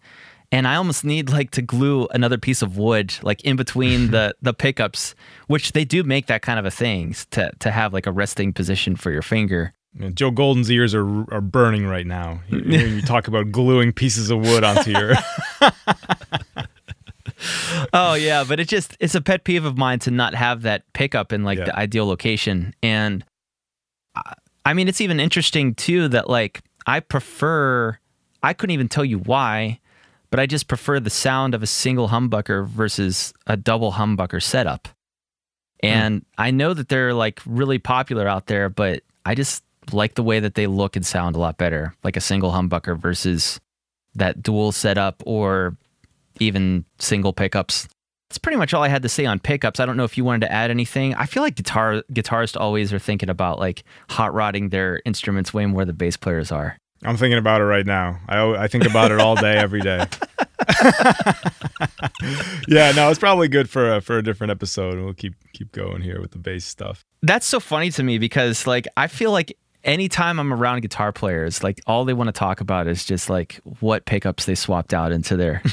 And 0.52 0.68
I 0.68 0.76
almost 0.76 1.04
need 1.04 1.30
like 1.30 1.50
to 1.52 1.62
glue 1.62 2.08
another 2.12 2.38
piece 2.38 2.62
of 2.62 2.78
wood 2.78 3.16
like 3.24 3.42
in 3.44 3.56
between 3.56 4.12
the 4.12 4.36
the 4.42 4.54
pickups, 4.54 5.16
which 5.48 5.72
they 5.72 5.86
do 5.86 6.04
make 6.04 6.28
that 6.28 6.42
kind 6.42 6.60
of 6.60 6.66
a 6.66 6.72
thing 6.72 7.16
to 7.32 7.52
to 7.60 7.72
have 7.72 7.94
like 7.94 8.06
a 8.06 8.12
resting 8.12 8.54
position 8.54 8.96
for 8.96 9.12
your 9.12 9.24
finger. 9.24 9.74
Joe 10.14 10.32
Golden's 10.32 10.72
ears 10.72 10.96
are 10.96 11.06
are 11.34 11.42
burning 11.42 11.86
right 11.86 12.08
now. 12.08 12.42
You, 12.50 12.60
you 12.60 13.02
talk 13.04 13.28
about 13.28 13.52
gluing 13.52 13.92
pieces 13.94 14.30
of 14.32 14.40
wood 14.40 14.64
onto 14.64 14.92
your. 14.92 15.14
oh 17.94 18.14
yeah, 18.14 18.44
but 18.48 18.60
it 18.60 18.68
just 18.68 18.96
it's 19.00 19.16
a 19.16 19.22
pet 19.22 19.44
peeve 19.44 19.66
of 19.66 19.78
mine 19.78 20.00
to 20.00 20.12
not 20.12 20.34
have 20.36 20.64
that 20.64 20.84
pickup 20.94 21.32
in 21.34 21.44
like 21.44 21.60
Yeah. 21.60 21.66
the 21.66 21.76
ideal 21.78 22.08
location. 22.08 22.74
And 22.82 23.24
I- 24.16 24.34
I 24.66 24.74
mean, 24.74 24.88
it's 24.88 25.02
even 25.02 25.20
interesting 25.20 25.76
too 25.76 26.08
that 26.10 26.30
like 26.30 26.62
I 26.88 27.00
prefer. 27.02 27.98
I 28.42 28.54
couldn't 28.54 28.74
even 28.74 28.90
tell 28.90 29.06
you 29.06 29.20
why, 29.20 29.80
but 30.30 30.40
I 30.40 30.46
just 30.46 30.68
prefer 30.68 31.00
the 31.00 31.10
sound 31.10 31.54
of 31.54 31.64
a 31.64 31.68
single 31.68 32.10
humbucker 32.10 32.66
versus 32.68 33.34
a 33.48 33.56
double 33.58 33.94
humbucker 33.94 34.42
setup. 34.42 34.88
Hmm. 35.82 35.88
And 35.88 36.26
I 36.38 36.52
know 36.52 36.74
that 36.74 36.90
they're 36.90 37.14
like 37.14 37.42
really 37.46 37.78
popular 37.78 38.28
out 38.28 38.48
there, 38.48 38.70
but 38.70 39.02
I 39.26 39.36
just 39.36 39.64
like 39.92 40.16
the 40.16 40.24
way 40.24 40.40
that 40.40 40.56
they 40.56 40.68
look 40.68 40.96
and 40.96 41.06
sound 41.06 41.36
a 41.36 41.40
lot 41.40 41.58
better, 41.58 41.96
like 42.04 42.16
a 42.16 42.22
single 42.22 42.52
humbucker 42.52 42.98
versus 42.98 43.60
that 44.16 44.42
dual 44.42 44.72
setup 44.72 45.22
or 45.26 45.76
even 46.40 46.86
single 47.00 47.34
pickups. 47.34 47.88
That's 48.30 48.38
pretty 48.40 48.58
much 48.58 48.74
all 48.74 48.82
I 48.82 48.88
had 48.88 49.04
to 49.04 49.10
say 49.10 49.26
on 49.26 49.40
pickups. 49.40 49.80
I 49.80 49.86
don't 49.86 49.98
know 49.98 50.06
if 50.06 50.18
you 50.18 50.24
wanted 50.24 50.48
to 50.48 50.52
add 50.52 50.72
anything. 50.72 51.14
I 51.16 51.26
feel 51.26 51.44
like 51.44 51.56
guitar 51.56 52.04
guitarists 52.12 52.60
always 52.60 52.92
are 52.92 53.00
thinking 53.00 53.30
about 53.30 53.60
like 53.60 53.84
hot 54.10 54.34
rodding 54.34 54.70
their 54.70 55.02
instruments 55.06 55.54
way 55.54 55.66
more 55.66 55.86
than 55.86 55.96
bass 55.96 56.18
players 56.18 56.52
are. 56.52 56.78
I'm 57.06 57.18
thinking 57.18 57.38
about 57.38 57.62
it 57.62 57.66
right 57.66 57.86
now. 57.86 58.20
I 58.28 58.64
I 58.64 58.68
think 58.68 58.86
about 58.86 59.12
it 59.12 59.20
all 59.20 59.36
day, 59.36 59.58
every 59.58 59.82
day. 59.82 59.98
yeah, 62.68 62.92
no, 62.94 63.10
it's 63.10 63.20
probably 63.20 63.48
good 63.50 63.70
for 63.70 63.96
a, 63.96 64.02
for 64.02 64.18
a 64.18 64.24
different 64.24 64.52
episode. 64.52 64.96
We'll 64.96 65.14
keep 65.14 65.36
keep 65.52 65.72
going 65.72 66.02
here 66.02 66.22
with 66.22 66.32
the 66.32 66.38
bass 66.38 66.66
stuff. 66.66 67.04
That's 67.22 67.46
so 67.46 67.60
funny 67.60 67.92
to 67.92 68.04
me 68.04 68.18
because 68.18 68.66
like 68.66 68.88
I 68.96 69.08
feel 69.08 69.32
like 69.32 69.58
anytime 69.84 70.40
I'm 70.40 70.54
around 70.54 70.82
guitar 70.82 71.12
players, 71.12 71.64
like 71.64 71.80
all 71.88 72.06
they 72.06 72.14
want 72.14 72.28
to 72.28 72.32
talk 72.32 72.62
about 72.62 72.88
is 72.88 73.06
just 73.06 73.30
like 73.30 73.60
what 73.80 74.06
pickups 74.06 74.46
they 74.46 74.56
swapped 74.56 74.94
out 74.94 75.12
into 75.12 75.36
their. 75.36 75.62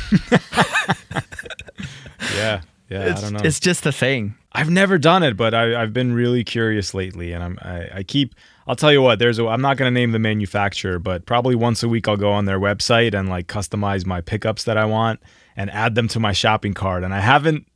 Yeah, 2.35 2.61
yeah. 2.89 3.11
it's, 3.11 3.21
I 3.21 3.25
don't 3.25 3.33
know. 3.35 3.41
it's 3.45 3.61
just 3.61 3.87
a 3.87 3.93
thing. 3.93 4.35
I've 4.53 4.71
never 4.71 4.99
done 4.99 5.23
it, 5.23 5.37
but 5.37 5.55
I, 5.55 5.81
I've 5.81 5.93
been 5.93 6.13
really 6.13 6.45
curious 6.45 6.93
lately, 6.95 7.33
and 7.33 7.43
I'm 7.43 7.59
I, 7.63 7.89
I 7.95 8.03
keep. 8.03 8.35
I'll 8.67 8.77
tell 8.77 8.93
you 8.93 9.03
what. 9.03 9.19
There's 9.19 9.39
a. 9.39 9.47
I'm 9.47 9.63
not 9.63 9.77
going 9.77 9.93
to 9.93 9.99
name 9.99 10.13
the 10.13 10.19
manufacturer, 10.19 10.99
but 10.99 11.27
probably 11.27 11.55
once 11.55 11.83
a 11.83 11.89
week 11.89 12.09
I'll 12.09 12.17
go 12.17 12.31
on 12.31 12.45
their 12.45 12.61
website 12.61 13.15
and 13.15 13.29
like 13.29 13.47
customize 13.47 14.07
my 14.07 14.21
pickups 14.21 14.65
that 14.65 14.77
I 14.77 14.85
want 14.85 15.21
and 15.57 15.71
add 15.71 15.95
them 15.95 16.09
to 16.09 16.21
my 16.21 16.33
shopping 16.33 16.75
cart. 16.75 17.05
And 17.05 17.15
I 17.15 17.21
haven't, 17.21 17.67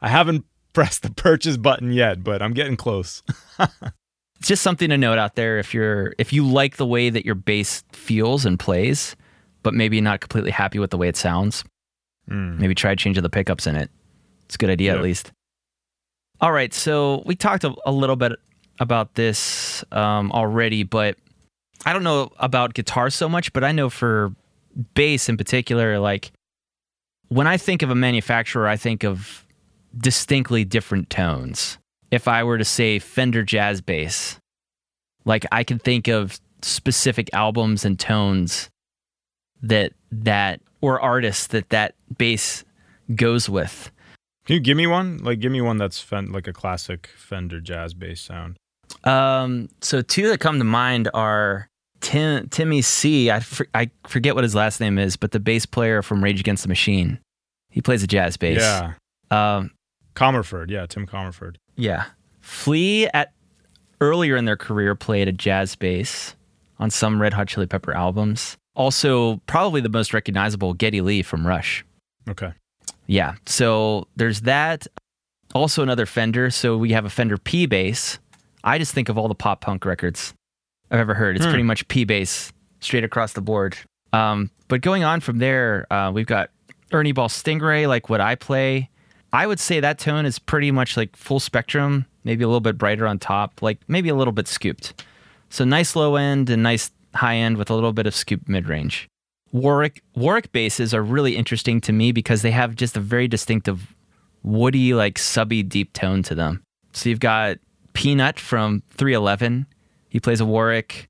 I 0.00 0.08
haven't 0.08 0.44
pressed 0.72 1.02
the 1.02 1.10
purchase 1.10 1.56
button 1.56 1.92
yet, 1.92 2.24
but 2.24 2.42
I'm 2.42 2.54
getting 2.54 2.76
close. 2.76 3.22
It's 4.42 4.48
just 4.48 4.62
something 4.64 4.90
to 4.90 4.98
note 4.98 5.18
out 5.18 5.36
there 5.36 5.60
if 5.60 5.72
you're 5.72 6.14
if 6.18 6.32
you 6.32 6.44
like 6.44 6.76
the 6.76 6.84
way 6.84 7.10
that 7.10 7.24
your 7.24 7.36
bass 7.36 7.84
feels 7.92 8.44
and 8.44 8.58
plays, 8.58 9.14
but 9.62 9.72
maybe 9.72 10.00
not 10.00 10.18
completely 10.18 10.50
happy 10.50 10.80
with 10.80 10.90
the 10.90 10.98
way 10.98 11.06
it 11.06 11.16
sounds. 11.16 11.62
Maybe 12.26 12.74
try 12.74 12.96
changing 12.96 13.22
the 13.22 13.30
pickups 13.30 13.68
in 13.68 13.76
it. 13.76 13.88
It's 14.46 14.56
a 14.56 14.58
good 14.58 14.68
idea 14.68 14.90
Yeah. 14.94 14.98
at 14.98 15.04
least. 15.04 15.30
All 16.40 16.50
right, 16.50 16.74
so 16.74 17.22
we 17.24 17.36
talked 17.36 17.62
a, 17.62 17.72
a 17.86 17.92
little 17.92 18.16
bit 18.16 18.32
about 18.80 19.14
this 19.14 19.84
um, 19.92 20.32
already, 20.32 20.82
but 20.82 21.16
I 21.86 21.92
don't 21.92 22.02
know 22.02 22.32
about 22.40 22.74
guitar 22.74 23.10
so 23.10 23.28
much, 23.28 23.52
but 23.52 23.62
I 23.62 23.70
know 23.70 23.88
for 23.90 24.34
bass 24.94 25.28
in 25.28 25.36
particular, 25.36 26.00
like 26.00 26.32
when 27.28 27.46
I 27.46 27.58
think 27.58 27.82
of 27.82 27.90
a 27.90 27.94
manufacturer, 27.94 28.66
I 28.66 28.76
think 28.76 29.04
of 29.04 29.46
distinctly 29.96 30.64
different 30.64 31.10
tones. 31.10 31.78
If 32.12 32.28
I 32.28 32.44
were 32.44 32.58
to 32.58 32.64
say 32.64 33.00
Fender 33.00 33.42
Jazz 33.42 33.80
Bass, 33.80 34.38
like 35.24 35.44
I 35.50 35.64
can 35.64 35.80
think 35.80 36.06
of 36.06 36.38
specific 36.62 37.28
albums 37.32 37.84
and 37.84 37.98
tones 37.98 38.70
that 39.62 39.92
that 40.12 40.60
or 40.80 41.00
artists 41.00 41.48
that 41.48 41.70
that 41.70 41.94
bass 42.18 42.64
goes 43.14 43.48
with. 43.48 43.90
Can 44.44 44.54
you 44.54 44.60
give 44.60 44.76
me 44.76 44.86
one? 44.86 45.18
Like, 45.18 45.40
give 45.40 45.52
me 45.52 45.60
one 45.60 45.78
that's 45.78 46.00
fen- 46.00 46.32
like 46.32 46.46
a 46.46 46.52
classic 46.52 47.08
Fender 47.16 47.60
jazz 47.60 47.94
bass 47.94 48.20
sound. 48.20 48.56
Um, 49.04 49.68
so 49.80 50.02
two 50.02 50.28
that 50.28 50.38
come 50.38 50.58
to 50.58 50.64
mind 50.64 51.08
are 51.14 51.68
Tim 52.00 52.48
Timmy 52.48 52.82
C. 52.82 53.30
I 53.30 53.40
for, 53.40 53.66
I 53.74 53.90
forget 54.06 54.34
what 54.34 54.44
his 54.44 54.54
last 54.54 54.80
name 54.80 54.98
is, 54.98 55.16
but 55.16 55.30
the 55.30 55.40
bass 55.40 55.64
player 55.64 56.02
from 56.02 56.22
Rage 56.22 56.40
Against 56.40 56.64
the 56.64 56.68
Machine. 56.68 57.20
He 57.70 57.80
plays 57.80 58.02
a 58.02 58.06
jazz 58.06 58.36
bass. 58.36 58.60
Yeah. 58.60 58.94
Um, 59.30 59.70
Commerford. 60.14 60.70
Yeah, 60.70 60.86
Tim 60.86 61.06
Commerford. 61.06 61.56
yeah. 61.76 62.04
Flea 62.40 63.06
at 63.14 63.32
earlier 64.00 64.36
in 64.36 64.44
their 64.46 64.56
career 64.56 64.94
played 64.96 65.28
a 65.28 65.32
jazz 65.32 65.76
bass 65.76 66.34
on 66.80 66.90
some 66.90 67.22
Red 67.22 67.32
Hot 67.34 67.46
Chili 67.46 67.66
Pepper 67.66 67.92
albums. 67.94 68.56
Also, 68.74 69.36
probably 69.46 69.80
the 69.80 69.88
most 69.88 70.12
recognizable, 70.12 70.74
Geddy 70.74 71.00
Lee 71.02 71.22
from 71.22 71.46
Rush. 71.46 71.84
Okay. 72.28 72.52
Yeah. 73.06 73.34
So 73.46 74.08
there's 74.16 74.40
that. 74.42 74.86
Also 75.54 75.82
another 75.82 76.04
Fender. 76.06 76.50
So 76.50 76.76
we 76.76 76.90
have 76.92 77.04
a 77.04 77.10
Fender 77.10 77.36
P 77.38 77.66
bass. 77.66 78.18
I 78.64 78.78
just 78.78 78.92
think 78.92 79.08
of 79.08 79.16
all 79.18 79.28
the 79.28 79.34
pop 79.34 79.60
punk 79.60 79.84
records 79.84 80.34
I've 80.90 80.98
ever 80.98 81.14
heard. 81.14 81.36
It's 81.36 81.44
Hmm. 81.44 81.50
pretty 81.50 81.64
much 81.64 81.86
P 81.88 82.04
bass 82.04 82.52
straight 82.80 83.04
across 83.04 83.34
the 83.34 83.40
board. 83.42 83.76
Um, 84.12 84.50
but 84.68 84.80
going 84.80 85.04
on 85.04 85.20
from 85.20 85.38
there, 85.38 85.86
uh, 85.92 86.10
we've 86.12 86.26
got 86.26 86.50
Ernie 86.92 87.12
Ball 87.12 87.28
Stingray, 87.28 87.86
like 87.86 88.08
what 88.08 88.20
I 88.20 88.34
play. 88.34 88.88
I 89.32 89.46
would 89.46 89.60
say 89.60 89.80
that 89.80 89.98
tone 89.98 90.26
is 90.26 90.38
pretty 90.38 90.70
much 90.70 90.96
like 90.96 91.16
full 91.16 91.40
spectrum, 91.40 92.06
maybe 92.24 92.44
a 92.44 92.46
little 92.46 92.60
bit 92.60 92.76
brighter 92.76 93.06
on 93.06 93.18
top, 93.18 93.62
like 93.62 93.78
maybe 93.88 94.08
a 94.08 94.14
little 94.14 94.32
bit 94.32 94.46
scooped. 94.46 95.04
So 95.48 95.64
nice 95.64 95.96
low 95.96 96.16
end 96.16 96.50
and 96.50 96.62
nice 96.62 96.90
high 97.14 97.36
end 97.36 97.56
with 97.56 97.70
a 97.70 97.74
little 97.74 97.92
bit 97.92 98.06
of 98.06 98.14
scoop 98.14 98.48
mid 98.48 98.68
range. 98.68 99.08
Warwick 99.52 100.02
Warwick 100.14 100.52
basses 100.52 100.94
are 100.94 101.02
really 101.02 101.36
interesting 101.36 101.80
to 101.82 101.92
me 101.92 102.12
because 102.12 102.42
they 102.42 102.50
have 102.50 102.74
just 102.74 102.96
a 102.96 103.00
very 103.00 103.28
distinctive 103.28 103.94
woody, 104.42 104.94
like 104.94 105.18
subby 105.18 105.62
deep 105.62 105.92
tone 105.92 106.22
to 106.24 106.34
them. 106.34 106.62
So 106.92 107.08
you've 107.08 107.20
got 107.20 107.58
P-Nut 107.92 108.38
from 108.38 108.82
311. 108.90 109.66
He 110.08 110.20
plays 110.20 110.40
a 110.40 110.46
Warwick. 110.46 111.08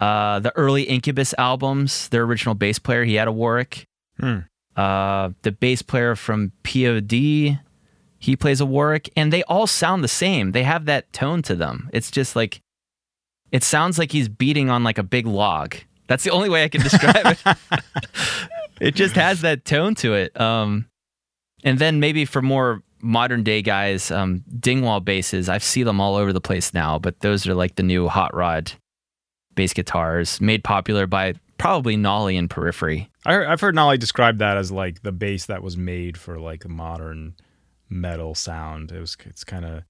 Uh, 0.00 0.40
the 0.40 0.54
early 0.56 0.82
Incubus 0.82 1.34
albums, 1.38 2.08
their 2.08 2.22
original 2.24 2.54
bass 2.54 2.78
player, 2.78 3.04
he 3.04 3.14
had 3.14 3.28
a 3.28 3.32
Warwick. 3.32 3.86
Hmm. 4.18 4.40
Uh, 4.76 5.30
the 5.42 5.52
bass 5.52 5.82
player 5.82 6.16
from 6.16 6.52
POD, 6.62 7.60
he 8.18 8.36
plays 8.38 8.60
a 8.60 8.66
Warwick, 8.66 9.10
and 9.16 9.32
they 9.32 9.42
all 9.44 9.66
sound 9.66 10.02
the 10.02 10.08
same. 10.08 10.52
They 10.52 10.64
have 10.64 10.86
that 10.86 11.12
tone 11.12 11.42
to 11.42 11.54
them. 11.54 11.88
It's 11.92 12.10
just 12.10 12.34
like, 12.34 12.60
it 13.52 13.62
sounds 13.62 13.98
like 13.98 14.12
he's 14.12 14.28
beating 14.28 14.70
on 14.70 14.82
like 14.82 14.98
a 14.98 15.02
big 15.02 15.26
log. 15.26 15.76
That's 16.06 16.24
the 16.24 16.30
only 16.30 16.48
way 16.48 16.64
I 16.64 16.68
can 16.68 16.82
describe 16.82 17.24
it. 17.26 17.56
it 18.80 18.94
just 18.94 19.14
has 19.14 19.42
that 19.42 19.64
tone 19.64 19.94
to 19.96 20.14
it. 20.14 20.38
Um, 20.40 20.86
and 21.62 21.78
then 21.78 22.00
maybe 22.00 22.24
for 22.24 22.42
more 22.42 22.82
modern 23.00 23.42
day 23.42 23.62
guys, 23.62 24.10
um, 24.10 24.42
Dingwall 24.58 25.00
basses, 25.00 25.48
I 25.48 25.58
see 25.58 25.82
them 25.82 26.00
all 26.00 26.16
over 26.16 26.32
the 26.32 26.40
place 26.40 26.74
now, 26.74 26.98
but 26.98 27.20
those 27.20 27.46
are 27.46 27.54
like 27.54 27.76
the 27.76 27.82
new 27.82 28.08
hot 28.08 28.34
rod 28.34 28.72
bass 29.54 29.72
guitars 29.72 30.40
made 30.40 30.64
popular 30.64 31.06
by 31.06 31.34
probably 31.64 31.96
Nolly 31.96 32.36
and 32.36 32.50
Periphery. 32.50 33.08
I, 33.24 33.44
I've 33.46 33.60
heard 33.60 33.74
Nolly 33.74 33.96
describe 33.98 34.38
that 34.38 34.56
as 34.58 34.70
like 34.70 35.02
the 35.02 35.12
bass 35.12 35.46
that 35.46 35.62
was 35.62 35.76
made 35.78 36.18
for 36.18 36.38
like 36.38 36.64
a 36.64 36.68
modern 36.68 37.34
metal 37.88 38.34
sound. 38.34 38.92
It 38.92 39.00
was 39.00 39.16
it's 39.24 39.44
kind 39.44 39.64
of 39.64 39.82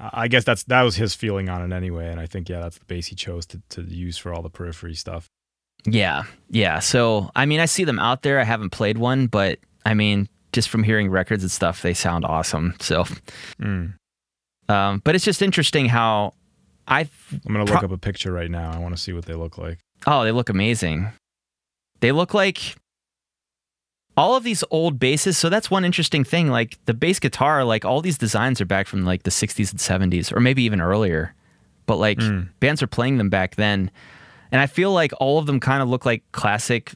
I 0.00 0.28
guess 0.28 0.44
that's 0.44 0.62
that 0.64 0.82
was 0.82 0.96
his 0.96 1.14
feeling 1.14 1.48
on 1.48 1.70
it 1.70 1.74
anyway, 1.76 2.08
and 2.08 2.18
I 2.20 2.26
think 2.26 2.48
yeah, 2.48 2.60
that's 2.60 2.78
the 2.78 2.84
bass 2.86 3.08
he 3.08 3.14
chose 3.14 3.44
to 3.46 3.60
to 3.70 3.82
use 3.82 4.16
for 4.16 4.32
all 4.32 4.42
the 4.42 4.48
periphery 4.50 4.94
stuff. 4.94 5.26
Yeah, 5.84 6.22
yeah. 6.50 6.78
So 6.78 7.30
I 7.36 7.46
mean, 7.46 7.60
I 7.60 7.66
see 7.66 7.84
them 7.84 7.98
out 7.98 8.22
there. 8.22 8.40
I 8.40 8.44
haven't 8.44 8.70
played 8.70 8.96
one, 8.98 9.26
but 9.26 9.58
I 9.84 9.94
mean, 9.94 10.28
just 10.52 10.68
from 10.70 10.82
hearing 10.82 11.10
records 11.10 11.42
and 11.42 11.50
stuff, 11.52 11.82
they 11.82 11.94
sound 11.94 12.24
awesome. 12.24 12.74
So, 12.80 13.04
Mm. 13.60 13.94
um, 14.68 15.02
but 15.04 15.14
it's 15.14 15.24
just 15.24 15.42
interesting 15.42 15.86
how 15.86 16.32
I 16.86 17.00
I'm 17.00 17.40
gonna 17.52 17.64
Pro- 17.66 17.74
look 17.74 17.84
up 17.84 17.90
a 17.92 17.98
picture 17.98 18.32
right 18.32 18.50
now. 18.50 18.70
I 18.72 18.78
want 18.78 18.96
to 18.96 19.00
see 19.02 19.12
what 19.12 19.24
they 19.26 19.34
look 19.34 19.58
like. 19.58 19.78
Oh, 20.06 20.24
they 20.24 20.32
look 20.32 20.48
amazing. 20.48 21.08
They 22.00 22.12
look 22.12 22.32
like 22.34 22.76
all 24.16 24.36
of 24.36 24.42
these 24.44 24.64
old 24.70 24.98
basses. 24.98 25.38
So 25.38 25.48
that's 25.48 25.70
one 25.70 25.84
interesting 25.84 26.24
thing. 26.24 26.48
Like 26.48 26.78
the 26.86 26.94
bass 26.94 27.18
guitar, 27.18 27.64
like 27.64 27.84
all 27.84 28.00
these 28.00 28.18
designs 28.18 28.60
are 28.60 28.64
back 28.66 28.86
from 28.86 29.04
like 29.04 29.22
the 29.24 29.30
60s 29.30 29.70
and 29.70 30.12
70s, 30.12 30.34
or 30.34 30.40
maybe 30.40 30.62
even 30.64 30.80
earlier. 30.80 31.34
But 31.86 31.96
like 31.96 32.18
Mm. 32.18 32.48
bands 32.60 32.82
are 32.82 32.86
playing 32.88 33.18
them 33.18 33.30
back 33.30 33.56
then, 33.56 33.90
and 34.52 34.60
I 34.60 34.66
feel 34.66 34.92
like 34.92 35.12
all 35.20 35.38
of 35.38 35.46
them 35.46 35.58
kind 35.60 35.82
of 35.82 35.88
look 35.88 36.04
like 36.04 36.22
classic 36.32 36.92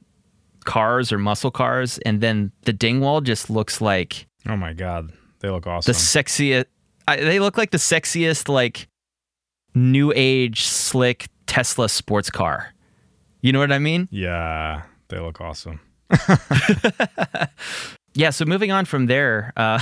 cars 0.64 1.10
or 1.12 1.18
muscle 1.18 1.50
cars, 1.50 1.98
and 1.98 2.20
then 2.20 2.52
the 2.62 2.72
Dingwall 2.72 3.20
just 3.22 3.48
looks 3.50 3.80
like 3.80 4.26
Oh 4.46 4.56
my 4.56 4.72
god, 4.72 5.12
they 5.40 5.48
look 5.48 5.66
awesome. 5.66 5.90
the 5.92 5.96
sexiest. 5.98 6.66
I, 7.08 7.16
they 7.16 7.40
look 7.40 7.56
like 7.56 7.70
the 7.70 7.78
sexiest, 7.78 8.48
like 8.48 8.86
new 9.74 10.12
age 10.14 10.62
slick 10.64 11.26
Tesla 11.46 11.88
sports 11.88 12.30
car. 12.30 12.71
You 13.42 13.52
know 13.52 13.58
what 13.58 13.72
I 13.72 13.78
mean? 13.78 14.08
yeah, 14.10 14.82
they 15.08 15.18
look 15.18 15.40
awesome. 15.40 15.80
Yeah. 18.14 18.30
So 18.30 18.44
moving 18.44 18.70
on 18.70 18.84
from 18.84 19.06
there, 19.06 19.52
uh, 19.56 19.80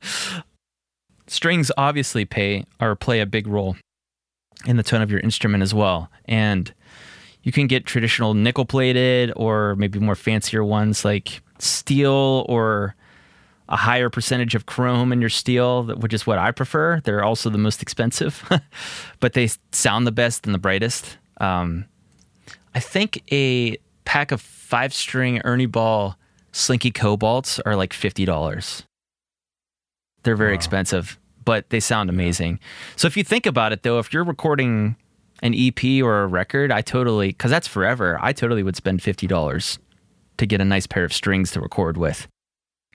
strings 1.26 1.70
obviously 1.76 2.24
pay 2.24 2.64
or 2.80 2.96
play 2.96 3.20
a 3.20 3.26
big 3.26 3.46
role 3.46 3.76
in 4.66 4.76
the 4.76 4.82
tone 4.82 5.02
of 5.02 5.10
your 5.10 5.20
instrument 5.20 5.62
as 5.62 5.74
well, 5.74 6.10
and 6.24 6.72
you 7.42 7.52
can 7.52 7.66
get 7.66 7.84
traditional 7.84 8.34
nickel 8.34 8.64
plated 8.64 9.32
or 9.36 9.76
maybe 9.76 9.98
more 9.98 10.14
fancier 10.14 10.64
ones 10.64 11.04
like 11.04 11.42
steel 11.58 12.46
or 12.48 12.94
a 13.68 13.76
higher 13.76 14.08
percentage 14.08 14.54
of 14.54 14.66
chrome 14.66 15.12
in 15.12 15.20
your 15.20 15.30
steel, 15.30 15.84
which 15.96 16.14
is 16.14 16.26
what 16.26 16.38
I 16.38 16.52
prefer. 16.52 17.00
They're 17.00 17.24
also 17.24 17.50
the 17.50 17.58
most 17.58 17.82
expensive, 17.82 18.48
but 19.20 19.32
they 19.34 19.48
sound 19.72 20.06
the 20.06 20.12
best 20.12 20.46
and 20.46 20.54
the 20.54 20.58
brightest. 20.58 21.18
Um, 21.38 21.86
I 22.74 22.80
think 22.80 23.22
a 23.32 23.76
pack 24.04 24.32
of 24.32 24.40
five 24.40 24.92
string 24.94 25.40
Ernie 25.44 25.66
Ball 25.66 26.16
Slinky 26.52 26.90
Cobalts 26.90 27.60
are 27.64 27.76
like 27.76 27.92
fifty 27.92 28.24
dollars. 28.24 28.84
They're 30.22 30.36
very 30.36 30.52
Wow. 30.52 30.56
expensive, 30.56 31.18
but 31.44 31.68
they 31.70 31.80
sound 31.80 32.08
amazing. 32.10 32.60
So 32.96 33.06
if 33.06 33.16
you 33.16 33.24
think 33.24 33.46
about 33.46 33.72
it, 33.72 33.82
though, 33.82 33.98
if 33.98 34.12
you're 34.12 34.24
recording 34.24 34.96
an 35.42 35.54
EP 35.54 36.02
or 36.02 36.22
a 36.22 36.26
record, 36.26 36.70
I 36.70 36.80
totally 36.82 37.28
because 37.28 37.50
that's 37.50 37.66
forever. 37.68 38.18
I 38.20 38.32
totally 38.32 38.62
would 38.62 38.76
spend 38.76 39.02
fifty 39.02 39.26
dollars 39.26 39.78
to 40.38 40.46
get 40.46 40.60
a 40.60 40.64
nice 40.64 40.86
pair 40.86 41.04
of 41.04 41.12
strings 41.12 41.50
to 41.52 41.60
record 41.60 41.96
with. 41.96 42.26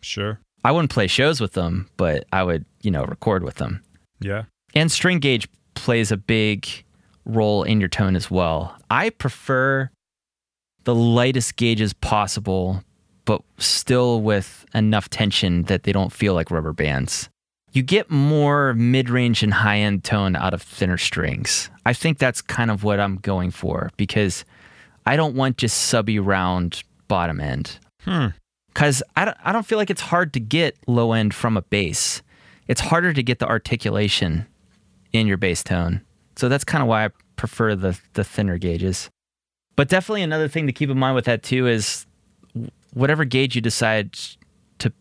Sure. 0.01 0.39
I 0.63 0.71
wouldn't 0.71 0.91
play 0.91 1.07
shows 1.07 1.39
with 1.39 1.53
them, 1.53 1.89
but 1.97 2.25
I 2.34 2.43
would, 2.43 2.65
you 2.82 2.89
know, 2.91 3.03
record 3.05 3.43
with 3.43 3.55
them. 3.55 3.84
Yeah. 4.19 4.43
And 4.73 4.91
string 4.91 5.19
gauge 5.19 5.47
plays 5.75 6.11
a 6.11 6.17
big 6.17 6.67
role 7.28 7.63
in 7.63 7.80
your 7.80 7.89
tone 7.89 8.15
as 8.15 8.32
well. 8.32 8.75
I 8.89 9.09
prefer 9.09 9.89
the 10.86 10.95
lightest 10.95 11.55
gauges 11.57 11.93
possible, 11.93 12.84
but 13.25 13.41
still 13.57 14.21
with 14.21 14.65
enough 14.73 15.09
tension 15.09 15.63
that 15.63 15.84
they 15.84 15.91
don't 15.91 16.13
feel 16.13 16.34
like 16.34 16.49
rubber 16.49 16.73
bands. 16.73 17.30
You 17.73 17.84
get 17.84 18.09
more 18.09 18.73
mid 18.73 19.09
range 19.09 19.43
and 19.43 19.53
high 19.53 19.80
end 19.80 20.03
tone 20.03 20.36
out 20.36 20.53
of 20.53 20.61
thinner 20.61 20.97
strings. 20.97 21.69
I 21.86 21.93
think 21.93 22.17
that's 22.17 22.41
kind 22.41 22.71
of 22.71 22.84
what 22.84 22.99
I'm 22.99 23.17
going 23.17 23.51
for 23.51 23.91
because 23.97 24.45
I 25.05 25.15
don't 25.15 25.36
want 25.36 25.57
just 25.57 25.78
subby 25.78 26.19
round 26.19 26.84
bottom 27.07 27.39
end 27.39 27.78
Hmm. 28.03 28.28
because 28.73 29.03
I 29.15 29.25
don't, 29.25 29.38
I 29.43 29.51
don't 29.51 29.65
feel 29.65 29.78
like 29.78 29.89
it's 29.89 30.01
hard 30.01 30.34
to 30.34 30.39
get 30.39 30.78
low 30.88 31.11
end 31.11 31.34
from 31.34 31.57
a 31.57 31.61
bass. 31.61 32.21
It's 32.67 32.82
harder 32.82 33.13
to 33.13 33.21
get 33.23 33.39
the 33.39 33.47
articulation 33.47 34.47
in 35.13 35.28
your 35.28 35.38
bass 35.38 35.63
tone. 35.63 36.01
So 36.38 36.50
that's 36.50 36.64
kind 36.64 36.82
of 36.82 36.88
why 36.88 37.06
I 37.06 37.10
prefer 37.36 37.76
the 37.76 38.00
the 38.14 38.24
thinner 38.24 38.58
gauges. 38.58 39.10
But 39.76 39.90
definitely 39.90 40.24
another 40.24 40.48
thing 40.48 40.68
to 40.68 40.74
keep 40.74 40.90
in 40.90 40.98
mind 40.98 41.16
with 41.16 41.26
that 41.26 41.44
too 41.44 41.68
is 41.68 42.06
whatever 42.94 43.26
gauge 43.26 43.56
you 43.56 43.62
decide 43.62 44.18
to 44.80 44.92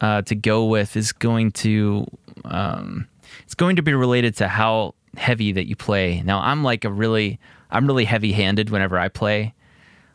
uh, 0.00 0.22
to 0.22 0.34
go 0.34 0.66
with 0.66 0.96
is 0.96 1.12
going 1.12 1.52
to 1.52 2.06
um, 2.44 3.08
it's 3.44 3.54
going 3.54 3.76
to 3.76 3.82
be 3.82 3.94
related 3.94 4.36
to 4.36 4.48
how 4.48 4.94
heavy 5.16 5.52
that 5.52 5.66
you 5.66 5.76
play. 5.76 6.22
Now 6.22 6.40
I'm 6.40 6.62
like 6.64 6.84
a 6.84 6.90
really 6.90 7.38
I'm 7.70 7.86
really 7.86 8.04
heavy 8.04 8.32
handed 8.32 8.70
whenever 8.70 8.98
I 8.98 9.08
play 9.08 9.54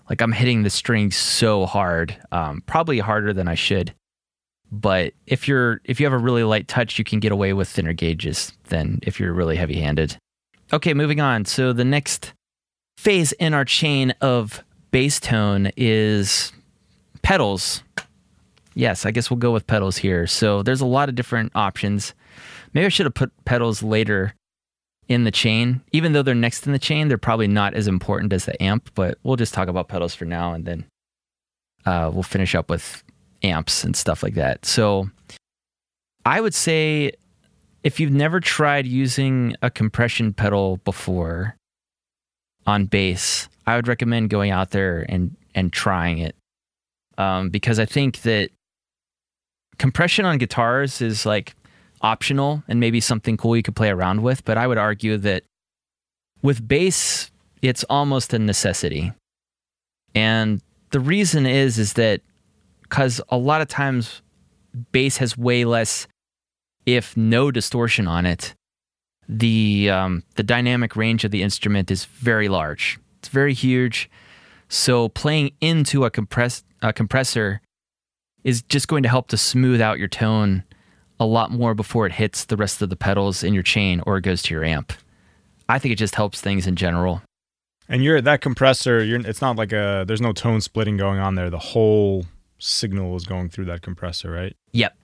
like 0.09 0.22
I'm 0.22 0.32
hitting 0.32 0.63
the 0.63 0.70
strings 0.70 1.16
so 1.16 1.66
hard, 1.66 2.16
um, 2.32 2.61
probably 2.66 2.99
harder 2.99 3.34
than 3.34 3.47
I 3.47 3.55
should. 3.55 3.93
But 4.72 5.13
if 5.26 5.47
you're 5.47 5.82
if 5.84 5.99
you 5.99 6.05
have 6.05 6.13
a 6.13 6.18
really 6.18 6.43
light 6.43 6.68
touch, 6.68 6.97
you 6.99 7.05
can 7.05 7.20
get 7.20 7.32
away 7.32 7.53
with 7.53 7.70
thinner 7.70 7.93
gauges 7.93 8.51
than 8.66 8.99
if 9.03 9.20
you're 9.20 9.34
really 9.34 9.55
heavy 9.55 9.80
handed. 9.80 10.18
Okay, 10.74 10.93
moving 10.93 11.20
on. 11.20 11.45
So 11.45 11.74
the 11.74 11.86
next 11.86 12.34
phase 12.97 13.32
in 13.34 13.53
our 13.53 13.66
chain 13.66 14.13
of 14.22 14.63
bass 14.91 15.20
tone 15.20 15.72
is 15.78 16.51
pedals. 17.22 17.84
Yes, 18.74 19.05
I 19.05 19.11
guess 19.11 19.30
we'll 19.30 19.38
go 19.38 19.51
with 19.51 19.68
pedals 19.68 19.97
here. 19.97 20.28
So 20.28 20.63
there's 20.63 20.82
a 20.82 20.86
lot 20.86 21.07
of 21.07 21.16
different 21.16 21.51
options. 21.55 22.13
Maybe 22.74 22.86
I 22.86 22.89
should 22.89 23.05
have 23.05 23.13
put 23.13 23.32
pedals 23.45 23.84
later 23.84 24.34
in 25.07 25.24
the 25.24 25.32
chain. 25.32 25.82
Even 25.91 26.13
though 26.13 26.24
they're 26.24 26.36
next 26.36 26.66
in 26.66 26.74
the 26.74 26.80
chain, 26.80 27.07
they're 27.07 27.18
probably 27.18 27.47
not 27.47 27.74
as 27.74 27.88
important 27.88 28.34
as 28.34 28.45
the 28.45 28.61
amp, 28.61 28.89
but 28.95 29.18
we'll 29.24 29.36
just 29.36 29.53
talk 29.53 29.68
about 29.68 29.88
pedals 29.88 30.16
for 30.16 30.26
now 30.26 30.53
and 30.53 30.66
then 30.66 30.86
uh, 31.86 32.09
we'll 32.11 32.24
finish 32.24 32.55
up 32.55 32.70
with 32.70 33.03
amps 33.43 33.84
and 33.84 33.95
stuff 33.95 34.24
like 34.24 34.34
that. 34.34 34.66
So 34.66 35.09
I 36.26 36.41
would 36.41 36.53
say 36.53 37.11
if 37.86 37.99
you've 37.99 38.11
never 38.11 38.39
tried 38.39 38.88
using 38.88 39.55
a 39.61 39.69
compression 39.69 40.33
pedal 40.33 40.77
before, 40.77 41.55
on 42.65 42.86
bass, 42.86 43.47
I 43.67 43.75
would 43.75 43.88
recommend 43.88 44.31
going 44.31 44.49
out 44.49 44.71
there 44.71 45.05
and 45.07 45.38
and 45.53 45.71
trying 45.71 46.17
it 46.17 46.36
um, 47.19 47.49
because 47.49 47.79
I 47.79 47.86
think 47.86 48.23
that 48.23 48.49
compression 49.77 50.25
on 50.25 50.39
guitars 50.39 50.99
is 50.99 51.27
like 51.27 51.55
optional 52.01 52.63
and 52.67 52.79
maybe 52.79 52.99
something 52.99 53.38
cool 53.38 53.55
you 53.55 53.63
could 53.63 53.75
play 53.75 53.89
around 53.89 54.23
with. 54.23 54.43
But 54.45 54.57
I 54.57 54.65
would 54.65 54.79
argue 54.79 55.17
that 55.19 55.43
with 56.41 56.67
bass, 56.67 57.29
it's 57.61 57.83
almost 57.86 58.33
a 58.33 58.39
necessity. 58.39 59.13
And 60.15 60.59
the 60.89 60.99
reason 60.99 61.45
is 61.45 61.77
is 61.77 61.93
that 61.93 62.21
because 62.81 63.21
a 63.29 63.38
lot 63.38 63.61
of 63.61 63.67
times 63.67 64.23
bass 64.91 65.17
has 65.17 65.38
way 65.38 65.65
less, 65.65 66.07
if 66.86 67.15
no 67.15 67.51
distortion 67.51 68.07
on 68.07 68.25
it. 68.25 68.53
The 69.27 69.89
um, 69.89 70.23
the 70.36 70.43
dynamic 70.43 70.95
range 70.95 71.23
of 71.23 71.31
the 71.31 71.41
instrument 71.41 71.89
is 71.89 72.05
very 72.05 72.47
large. 72.47 72.99
It's 73.19 73.29
very 73.29 73.53
huge. 73.53 74.09
So 74.69 75.09
playing 75.09 75.51
into 75.61 76.05
a 76.05 76.11
compress 76.11 76.63
a 76.81 76.93
compressor 76.93 77.61
is 78.43 78.61
just 78.61 78.88
going 78.88 79.03
to 79.03 79.09
help 79.09 79.27
to 79.29 79.38
smooth 79.38 79.81
out 79.81 79.97
your 79.97 80.07
tone 80.07 80.63
a 81.19 81.25
lot 81.25 81.49
more 81.49 81.73
before 81.73 82.05
it 82.05 82.11
hits 82.11 82.45
the 82.45 82.57
rest 82.57 82.81
of 82.81 82.89
the 82.89 82.95
pedals 82.95 83.43
in 83.43 83.53
your 83.53 83.63
chain 83.63 84.01
or 84.05 84.17
it 84.17 84.21
goes 84.21 84.41
to 84.43 84.53
your 84.53 84.63
amp. 84.63 84.93
I 85.67 85.79
think 85.79 85.93
it 85.93 85.95
just 85.95 86.15
helps 86.15 86.41
things 86.41 86.67
in 86.67 86.75
general. 86.75 87.21
And 87.88 88.03
you're 88.03 88.21
that 88.21 88.41
compressor. 88.41 89.03
You're. 89.03 89.19
It's 89.21 89.41
not 89.41 89.55
like 89.55 89.71
a. 89.71 90.05
There's 90.07 90.21
no 90.21 90.33
tone 90.33 90.61
splitting 90.61 90.97
going 90.97 91.19
on 91.19 91.36
there. 91.36 91.49
The 91.49 91.59
whole 91.59 92.25
signal 92.57 93.15
is 93.15 93.25
going 93.25 93.49
through 93.49 93.65
that 93.65 93.81
compressor, 93.81 94.31
right? 94.31 94.55
Yep, 94.71 94.95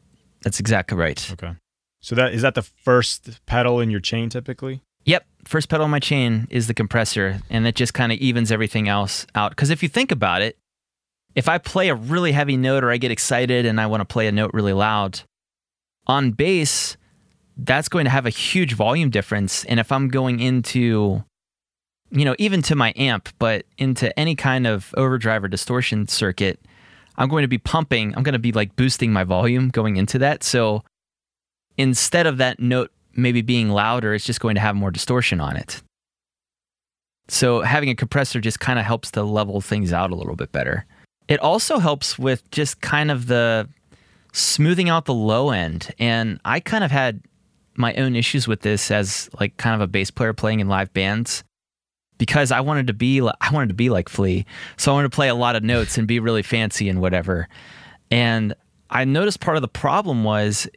that's 0.42 0.60
exactly 0.60 0.98
right. 0.98 1.32
Okay. 1.34 1.54
So 2.02 2.16
that 2.16 2.34
is 2.34 2.42
that 2.42 2.56
the 2.56 2.64
first 2.64 3.46
pedal 3.46 3.80
in 3.80 3.90
your 3.90 4.00
chain 4.00 4.30
typically. 4.30 4.82
Yep, 5.06 5.26
first 5.46 5.70
pedal 5.70 5.86
in 5.86 5.92
my 5.92 6.00
chain 6.00 6.48
is 6.50 6.68
the 6.68 6.74
compressor, 6.74 7.42
and 7.50 7.66
it 7.66 7.76
just 7.76 7.94
kind 7.94 8.12
of 8.12 8.20
evens 8.20 8.52
everything 8.52 8.88
else 8.88 9.26
out. 9.34 9.52
Because 9.52 9.70
if 9.70 9.82
you 9.82 9.90
think 9.90 10.12
about 10.12 10.42
it, 10.42 10.58
if 11.34 11.48
I 11.48 11.58
play 11.58 11.90
a 11.90 11.96
really 11.96 12.32
heavy 12.32 12.58
note 12.58 12.84
or 12.84 12.92
I 12.92 12.98
get 12.98 13.12
excited 13.12 13.66
and 13.66 13.80
I 13.80 13.88
want 13.88 14.02
to 14.02 14.06
play 14.06 14.28
a 14.28 14.32
note 14.32 14.52
really 14.54 14.74
loud, 14.74 15.22
on 16.08 16.32
bass, 16.32 16.98
that's 17.58 17.90
going 17.90 18.06
to 18.06 18.12
have 18.12 18.26
a 18.26 18.32
huge 18.32 18.74
volume 18.74 19.10
difference. 19.10 19.64
And 19.66 19.80
if 19.80 19.92
I'm 19.92 20.10
going 20.10 20.40
into, 20.40 21.24
you 22.10 22.26
know, 22.26 22.36
even 22.38 22.62
to 22.64 22.76
my 22.76 22.94
amp, 22.96 23.30
but 23.40 23.66
into 23.78 24.18
any 24.20 24.36
kind 24.36 24.68
of 24.68 24.94
overdrive 24.98 25.44
or 25.44 25.48
distortion 25.48 26.08
circuit, 26.08 26.60
I'm 27.18 27.30
going 27.30 27.44
to 27.44 27.48
be 27.48 27.58
pumping, 27.58 28.16
I'm 28.16 28.24
going 28.24 28.34
to 28.34 28.40
be 28.40 28.52
like 28.52 28.76
boosting 28.76 29.14
my 29.14 29.24
volume 29.24 29.70
going 29.70 29.98
into 29.98 30.20
that. 30.20 30.44
So 30.44 30.84
instead 31.82 32.28
of 32.28 32.38
that 32.38 32.60
note 32.60 32.92
maybe 33.16 33.42
being 33.42 33.70
louder, 33.70 34.14
it's 34.14 34.26
just 34.26 34.40
going 34.40 34.56
to 34.56 34.62
have 34.62 34.76
more 34.76 34.92
distortion 34.92 35.42
on 35.42 35.56
it. 35.56 35.82
So 37.28 37.62
having 37.62 37.90
a 37.90 37.96
compressor 37.96 38.40
just 38.40 38.60
kind 38.60 38.78
of 38.78 38.86
helps 38.86 39.10
to 39.12 39.24
level 39.24 39.62
things 39.62 39.92
out 39.92 40.12
a 40.12 40.16
little 40.16 40.36
bit 40.36 40.52
better. 40.52 40.86
It 41.28 41.40
also 41.40 41.80
helps 41.80 42.20
with 42.20 42.50
just 42.52 42.82
kind 42.82 43.10
of 43.10 43.28
the 43.28 43.68
smoothing 44.32 44.90
out 44.90 45.06
the 45.06 45.14
low 45.14 45.50
end. 45.50 45.94
And 45.98 46.40
I 46.46 46.60
kind 46.60 46.84
of 46.84 46.92
had 46.92 47.22
my 47.76 47.94
own 47.96 48.16
issues 48.16 48.48
with 48.48 48.62
this 48.62 48.92
as 48.92 49.30
like 49.40 49.58
kind 49.58 49.74
of 49.74 49.82
a 49.82 49.88
bass 49.88 50.12
player 50.12 50.34
playing 50.34 50.60
in 50.60 50.68
live 50.68 50.94
bands 50.94 51.44
because 52.18 52.52
I 52.52 52.60
wanted 52.60 52.88
to 52.88 52.94
be 52.94 53.22
I 53.22 53.52
wanted 53.52 53.70
to 53.70 53.76
be 53.76 53.90
like 53.90 54.08
Flea. 54.08 54.46
So 54.78 54.92
I 54.92 54.96
wanted 54.96 55.12
to 55.12 55.16
play 55.16 55.30
a 55.30 55.36
lot 55.36 55.56
of 55.56 55.64
notes 55.64 55.98
and 55.98 56.08
be 56.08 56.20
really 56.20 56.44
fancy 56.44 56.90
and 56.90 57.02
whatever. 57.02 57.48
And 58.12 58.54
I 58.92 59.06
noticed 59.06 59.40
part 59.40 59.58
of 59.58 59.62
the 59.62 59.70
problem 59.70 60.24
was 60.24 60.68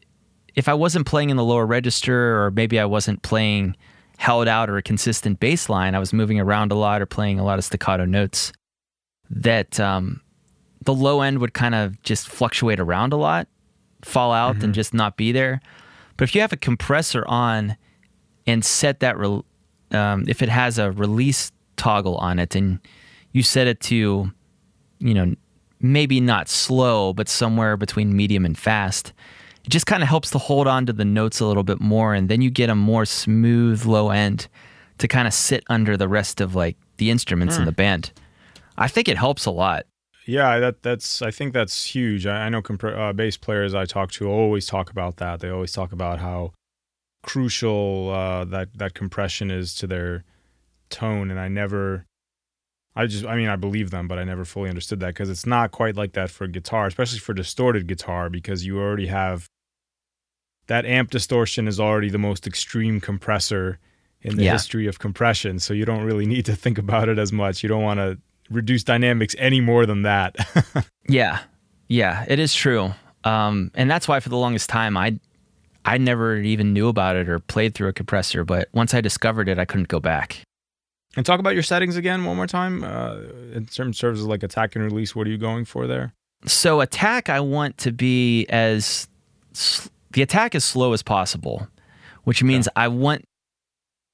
if 0.54 0.68
I 0.68 0.74
wasn't 0.74 1.06
playing 1.06 1.30
in 1.30 1.36
the 1.36 1.44
lower 1.44 1.66
register 1.66 2.44
or 2.44 2.50
maybe 2.50 2.78
I 2.78 2.84
wasn't 2.84 3.22
playing 3.22 3.76
held 4.18 4.46
out 4.46 4.70
or 4.70 4.76
a 4.76 4.82
consistent 4.82 5.40
bass 5.40 5.68
line, 5.68 5.94
I 5.94 5.98
was 5.98 6.12
moving 6.12 6.38
around 6.38 6.72
a 6.72 6.76
lot 6.76 7.02
or 7.02 7.06
playing 7.06 7.38
a 7.40 7.44
lot 7.44 7.58
of 7.58 7.64
staccato 7.64 8.04
notes 8.04 8.52
that 9.30 9.80
um, 9.80 10.20
the 10.82 10.94
low 10.94 11.22
end 11.22 11.38
would 11.38 11.54
kind 11.54 11.74
of 11.74 12.00
just 12.02 12.28
fluctuate 12.28 12.78
around 12.78 13.12
a 13.12 13.16
lot, 13.16 13.48
fall 14.02 14.32
out 14.32 14.56
mm-hmm. 14.56 14.66
and 14.66 14.74
just 14.74 14.94
not 14.94 15.16
be 15.16 15.32
there. 15.32 15.60
But 16.16 16.28
if 16.28 16.34
you 16.34 16.40
have 16.40 16.52
a 16.52 16.56
compressor 16.56 17.24
on 17.26 17.76
and 18.46 18.64
set 18.64 19.00
that, 19.00 19.18
re- 19.18 19.42
um, 19.90 20.24
if 20.28 20.42
it 20.42 20.48
has 20.48 20.78
a 20.78 20.92
release 20.92 21.50
toggle 21.76 22.16
on 22.18 22.38
it 22.38 22.54
and 22.54 22.78
you 23.32 23.42
set 23.42 23.66
it 23.66 23.80
to, 23.80 24.30
you 25.00 25.14
know, 25.14 25.34
maybe 25.80 26.20
not 26.20 26.48
slow, 26.48 27.12
but 27.12 27.28
somewhere 27.28 27.76
between 27.76 28.16
medium 28.16 28.44
and 28.44 28.56
fast, 28.56 29.12
it 29.64 29.70
just 29.70 29.86
kind 29.86 30.02
of 30.02 30.08
helps 30.08 30.30
to 30.30 30.38
hold 30.38 30.66
on 30.66 30.86
to 30.86 30.92
the 30.92 31.04
notes 31.04 31.40
a 31.40 31.46
little 31.46 31.62
bit 31.62 31.80
more. 31.80 32.14
And 32.14 32.28
then 32.28 32.42
you 32.42 32.50
get 32.50 32.70
a 32.70 32.74
more 32.74 33.04
smooth 33.04 33.84
low 33.84 34.10
end 34.10 34.48
to 34.98 35.08
kind 35.08 35.26
of 35.26 35.34
sit 35.34 35.64
under 35.68 35.96
the 35.96 36.08
rest 36.08 36.40
of 36.40 36.54
like 36.54 36.76
the 36.98 37.10
instruments 37.10 37.54
mm. 37.54 37.58
in 37.58 37.62
hmm. 37.62 37.66
the 37.66 37.72
band. 37.72 38.12
I 38.76 38.88
think 38.88 39.08
it 39.08 39.16
helps 39.16 39.46
a 39.46 39.50
lot. 39.50 39.86
Yeah, 40.26 40.58
that 40.58 40.82
that's 40.82 41.20
I 41.20 41.30
think 41.30 41.52
that's 41.52 41.84
huge. 41.84 42.26
I, 42.26 42.46
I 42.46 42.48
know 42.48 42.62
comp- 42.62 42.84
uh, 42.84 43.12
bass 43.12 43.36
players 43.36 43.74
I 43.74 43.84
talk 43.84 44.10
to 44.12 44.28
always 44.28 44.66
talk 44.66 44.90
about 44.90 45.16
that. 45.16 45.40
They 45.40 45.50
always 45.50 45.72
talk 45.72 45.92
about 45.92 46.18
how 46.18 46.52
crucial 47.22 48.10
uh, 48.10 48.44
that 48.46 48.78
that 48.78 48.94
compression 48.94 49.50
is 49.50 49.74
to 49.76 49.86
their 49.86 50.24
tone, 50.90 51.30
and 51.30 51.38
I 51.38 51.48
never. 51.48 52.06
I 52.96 53.06
just, 53.06 53.26
I 53.26 53.34
mean, 53.34 53.48
I 53.48 53.56
believe 53.56 53.90
them, 53.90 54.06
but 54.06 54.20
I 54.20 54.24
never 54.24 54.44
fully 54.44 54.68
understood 54.68 55.00
that 55.00 55.08
because 55.08 55.28
it's 55.28 55.46
not 55.46 55.72
quite 55.72 55.96
like 55.96 56.12
that 56.12 56.30
for 56.30 56.46
guitar, 56.46 56.86
especially 56.86 57.18
for 57.18 57.34
distorted 57.34 57.88
guitar, 57.88 58.30
because 58.30 58.64
you 58.64 58.78
already 58.78 59.08
have 59.08 59.48
that 60.66 60.86
amp 60.86 61.10
distortion 61.10 61.68
is 61.68 61.78
already 61.78 62.10
the 62.10 62.18
most 62.18 62.46
extreme 62.46 63.00
compressor 63.00 63.78
in 64.22 64.36
the 64.36 64.44
yeah. 64.44 64.52
history 64.52 64.86
of 64.86 64.98
compression. 64.98 65.58
So 65.58 65.74
you 65.74 65.84
don't 65.84 66.02
really 66.02 66.26
need 66.26 66.46
to 66.46 66.56
think 66.56 66.78
about 66.78 67.08
it 67.08 67.18
as 67.18 67.32
much. 67.32 67.62
You 67.62 67.68
don't 67.68 67.82
want 67.82 67.98
to 67.98 68.18
reduce 68.50 68.82
dynamics 68.82 69.34
any 69.38 69.60
more 69.60 69.86
than 69.86 70.02
that. 70.02 70.36
yeah, 71.08 71.40
yeah, 71.88 72.24
it 72.28 72.38
is 72.38 72.54
true. 72.54 72.92
Um, 73.24 73.70
and 73.74 73.90
that's 73.90 74.08
why 74.08 74.20
for 74.20 74.28
the 74.28 74.36
longest 74.36 74.68
time 74.68 74.96
I 74.96 75.18
I 75.84 75.98
never 75.98 76.36
even 76.36 76.72
knew 76.72 76.88
about 76.88 77.16
it 77.16 77.28
or 77.28 77.38
played 77.38 77.74
through 77.74 77.88
a 77.88 77.92
compressor. 77.92 78.44
But 78.44 78.68
once 78.72 78.94
I 78.94 79.00
discovered 79.00 79.48
it, 79.48 79.58
I 79.58 79.66
couldn't 79.66 79.88
go 79.88 80.00
back. 80.00 80.40
And 81.16 81.24
talk 81.24 81.38
about 81.40 81.54
your 81.54 81.62
settings 81.62 81.96
again 81.96 82.24
one 82.24 82.36
more 82.36 82.46
time. 82.46 82.82
Uh, 82.82 83.18
in 83.52 83.66
terms 83.66 84.02
of 84.02 84.20
like 84.22 84.42
attack 84.42 84.74
and 84.74 84.84
release, 84.84 85.14
what 85.14 85.26
are 85.26 85.30
you 85.30 85.38
going 85.38 85.64
for 85.64 85.86
there? 85.86 86.14
So 86.46 86.80
attack, 86.80 87.28
I 87.28 87.40
want 87.40 87.78
to 87.78 87.92
be 87.92 88.46
as 88.46 89.08
the 90.14 90.22
attack 90.22 90.54
as 90.54 90.64
slow 90.64 90.92
as 90.92 91.02
possible, 91.02 91.68
which 92.24 92.42
means 92.42 92.68
I 92.74 92.88
want 92.88 93.24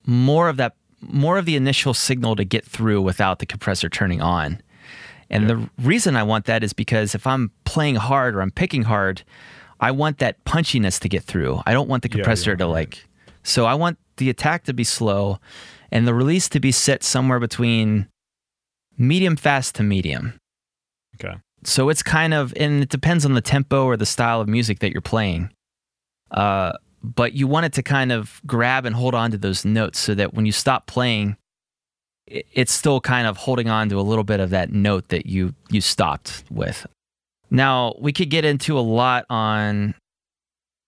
more 0.04 0.48
of 0.48 0.56
that 0.56 0.74
more 1.00 1.38
of 1.38 1.46
the 1.46 1.56
initial 1.56 1.94
signal 1.94 2.36
to 2.36 2.44
get 2.44 2.64
through 2.64 3.00
without 3.00 3.38
the 3.38 3.46
compressor 3.46 3.88
turning 3.88 4.20
on. 4.20 4.60
And 5.30 5.48
yeah. 5.48 5.54
the 5.54 5.70
reason 5.82 6.16
I 6.16 6.22
want 6.22 6.44
that 6.46 6.62
is 6.62 6.72
because 6.72 7.14
if 7.14 7.26
I'm 7.26 7.52
playing 7.64 7.94
hard 7.94 8.34
or 8.34 8.42
I'm 8.42 8.50
picking 8.50 8.82
hard, 8.82 9.22
I 9.78 9.92
want 9.92 10.18
that 10.18 10.44
punchiness 10.44 10.98
to 11.00 11.08
get 11.08 11.22
through. 11.22 11.62
I 11.64 11.72
don't 11.72 11.88
want 11.88 12.02
the 12.02 12.08
compressor 12.10 12.50
yeah, 12.50 12.54
yeah, 12.54 12.64
to 12.64 12.66
like. 12.66 13.06
So 13.42 13.64
I 13.64 13.74
want 13.74 13.98
the 14.18 14.28
attack 14.28 14.64
to 14.64 14.74
be 14.74 14.84
slow 14.84 15.38
and 15.90 16.06
the 16.06 16.12
release 16.12 16.48
to 16.50 16.60
be 16.60 16.72
set 16.72 17.02
somewhere 17.02 17.40
between 17.40 18.08
medium 18.98 19.36
fast 19.36 19.76
to 19.76 19.82
medium. 19.82 20.38
Okay. 21.14 21.36
So 21.64 21.88
it's 21.88 22.02
kind 22.02 22.34
of, 22.34 22.52
and 22.56 22.82
it 22.82 22.88
depends 22.90 23.24
on 23.24 23.34
the 23.34 23.40
tempo 23.40 23.84
or 23.84 23.96
the 23.96 24.06
style 24.06 24.40
of 24.40 24.48
music 24.48 24.80
that 24.80 24.92
you're 24.92 25.00
playing. 25.00 25.50
Uh, 26.30 26.72
but 27.02 27.32
you 27.32 27.46
want 27.46 27.66
it 27.66 27.72
to 27.74 27.82
kind 27.82 28.12
of 28.12 28.40
grab 28.46 28.84
and 28.84 28.94
hold 28.94 29.14
on 29.14 29.30
to 29.30 29.38
those 29.38 29.64
notes 29.64 29.98
so 29.98 30.14
that 30.14 30.34
when 30.34 30.46
you 30.46 30.52
stop 30.52 30.86
playing, 30.86 31.36
it's 32.26 32.72
still 32.72 33.00
kind 33.00 33.26
of 33.26 33.36
holding 33.36 33.68
on 33.68 33.88
to 33.88 33.98
a 33.98 34.02
little 34.02 34.24
bit 34.24 34.40
of 34.40 34.50
that 34.50 34.72
note 34.72 35.08
that 35.08 35.26
you 35.26 35.54
you 35.70 35.80
stopped 35.80 36.44
with. 36.50 36.86
Now 37.50 37.94
we 37.98 38.12
could 38.12 38.30
get 38.30 38.44
into 38.44 38.78
a 38.78 38.80
lot 38.80 39.24
on 39.28 39.94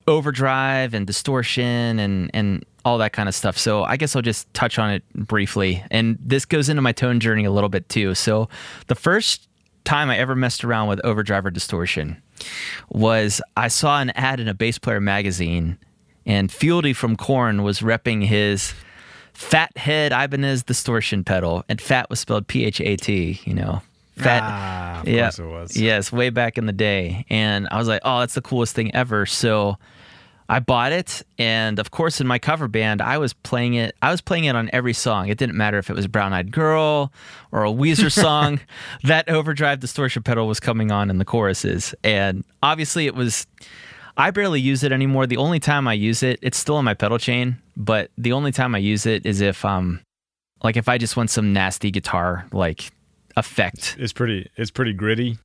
overdrive 0.07 0.95
and 0.95 1.07
distortion 1.07 1.99
and 1.99 2.31
and 2.35 2.65
all 2.85 2.99
that 2.99 3.13
kind 3.13 3.29
of 3.29 3.35
stuff. 3.35 3.57
So 3.57 3.85
I 3.85 3.97
guess 3.97 4.15
I'll 4.15 4.23
just 4.23 4.53
touch 4.55 4.79
on 4.79 4.91
it 4.91 5.05
briefly. 5.15 5.85
And 5.91 6.19
this 6.21 6.45
goes 6.45 6.69
into 6.69 6.83
my 6.83 6.93
tone 6.93 7.21
journey 7.21 7.45
a 7.45 7.51
little 7.51 7.69
bit 7.69 7.89
too. 7.89 8.15
So 8.15 8.49
the 8.89 8.95
first 8.95 9.49
time 9.85 10.11
I 10.11 10.19
ever 10.19 10.35
messed 10.35 10.65
around 10.65 10.89
with 10.89 11.01
overdrive 11.05 11.47
or 11.47 11.51
distortion 11.51 12.22
was 12.89 13.41
I 13.57 13.69
saw 13.69 14.01
an 14.01 14.11
ad 14.11 14.41
in 14.41 14.49
a 14.49 14.55
bass 14.55 14.79
player 14.79 15.01
magazine 15.01 15.79
and 16.27 16.51
Fieldy 16.51 16.95
from 16.95 17.17
Korn 17.17 17.63
was 17.63 17.81
repping 17.81 18.25
his 18.25 18.75
Fat 19.33 19.77
Head 19.77 20.13
Ibanez 20.13 20.63
distortion 20.63 21.25
pedal, 21.25 21.65
and 21.69 21.81
Fat 21.81 22.11
was 22.11 22.21
spelled 22.21 22.47
P 22.47 22.65
H 22.65 22.81
A 22.81 22.97
T. 22.97 23.41
You 23.45 23.55
know, 23.55 23.83
Fat. 24.17 24.43
Ah, 24.43 25.03
yeah, 25.05 25.25
course 25.25 25.39
it 25.39 25.47
was. 25.47 25.77
Yes, 25.77 26.13
way 26.13 26.31
back 26.31 26.59
in 26.59 26.67
the 26.67 26.73
day, 26.73 27.25
and 27.31 27.67
I 27.71 27.79
was 27.79 27.89
like, 27.89 28.03
oh, 28.05 28.21
that's 28.21 28.35
the 28.35 28.43
coolest 28.43 28.75
thing 28.75 28.95
ever. 28.95 29.27
So. 29.27 29.79
I 30.53 30.61
bought 30.61 30.93
it, 30.93 31.23
and 31.39 31.79
of 31.79 31.91
course, 31.91 32.21
in 32.21 32.27
my 32.27 32.39
cover 32.39 32.69
band, 32.69 33.01
I 33.01 33.17
was 33.19 33.33
playing 33.33 33.75
it. 33.75 33.95
I 34.03 34.11
was 34.11 34.21
playing 34.21 34.45
it 34.45 34.55
on 34.55 34.69
every 34.73 34.93
song. 34.93 35.29
It 35.29 35.39
didn't 35.39 35.57
matter 35.57 35.79
if 35.79 35.89
it 35.89 35.97
was 35.97 36.07
"Brown 36.07 36.33
Eyed 36.33 36.53
Girl" 36.53 37.13
or 37.53 37.65
a 37.65 37.71
Weezer 37.71 38.13
song. 38.23 38.61
that 39.05 39.29
overdrive 39.29 39.81
distortion 39.81 40.23
pedal 40.23 40.47
was 40.47 40.61
coming 40.61 40.93
on 40.93 41.09
in 41.11 41.19
the 41.19 41.25
choruses, 41.25 41.95
and 42.05 42.45
obviously, 42.63 43.07
it 43.07 43.15
was 43.15 43.47
I 44.17 44.31
barely 44.31 44.61
use 44.61 44.83
it 44.83 44.93
anymore. 44.93 45.27
The 45.27 45.39
only 45.39 45.59
time 45.59 45.89
I 45.89 45.95
use 45.95 46.23
it, 46.23 46.39
it's 46.43 46.59
still 46.59 46.77
on 46.77 46.85
my 46.85 46.95
pedal 46.95 47.19
chain, 47.19 47.57
but 47.77 48.11
the 48.19 48.33
only 48.33 48.53
time 48.53 48.75
I 48.75 48.79
use 48.79 49.07
it 49.07 49.25
is 49.25 49.41
if 49.41 49.65
um 49.65 50.01
like 50.63 50.77
if 50.77 50.87
I 50.89 50.99
just 50.99 51.17
want 51.17 51.31
some 51.31 51.53
nasty 51.55 51.91
guitar 51.91 52.47
like 52.53 52.91
effect. 53.37 53.97
It's 53.99 54.13
pretty. 54.13 54.51
It's 54.57 54.71
pretty 54.71 54.93
gritty. 54.93 55.39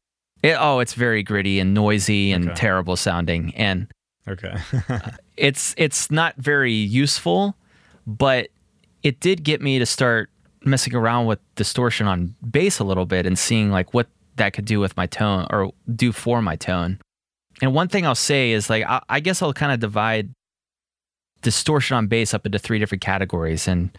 It, 0.44 0.56
oh, 0.60 0.80
it's 0.80 0.94
very 0.94 1.24
gritty 1.24 1.60
and 1.60 1.74
noisy 1.74 2.32
and 2.34 2.50
Okay. 2.50 2.56
terrible 2.56 2.96
sounding, 2.98 3.56
and 3.56 3.88
Okay. 4.28 4.56
Uh, 4.90 5.00
it's 5.38 5.74
it's 5.78 6.12
not 6.12 6.36
very 6.38 6.74
useful, 6.74 7.56
but 8.06 8.50
it 9.04 9.20
did 9.20 9.44
get 9.44 9.62
me 9.62 9.80
to 9.80 9.86
start 9.86 10.30
messing 10.64 10.96
around 10.96 11.26
with 11.28 11.40
distortion 11.56 12.08
on 12.08 12.36
bass 12.50 12.80
a 12.80 12.84
little 12.84 13.06
bit 13.06 13.26
and 13.26 13.40
seeing 13.40 13.72
like 13.72 13.94
what 13.94 14.08
that 14.36 14.54
could 14.54 14.66
do 14.66 14.80
with 14.80 14.96
my 14.98 15.06
tone 15.06 15.48
or 15.50 15.72
do 15.96 16.12
for 16.12 16.42
my 16.42 16.56
tone. 16.56 17.00
And 17.62 17.74
one 17.74 17.88
thing 17.88 18.06
I'll 18.06 18.16
say 18.16 18.52
is 18.52 18.70
like 18.70 18.84
I, 18.86 19.02
I 19.10 19.20
guess 19.20 19.42
I'll 19.42 19.54
kind 19.54 19.72
of 19.72 19.80
divide 19.80 20.30
distortion 21.42 21.96
on 21.96 22.08
bass 22.08 22.34
up 22.34 22.46
into 22.46 22.60
three 22.60 22.80
different 22.80 23.02
categories, 23.02 23.68
and 23.68 23.96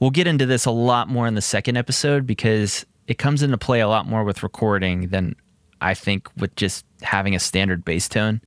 we'll 0.00 0.10
get 0.10 0.26
into 0.26 0.46
this 0.46 0.64
a 0.64 0.70
lot 0.70 1.08
more 1.08 1.26
in 1.26 1.34
the 1.34 1.42
second 1.42 1.76
episode 1.76 2.26
because 2.26 2.84
it 3.06 3.18
comes 3.18 3.42
into 3.42 3.56
play 3.56 3.80
a 3.80 3.88
lot 3.88 4.06
more 4.06 4.24
with 4.24 4.42
recording 4.42 5.08
than 5.08 5.34
I 5.80 5.94
think 5.94 6.28
with 6.36 6.54
just 6.56 6.84
having 7.02 7.34
a 7.34 7.38
standard 7.38 7.84
bass 7.84 8.08
tone 8.08 8.40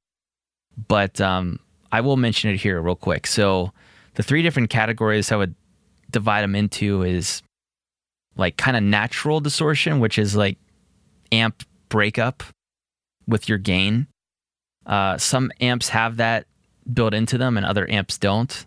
but 0.88 1.20
um, 1.22 1.60
I 1.92 2.02
will 2.02 2.18
mention 2.18 2.50
it 2.50 2.58
here 2.58 2.82
real 2.82 2.96
quick. 2.96 3.28
So 3.28 3.72
the 4.16 4.24
three 4.24 4.42
different 4.42 4.70
categories 4.70 5.32
I 5.32 5.36
would 5.36 5.56
divide 6.10 6.42
them 6.42 6.56
into 6.56 7.04
is 7.04 7.42
like 8.36 8.58
kind 8.58 8.78
of 8.78 8.84
natural 8.84 9.40
distortion, 9.40 10.00
which 10.00 10.18
is 10.18 10.36
like 10.36 10.58
amp 11.32 11.64
breakup 11.90 12.44
with 13.28 13.50
your 13.50 13.58
gain. 13.58 14.08
Uh, 14.86 15.18
some 15.18 15.52
amps 15.60 15.90
have 15.90 16.18
that 16.18 16.48
built 16.92 17.14
into 17.14 17.38
them, 17.38 17.58
and 17.58 17.66
other 17.66 17.90
amps 17.90 18.18
don't. 18.18 18.66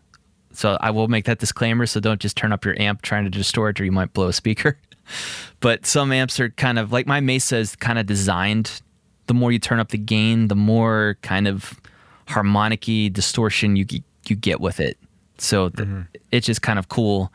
So 0.53 0.79
I 0.81 0.91
will 0.91 1.09
make 1.09 1.25
that 1.25 1.39
disclaimer. 1.39 1.87
So 1.87 2.01
don't 2.01 2.21
just 2.21 2.37
turn 2.37 2.53
up 2.53 2.65
your 2.65 2.81
amp 2.81 3.03
trying 3.03 3.25
to 3.25 3.31
distort, 3.31 3.81
or 3.81 3.85
you 3.85 3.93
might 3.93 4.13
blow 4.13 4.29
a 4.29 4.33
speaker. 4.33 4.79
but 5.61 5.87
some 5.87 6.13
amps 6.13 6.39
are 6.39 6.51
kind 6.51 6.79
of 6.79 6.93
like 6.93 7.07
my 7.07 7.21
Mesa 7.21 7.57
is 7.57 7.75
kind 7.77 7.99
of 7.99 8.07
designed. 8.07 8.81
The 9.27 9.35
more 9.35 9.51
you 9.51 9.59
turn 9.59 9.81
up 9.81 9.89
the 9.89 9.99
gain, 9.99 10.49
the 10.49 10.55
more 10.55 11.19
kind 11.23 11.49
of 11.49 11.81
harmonicy 12.29 13.11
distortion 13.11 13.77
you 13.77 13.87
you 14.27 14.37
get 14.37 14.61
with 14.61 14.81
it. 14.81 14.99
So 15.39 15.69
th- 15.69 15.89
it's 16.31 16.47
just 16.47 16.63
kind 16.63 16.79
of 16.79 16.89
cool 16.89 17.33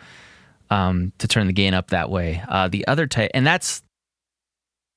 um, 0.69 1.11
to 1.17 1.27
turn 1.27 1.47
the 1.47 1.53
gain 1.53 1.73
up 1.73 1.89
that 1.89 2.09
way. 2.09 2.41
Uh, 2.47 2.67
the 2.67 2.87
other 2.87 3.07
type, 3.07 3.31
and 3.33 3.45
that's 3.45 3.83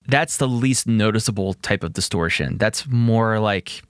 that's 0.06 0.36
the 0.38 0.48
least 0.48 0.86
noticeable 0.86 1.54
type 1.54 1.84
of 1.84 1.92
distortion. 1.92 2.58
That's 2.58 2.86
more 2.88 3.38
like 3.38 3.82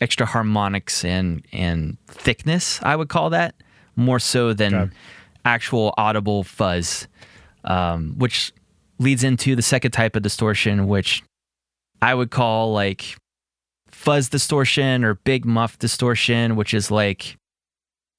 extra 0.00 0.26
harmonics 0.26 1.04
and 1.04 1.44
and 1.52 1.96
thickness. 2.08 2.80
I 2.82 2.96
would 2.96 3.08
call 3.08 3.30
that 3.30 3.54
more 3.96 4.18
so 4.18 4.52
than 4.52 4.74
Okay. 4.74 4.92
actual 5.44 5.94
audible 5.96 6.42
fuzz, 6.44 7.06
um, 7.64 8.14
which 8.18 8.52
leads 8.98 9.24
into 9.24 9.54
the 9.56 9.62
second 9.62 9.92
type 9.92 10.16
of 10.16 10.22
distortion, 10.22 10.86
which 10.88 11.22
I 12.02 12.14
would 12.14 12.30
call 12.30 12.72
like 12.72 13.16
fuzz 14.00 14.30
distortion 14.30 15.04
or 15.04 15.14
big 15.14 15.44
muff 15.44 15.78
distortion, 15.78 16.56
which 16.56 16.72
is 16.72 16.90
like 16.90 17.36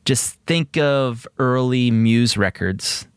just 0.05 0.39
think 0.45 0.77
of 0.77 1.27
early 1.39 1.89
Muse 1.89 2.37
records. 2.37 3.07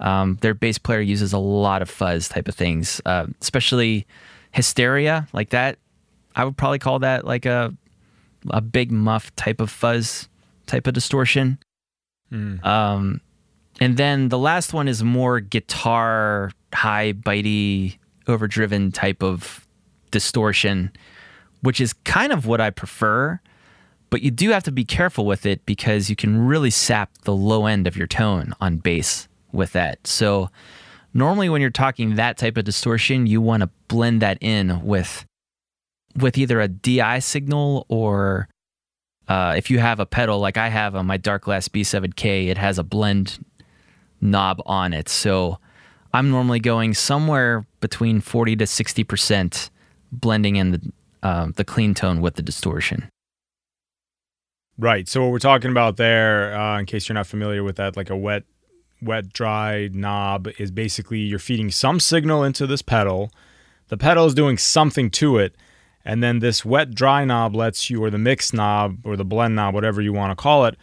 Um, 0.00 0.36
their 0.42 0.52
bass 0.52 0.76
player 0.76 1.00
uses 1.00 1.32
a 1.32 1.38
lot 1.38 1.80
of 1.80 1.88
fuzz 1.88 2.28
type 2.28 2.46
of 2.46 2.54
things, 2.54 3.00
uh, 3.06 3.26
especially 3.40 4.06
hysteria 4.52 5.26
like 5.32 5.48
that. 5.50 5.78
I 6.36 6.44
would 6.44 6.58
probably 6.58 6.78
call 6.78 6.98
that 6.98 7.24
like 7.24 7.46
a 7.46 7.74
a 8.50 8.60
big 8.60 8.92
muff 8.92 9.34
type 9.36 9.58
of 9.58 9.70
fuzz 9.70 10.28
type 10.66 10.86
of 10.86 10.92
distortion. 10.92 11.58
Um, 12.66 13.22
and 13.80 13.96
then 13.96 14.28
the 14.28 14.38
last 14.38 14.74
one 14.74 14.88
is 14.88 15.02
more 15.02 15.40
guitar, 15.40 16.50
high, 16.74 17.14
bitey, 17.14 17.96
overdriven 18.28 18.92
type 18.92 19.22
of 19.22 19.66
distortion, 20.10 20.92
which 21.64 21.80
is 21.80 21.92
kind 22.04 22.32
of 22.32 22.46
what 22.46 22.60
I 22.60 22.70
prefer. 22.70 23.40
But 24.10 24.22
you 24.22 24.30
do 24.30 24.50
have 24.50 24.62
to 24.64 24.72
be 24.72 24.84
careful 24.84 25.26
with 25.26 25.44
it 25.46 25.64
because 25.66 26.08
you 26.08 26.14
can 26.14 26.46
really 26.46 26.70
sap 26.70 27.10
the 27.22 27.34
low 27.34 27.66
end 27.66 27.86
of 27.86 27.96
your 27.96 28.06
tone 28.06 28.54
on 28.60 28.76
bass 28.76 29.26
with 29.50 29.72
that. 29.72 30.06
So, 30.06 30.50
normally 31.14 31.48
when 31.48 31.60
you're 31.60 31.70
talking 31.70 32.14
that 32.14 32.36
type 32.36 32.56
of 32.56 32.64
distortion, 32.64 33.26
you 33.26 33.40
want 33.40 33.62
to 33.62 33.70
blend 33.88 34.22
that 34.22 34.38
in 34.40 34.84
with 34.84 35.24
with 36.16 36.38
either 36.38 36.60
a 36.60 36.68
DI 36.68 37.18
signal 37.18 37.86
or 37.88 38.48
uh, 39.26 39.54
if 39.56 39.70
you 39.70 39.78
have 39.78 39.98
a 39.98 40.06
pedal 40.06 40.38
like 40.38 40.56
I 40.56 40.68
have 40.68 40.94
on 40.94 41.06
my 41.06 41.18
Darkglass 41.18 41.68
B7K, 41.68 42.48
it 42.48 42.58
has 42.58 42.78
a 42.78 42.84
blend 42.84 43.44
knob 44.20 44.62
on 44.66 44.92
it. 44.92 45.08
So 45.08 45.58
I'm 46.12 46.30
normally 46.30 46.60
going 46.60 46.94
somewhere 46.94 47.66
between 47.80 48.20
40 48.20 48.56
to 48.56 48.64
60% 48.64 49.70
blending 50.12 50.56
in 50.56 50.70
the, 50.72 50.92
uh, 51.24 51.48
the 51.56 51.64
clean 51.64 51.94
tone 51.94 52.20
with 52.20 52.34
the 52.34 52.42
distortion. 52.42 53.08
Right. 54.76 55.08
So 55.08 55.22
what 55.22 55.32
we're 55.32 55.38
talking 55.38 55.70
about 55.70 55.96
there, 55.96 56.54
uh, 56.56 56.78
in 56.78 56.86
case 56.86 57.08
you're 57.08 57.14
not 57.14 57.26
familiar 57.26 57.64
with 57.64 57.76
that, 57.76 57.96
like 57.96 58.10
a 58.10 58.16
wet, 58.16 58.44
wet, 59.00 59.32
dry 59.32 59.88
knob 59.92 60.48
is 60.58 60.70
basically 60.70 61.18
you're 61.18 61.38
feeding 61.38 61.70
some 61.70 61.98
signal 61.98 62.44
into 62.44 62.66
this 62.66 62.82
pedal. 62.82 63.30
The 63.88 63.96
pedal 63.96 64.26
is 64.26 64.34
doing 64.34 64.58
something 64.58 65.10
to 65.12 65.38
it, 65.38 65.56
and 66.04 66.22
then 66.22 66.40
this 66.40 66.64
wet, 66.64 66.94
dry 66.94 67.24
knob 67.24 67.54
lets 67.54 67.88
you, 67.88 68.02
or 68.02 68.10
the 68.10 68.18
mix 68.18 68.52
knob, 68.52 68.98
or 69.04 69.16
the 69.16 69.24
blend 69.24 69.56
knob, 69.56 69.74
whatever 69.74 70.00
you 70.00 70.12
want 70.12 70.30
to 70.30 70.42
call 70.42 70.66
it, 70.66 70.76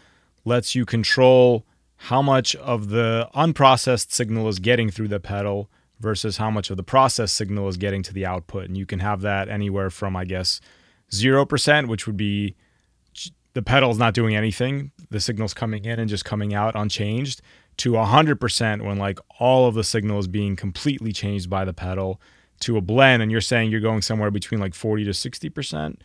lets 0.46 0.74
you 0.74 0.86
control 0.86 1.66
how 1.96 2.22
much 2.22 2.56
of 2.56 2.89
the 2.89 3.30
unprocessed 3.36 4.12
signal 4.12 4.48
is 4.48 4.60
getting 4.60 4.89
through 4.89 5.08
the 5.10 5.20
pedal 5.20 5.70
versus 6.02 6.38
how 6.38 6.49
much 6.49 6.70
of 6.70 6.78
the 6.78 6.84
processed 6.84 7.36
signal 7.36 7.68
is 7.68 7.78
getting 7.78 8.04
to 8.04 8.14
the 8.14 8.26
output. 8.26 8.66
And 8.66 8.76
you 8.76 8.86
can 8.86 8.99
have 8.99 9.22
that 9.22 9.47
anywhere 9.47 9.89
from, 9.89 10.16
I 10.16 10.26
guess, 10.26 10.60
0%, 11.12 11.88
which 11.88 12.08
would 12.08 12.18
be 12.18 12.56
the 13.54 13.62
pedal's 13.62 13.97
not 13.97 14.14
doing 14.14 14.36
anything. 14.36 14.91
The 15.10 15.20
signal's 15.20 15.54
coming 15.54 15.86
in 15.86 15.99
and 15.99 16.10
just 16.10 16.26
coming 16.26 16.54
out 16.54 16.76
unchanged 16.76 17.41
to 17.78 17.93
100% 17.93 18.86
when 18.86 18.97
like 18.97 19.20
all 19.39 19.68
of 19.68 19.76
the 19.76 19.84
signal 19.84 20.20
is 20.20 20.28
being 20.28 20.56
completely 20.56 21.12
changed 21.12 21.49
by 21.49 21.66
the 21.66 21.74
pedal 21.74 22.20
to 22.62 22.78
a 22.78 22.82
blend. 22.82 23.22
And 23.22 23.32
you're 23.32 23.41
saying 23.41 23.72
you're 23.72 23.80
going 23.80 24.02
somewhere 24.02 24.32
between 24.32 24.60
like 24.60 24.74
40 24.74 25.06
to 25.06 25.12
60%, 25.12 25.97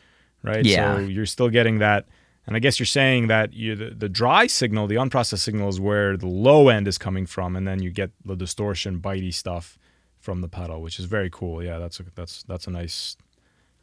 right? 0.43 0.65
Yeah. 0.65 0.97
So 0.97 1.01
you're 1.03 1.27
still 1.27 1.49
getting 1.49 1.79
that. 1.79 2.07
And 2.47 2.55
I 2.55 2.61
guess 2.61 2.79
you're 2.79 2.87
saying 2.87 3.27
that 3.27 3.53
you, 3.53 3.75
the, 3.75 3.91
the 3.91 4.09
dry 4.09 4.47
signal, 4.47 4.87
the 4.87 4.95
unprocessed 4.97 5.41
signal 5.41 5.69
is 5.69 5.81
where 5.81 6.17
the 6.17 6.29
low 6.29 6.69
end 6.69 6.87
is 6.87 6.97
coming 6.97 7.27
from. 7.27 7.57
And 7.57 7.67
then 7.67 7.83
you 7.83 7.91
get 7.91 8.11
the 8.25 8.37
distortion, 8.37 9.01
bitey 9.01 9.35
stuff 9.35 9.79
from 10.27 10.41
the 10.41 10.49
pedal, 10.49 10.83
which 10.83 10.99
is 10.99 11.05
very 11.05 11.31
cool. 11.31 11.63
Yeah, 11.63 11.79
that's 11.79 12.01
a, 12.01 12.05
that's, 12.17 12.43
that's 12.43 12.67
a 12.67 12.71
nice, 12.71 13.17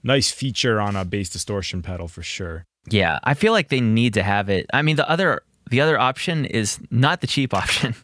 nice 0.03 0.29
feature 0.29 0.81
on 0.81 0.97
a 0.97 1.05
bass 1.05 1.29
distortion 1.29 1.81
pedal 1.81 2.09
for 2.09 2.21
sure. 2.21 2.65
Yeah, 2.89 3.19
I 3.23 3.33
feel 3.33 3.53
like 3.53 3.69
they 3.69 3.79
need 3.79 4.13
to 4.15 4.23
have 4.23 4.49
it. 4.49 4.65
I 4.73 4.81
mean, 4.81 4.97
the 4.97 5.09
other 5.09 5.43
the 5.69 5.79
other 5.79 5.97
option 5.97 6.43
is 6.43 6.79
not 6.91 7.21
the 7.21 7.27
cheap 7.27 7.53
option, 7.63 7.95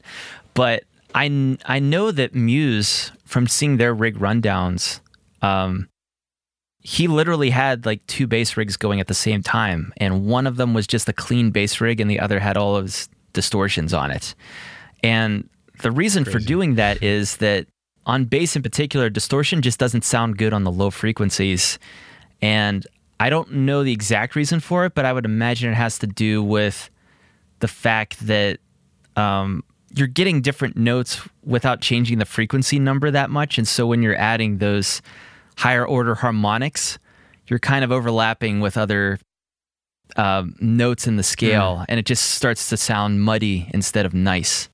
but 0.54 0.86
I 1.14 1.58
I 1.66 1.80
know 1.80 2.12
that 2.12 2.34
Muse 2.34 3.12
from 3.26 3.46
seeing 3.46 3.76
their 3.76 3.94
rig 3.94 4.18
rundowns, 4.18 5.02
um, 5.42 5.90
he 6.80 7.10
literally 7.10 7.50
had 7.50 7.86
like 7.86 8.08
two 8.08 8.26
bass 8.26 8.56
rigs 8.56 8.78
going 8.78 9.02
at 9.02 9.08
the 9.08 9.14
same 9.14 9.44
time, 9.44 9.92
and 9.98 10.26
one 10.26 10.48
of 10.48 10.56
them 10.56 10.74
was 10.74 10.88
just 10.88 11.10
a 11.10 11.14
clean 11.14 11.52
bass 11.52 11.82
rig, 11.82 12.00
and 12.00 12.10
the 12.10 12.22
other 12.22 12.40
had 12.40 12.56
all 12.56 12.78
of 12.78 12.86
his 12.86 13.10
distortions 13.34 13.94
on 13.94 14.12
it. 14.12 14.34
And 15.04 15.50
the 15.82 15.92
reason 15.92 16.26
for 16.26 16.40
doing 16.40 16.76
that 16.76 17.04
is 17.04 17.38
that 17.38 17.68
on 18.06 18.26
bass 18.26 18.56
in 18.56 18.64
particular, 18.64 19.10
distortion 19.10 19.62
just 19.62 19.80
doesn't 19.80 20.04
sound 20.04 20.38
good 20.38 20.54
on 20.54 20.64
the 20.64 20.72
low 20.72 20.90
frequencies. 20.90 21.80
And 22.42 22.86
I 23.20 23.30
don't 23.30 23.52
know 23.52 23.84
the 23.84 23.92
exact 23.92 24.36
reason 24.36 24.60
for 24.60 24.86
it, 24.86 24.96
but 24.96 25.06
I 25.06 25.14
would 25.14 25.26
imagine 25.26 25.72
it 25.72 25.76
has 25.76 26.00
to 26.00 26.08
do 26.08 26.42
with 26.42 26.90
the 27.60 27.68
fact 27.68 28.20
that 28.28 28.60
um, 29.16 29.64
you're 29.94 30.08
getting 30.08 30.42
different 30.42 30.78
notes 30.78 31.22
without 31.44 31.82
changing 31.82 32.20
the 32.20 32.26
frequency 32.26 32.80
number 32.80 33.12
that 33.12 33.30
much. 33.30 33.58
And 33.58 33.68
so 33.68 33.86
when 33.86 34.02
you're 34.02 34.16
adding 34.16 34.58
those 34.60 35.02
higher 35.58 35.86
order 35.86 36.16
harmonics, 36.16 36.98
you're 37.48 37.60
kind 37.60 37.84
of 37.84 37.92
overlapping 37.92 38.62
with 38.62 38.78
other 38.78 39.20
um, 40.16 40.56
notes 40.60 41.06
in 41.06 41.18
the 41.18 41.24
scale, 41.24 41.86
and 41.90 42.00
it 42.00 42.06
just 42.06 42.32
starts 42.32 42.70
to 42.70 42.78
sound 42.78 43.22
muddy 43.22 43.70
instead 43.74 44.06
of 44.06 44.14
nice. 44.14 44.70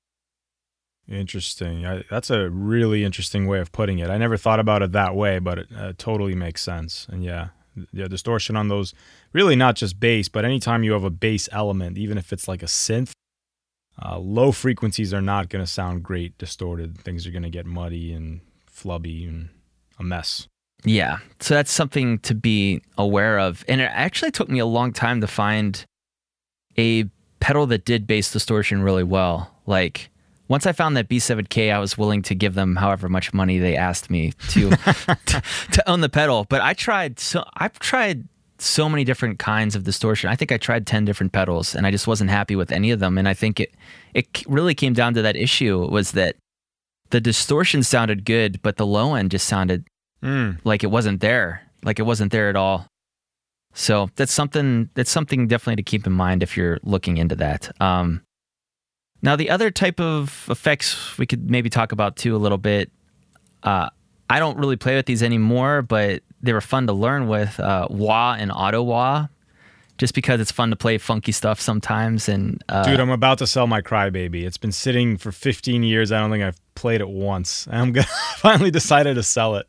Interesting. 1.07 1.85
I, 1.85 2.03
that's 2.09 2.29
a 2.29 2.49
really 2.49 3.03
interesting 3.03 3.45
way 3.45 3.59
of 3.59 3.71
putting 3.71 3.99
it. 3.99 4.09
I 4.09 4.17
never 4.17 4.37
thought 4.37 4.59
about 4.59 4.81
it 4.81 4.91
that 4.93 5.15
way, 5.15 5.39
but 5.39 5.59
it 5.59 5.67
uh, 5.77 5.93
totally 5.97 6.33
makes 6.33 6.61
sense. 6.61 7.05
And 7.09 7.23
yeah, 7.23 7.49
yeah, 7.91 8.07
distortion 8.07 8.55
on 8.55 8.69
those 8.69 8.93
really 9.33 9.55
not 9.55 9.75
just 9.75 9.99
bass, 9.99 10.29
but 10.29 10.45
anytime 10.45 10.83
you 10.83 10.93
have 10.93 11.03
a 11.03 11.09
bass 11.09 11.47
element, 11.51 11.97
even 11.97 12.17
if 12.17 12.33
it's 12.33 12.47
like 12.47 12.63
a 12.63 12.67
synth, 12.67 13.11
uh, 14.03 14.17
low 14.17 14.51
frequencies 14.51 15.13
are 15.13 15.21
not 15.21 15.49
going 15.49 15.63
to 15.63 15.71
sound 15.71 16.03
great 16.03 16.37
distorted. 16.37 16.97
Things 16.97 17.25
are 17.27 17.31
going 17.31 17.43
to 17.43 17.49
get 17.49 17.65
muddy 17.65 18.11
and 18.11 18.41
flubby 18.69 19.27
and 19.27 19.49
a 19.99 20.03
mess. 20.03 20.47
Yeah. 20.83 21.19
So 21.39 21.53
that's 21.53 21.71
something 21.71 22.19
to 22.19 22.35
be 22.35 22.81
aware 22.97 23.39
of. 23.39 23.63
And 23.67 23.79
it 23.79 23.89
actually 23.93 24.31
took 24.31 24.49
me 24.49 24.59
a 24.59 24.65
long 24.65 24.91
time 24.91 25.21
to 25.21 25.27
find 25.27 25.85
a 26.77 27.05
pedal 27.39 27.67
that 27.67 27.85
did 27.85 28.05
bass 28.05 28.31
distortion 28.31 28.81
really 28.83 29.03
well. 29.03 29.51
Like 29.65 30.09
once 30.47 30.65
I 30.65 30.71
found 30.71 30.95
that 30.97 31.09
B7K, 31.09 31.73
I 31.73 31.79
was 31.79 31.97
willing 31.97 32.21
to 32.23 32.35
give 32.35 32.53
them 32.53 32.75
however 32.75 33.09
much 33.09 33.33
money 33.33 33.57
they 33.57 33.75
asked 33.75 34.09
me 34.09 34.33
to 34.49 34.69
to, 35.25 35.41
to 35.71 35.89
own 35.89 36.01
the 36.01 36.09
pedal. 36.09 36.45
But 36.49 36.61
I 36.61 36.73
tried 36.73 37.19
so 37.19 37.43
I've 37.55 37.77
tried 37.79 38.27
so 38.57 38.87
many 38.87 39.03
different 39.03 39.37
kinds 39.39 39.75
of 39.75 39.83
distortion. 39.83 40.29
I 40.29 40.35
think 40.35 40.51
I 40.51 40.57
tried 40.57 40.87
10 40.87 41.03
different 41.03 41.33
pedals 41.33 41.75
and 41.75 41.85
I 41.85 41.91
just 41.91 42.07
wasn't 42.07 42.29
happy 42.29 42.55
with 42.55 42.71
any 42.71 42.91
of 42.91 42.99
them 42.99 43.17
and 43.17 43.27
I 43.27 43.33
think 43.33 43.59
it 43.59 43.73
it 44.13 44.45
really 44.47 44.73
came 44.73 44.93
down 44.93 45.13
to 45.15 45.21
that 45.23 45.35
issue 45.35 45.87
was 45.89 46.11
that 46.11 46.35
the 47.09 47.19
distortion 47.19 47.83
sounded 47.83 48.23
good 48.25 48.61
but 48.61 48.77
the 48.77 48.85
low 48.85 49.15
end 49.15 49.31
just 49.31 49.47
sounded 49.47 49.85
Mm. 50.23 50.57
like 50.63 50.83
it 50.83 50.87
wasn't 50.87 51.19
there. 51.19 51.61
Like 51.83 51.99
it 51.99 52.03
wasn't 52.03 52.31
there 52.31 52.49
at 52.49 52.55
all. 52.55 52.87
So 53.73 54.09
that's 54.15 54.31
something 54.33 54.89
that's 54.95 55.11
something 55.11 55.47
definitely 55.47 55.75
to 55.83 55.83
keep 55.83 56.07
in 56.07 56.13
mind 56.13 56.41
if 56.41 56.55
you're 56.57 56.79
looking 56.83 57.17
into 57.17 57.35
that. 57.35 57.69
Um, 57.81 58.21
now 59.25 59.35
the 59.35 59.49
other 59.49 59.71
type 59.71 59.99
of 59.99 60.47
effects 60.49 61.17
we 61.17 61.25
could 61.25 61.49
maybe 61.49 61.69
talk 61.69 61.91
about 61.91 62.15
too 62.15 62.35
a 62.35 62.37
little 62.37 62.57
bit. 62.57 62.91
Uh, 63.63 63.89
I 64.29 64.39
don't 64.39 64.57
really 64.57 64.75
play 64.75 64.95
with 64.95 65.07
these 65.07 65.23
anymore, 65.23 65.81
but 65.81 66.21
they 66.41 66.53
were 66.53 66.61
fun 66.61 66.87
to 66.87 66.93
learn 66.93 67.27
with 67.27 67.59
uh, 67.59 67.87
wah 67.89 68.35
and 68.39 68.51
auto 68.51 68.83
wah, 68.83 69.27
just 69.97 70.13
because 70.13 70.39
it's 70.39 70.51
fun 70.51 70.69
to 70.69 70.75
play 70.75 70.97
funky 70.97 71.31
stuff 71.31 71.59
sometimes. 71.59 72.29
And 72.29 72.63
uh, 72.69 72.83
Dude, 72.83 72.99
I'm 72.99 73.09
about 73.09 73.39
to 73.39 73.47
sell 73.47 73.67
my 73.67 73.81
Crybaby. 73.81 74.43
It's 74.43 74.57
been 74.57 74.71
sitting 74.71 75.17
for 75.17 75.31
15 75.31 75.83
years. 75.83 76.11
I 76.11 76.19
don't 76.19 76.31
think 76.31 76.43
I've 76.43 76.59
played 76.75 77.01
it 77.01 77.09
once. 77.09 77.67
I'm 77.71 77.91
gonna 77.91 78.07
finally 78.37 78.71
decided 78.71 79.15
to 79.15 79.23
sell 79.23 79.55
it. 79.55 79.67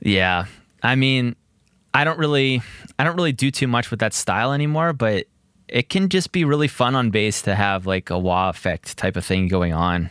Yeah. 0.00 0.44
I 0.82 0.94
mean, 0.94 1.36
I 1.92 2.04
don't 2.04 2.18
really 2.18 2.62
I 2.98 3.04
don't 3.04 3.16
really 3.16 3.32
do 3.32 3.50
too 3.50 3.66
much 3.66 3.90
with 3.90 4.00
that 4.00 4.12
style 4.12 4.52
anymore, 4.52 4.92
but 4.92 5.26
it 5.72 5.88
can 5.88 6.08
just 6.08 6.32
be 6.32 6.44
really 6.44 6.68
fun 6.68 6.94
on 6.94 7.10
bass 7.10 7.42
to 7.42 7.54
have 7.54 7.86
like 7.86 8.10
a 8.10 8.18
wah 8.18 8.48
effect 8.48 8.96
type 8.96 9.16
of 9.16 9.24
thing 9.24 9.48
going 9.48 9.72
on. 9.72 10.10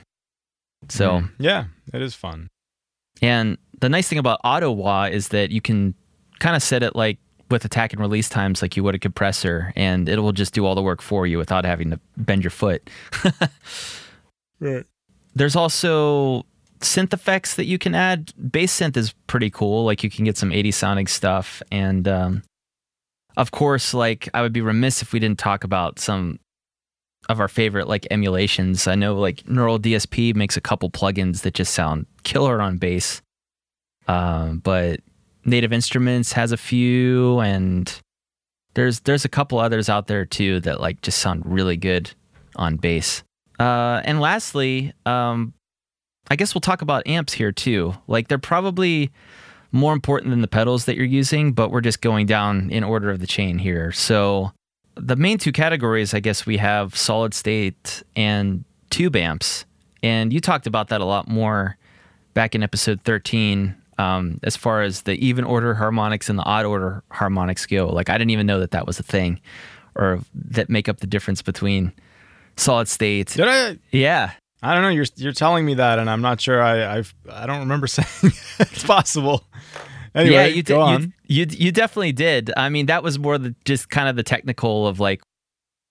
So, 0.89 1.19
Mm. 1.21 1.31
yeah, 1.39 1.65
it 1.93 2.01
is 2.01 2.15
fun. 2.15 2.47
and 3.21 3.57
the 3.81 3.89
nice 3.89 4.07
thing 4.09 4.17
about 4.19 4.39
auto 4.43 4.71
wah 4.71 5.05
is 5.05 5.29
that 5.29 5.51
you 5.51 5.61
can 5.61 5.93
kind 6.39 6.55
of 6.55 6.61
set 6.63 6.83
it 6.83 6.95
like 6.95 7.17
with 7.49 7.65
attack 7.65 7.91
and 7.93 8.01
release 8.01 8.29
times 8.29 8.61
like 8.61 8.77
you 8.77 8.83
would 8.83 8.93
a 8.95 8.99
compressor 8.99 9.73
and 9.75 10.07
it 10.07 10.19
will 10.19 10.31
just 10.33 10.53
do 10.53 10.65
all 10.65 10.75
the 10.75 10.81
work 10.81 11.01
for 11.01 11.25
you 11.25 11.37
without 11.37 11.65
having 11.65 11.89
to 11.89 11.99
bend 12.17 12.43
your 12.43 12.51
foot. 12.51 12.89
Right. 14.59 14.85
There's 15.35 15.55
also 15.55 16.45
synth 16.81 17.13
effects 17.13 17.55
that 17.55 17.65
you 17.65 17.77
can 17.77 17.95
add. 17.95 18.33
Bass 18.51 18.77
synth 18.79 18.97
is 18.97 19.13
pretty 19.27 19.49
cool. 19.49 19.85
Like 19.85 20.03
you 20.03 20.09
can 20.09 20.25
get 20.25 20.37
some 20.37 20.51
80 20.51 20.71
sounding 20.71 21.07
stuff. 21.07 21.61
And 21.71 22.07
um, 22.07 22.43
of 23.39 23.51
course, 23.51 23.93
like 23.93 24.27
I 24.33 24.41
would 24.41 24.51
be 24.51 24.59
remiss 24.59 25.01
if 25.01 25.13
we 25.13 25.19
didn't 25.19 25.39
talk 25.39 25.63
about 25.63 25.97
some 25.97 26.39
of 27.29 27.39
our 27.39 27.47
favorite 27.47 27.87
like 27.87 28.05
emulations. 28.11 28.85
I 28.85 28.95
know 28.95 29.15
like 29.15 29.47
Neural 29.47 29.79
DSP 29.79 30.35
makes 30.35 30.57
a 30.57 30.61
couple 30.61 30.89
plugins 30.89 31.41
that 31.41 31.53
just 31.53 31.73
sound 31.73 32.05
killer 32.23 32.61
on 32.61 32.77
bass. 32.77 33.21
Um, 34.09 34.59
but 34.59 34.99
Native 35.45 35.71
Instruments 35.71 36.33
has 36.33 36.51
a 36.51 36.57
few, 36.57 37.39
and 37.39 37.89
there's 38.73 38.99
there's 39.01 39.23
a 39.23 39.29
couple 39.29 39.57
others 39.57 39.87
out 39.87 40.07
there 40.07 40.25
too 40.25 40.59
that 40.61 40.81
like 40.81 40.99
just 41.01 41.19
sound 41.19 41.43
really 41.45 41.77
good 41.77 42.11
on 42.57 42.75
bass. 42.75 43.23
Uh, 43.57 44.01
and 44.03 44.19
lastly, 44.19 44.91
um, 45.05 45.53
I 46.29 46.35
guess 46.35 46.53
we'll 46.53 46.61
talk 46.61 46.81
about 46.81 47.07
amps 47.07 47.31
here 47.31 47.53
too. 47.53 47.93
Like 48.05 48.27
they're 48.27 48.37
probably 48.37 49.11
more 49.71 49.93
important 49.93 50.31
than 50.31 50.41
the 50.41 50.47
pedals 50.47 50.85
that 50.85 50.95
you're 50.95 51.05
using, 51.05 51.53
but 51.53 51.71
we're 51.71 51.81
just 51.81 52.01
going 52.01 52.25
down 52.25 52.69
in 52.71 52.83
order 52.83 53.09
of 53.09 53.19
the 53.19 53.27
chain 53.27 53.59
here. 53.59 53.91
So 53.91 54.51
the 54.95 55.15
main 55.15 55.37
two 55.37 55.51
categories, 55.51 56.13
I 56.13 56.19
guess, 56.19 56.45
we 56.45 56.57
have 56.57 56.95
solid 56.95 57.33
state 57.33 58.03
and 58.15 58.63
tube 58.89 59.15
amps. 59.15 59.65
And 60.01 60.33
you 60.33 60.39
talked 60.39 60.67
about 60.67 60.89
that 60.89 61.01
a 61.01 61.05
lot 61.05 61.27
more 61.27 61.77
back 62.33 62.55
in 62.55 62.63
episode 62.63 63.01
13 63.03 63.75
um, 63.97 64.39
as 64.43 64.55
far 64.55 64.81
as 64.81 65.01
the 65.01 65.13
even 65.23 65.43
order 65.43 65.73
harmonics 65.73 66.29
and 66.29 66.39
the 66.39 66.43
odd 66.43 66.65
order 66.65 67.03
harmonics 67.11 67.65
go. 67.65 67.87
Like 67.87 68.09
I 68.09 68.17
didn't 68.17 68.31
even 68.31 68.47
know 68.47 68.59
that 68.59 68.71
that 68.71 68.87
was 68.87 68.99
a 68.99 69.03
thing 69.03 69.41
or 69.95 70.19
that 70.33 70.69
make 70.69 70.87
up 70.87 71.01
the 71.01 71.07
difference 71.07 71.41
between 71.41 71.91
solid 72.55 72.87
state. 72.87 73.27
Did 73.29 73.47
I? 73.47 73.77
Yeah. 73.91 74.31
I 74.61 74.73
don't 74.73 74.83
know. 74.83 74.89
You're 74.89 75.05
you're 75.15 75.31
telling 75.33 75.65
me 75.65 75.75
that, 75.75 75.99
and 75.99 76.09
I'm 76.09 76.21
not 76.21 76.41
sure. 76.41 76.61
I 76.61 76.97
I've, 76.97 77.13
I 77.31 77.45
don't 77.45 77.59
remember 77.59 77.87
saying 77.97 78.33
it's 78.59 78.83
possible. 78.83 79.45
Anyway, 80.15 80.33
yeah, 80.35 80.45
you 80.45 80.55
did. 80.63 80.67
go 80.67 80.79
You, 80.79 80.93
on. 80.95 81.13
you 81.27 81.45
you 81.49 81.71
definitely 81.71 82.11
did. 82.11 82.51
I 82.57 82.69
mean, 82.69 82.87
that 82.87 83.03
was 83.03 83.17
more 83.19 83.37
the 83.37 83.55
just 83.65 83.89
kind 83.89 84.09
of 84.09 84.15
the 84.15 84.23
technical 84.23 84.87
of 84.87 84.99
like 84.99 85.21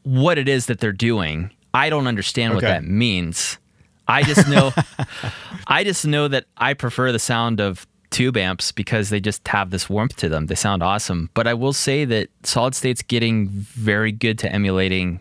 what 0.02 0.38
it 0.38 0.48
is 0.48 0.66
that 0.66 0.80
they're 0.80 0.92
doing. 0.92 1.50
I 1.74 1.90
don't 1.90 2.06
understand 2.06 2.54
what 2.54 2.62
that 2.62 2.84
means. 2.84 3.58
I 4.06 4.22
just 4.22 4.48
know 4.48 4.72
I 5.66 5.84
just 5.84 6.06
know 6.06 6.28
that 6.28 6.44
I 6.56 6.74
prefer 6.74 7.12
the 7.12 7.18
sound 7.18 7.60
of 7.60 7.86
tube 8.10 8.36
amps 8.38 8.72
because 8.72 9.10
they 9.10 9.20
just 9.20 9.46
have 9.48 9.70
this 9.70 9.88
warmth 9.88 10.16
to 10.16 10.28
them. 10.28 10.46
They 10.46 10.54
sound 10.54 10.82
awesome. 10.82 11.28
But 11.34 11.46
I 11.46 11.54
will 11.54 11.74
say 11.74 12.04
that 12.06 12.28
solid 12.42 12.74
state's 12.74 13.02
getting 13.02 13.48
very 13.48 14.12
good 14.12 14.38
to 14.40 14.50
emulating 14.52 15.20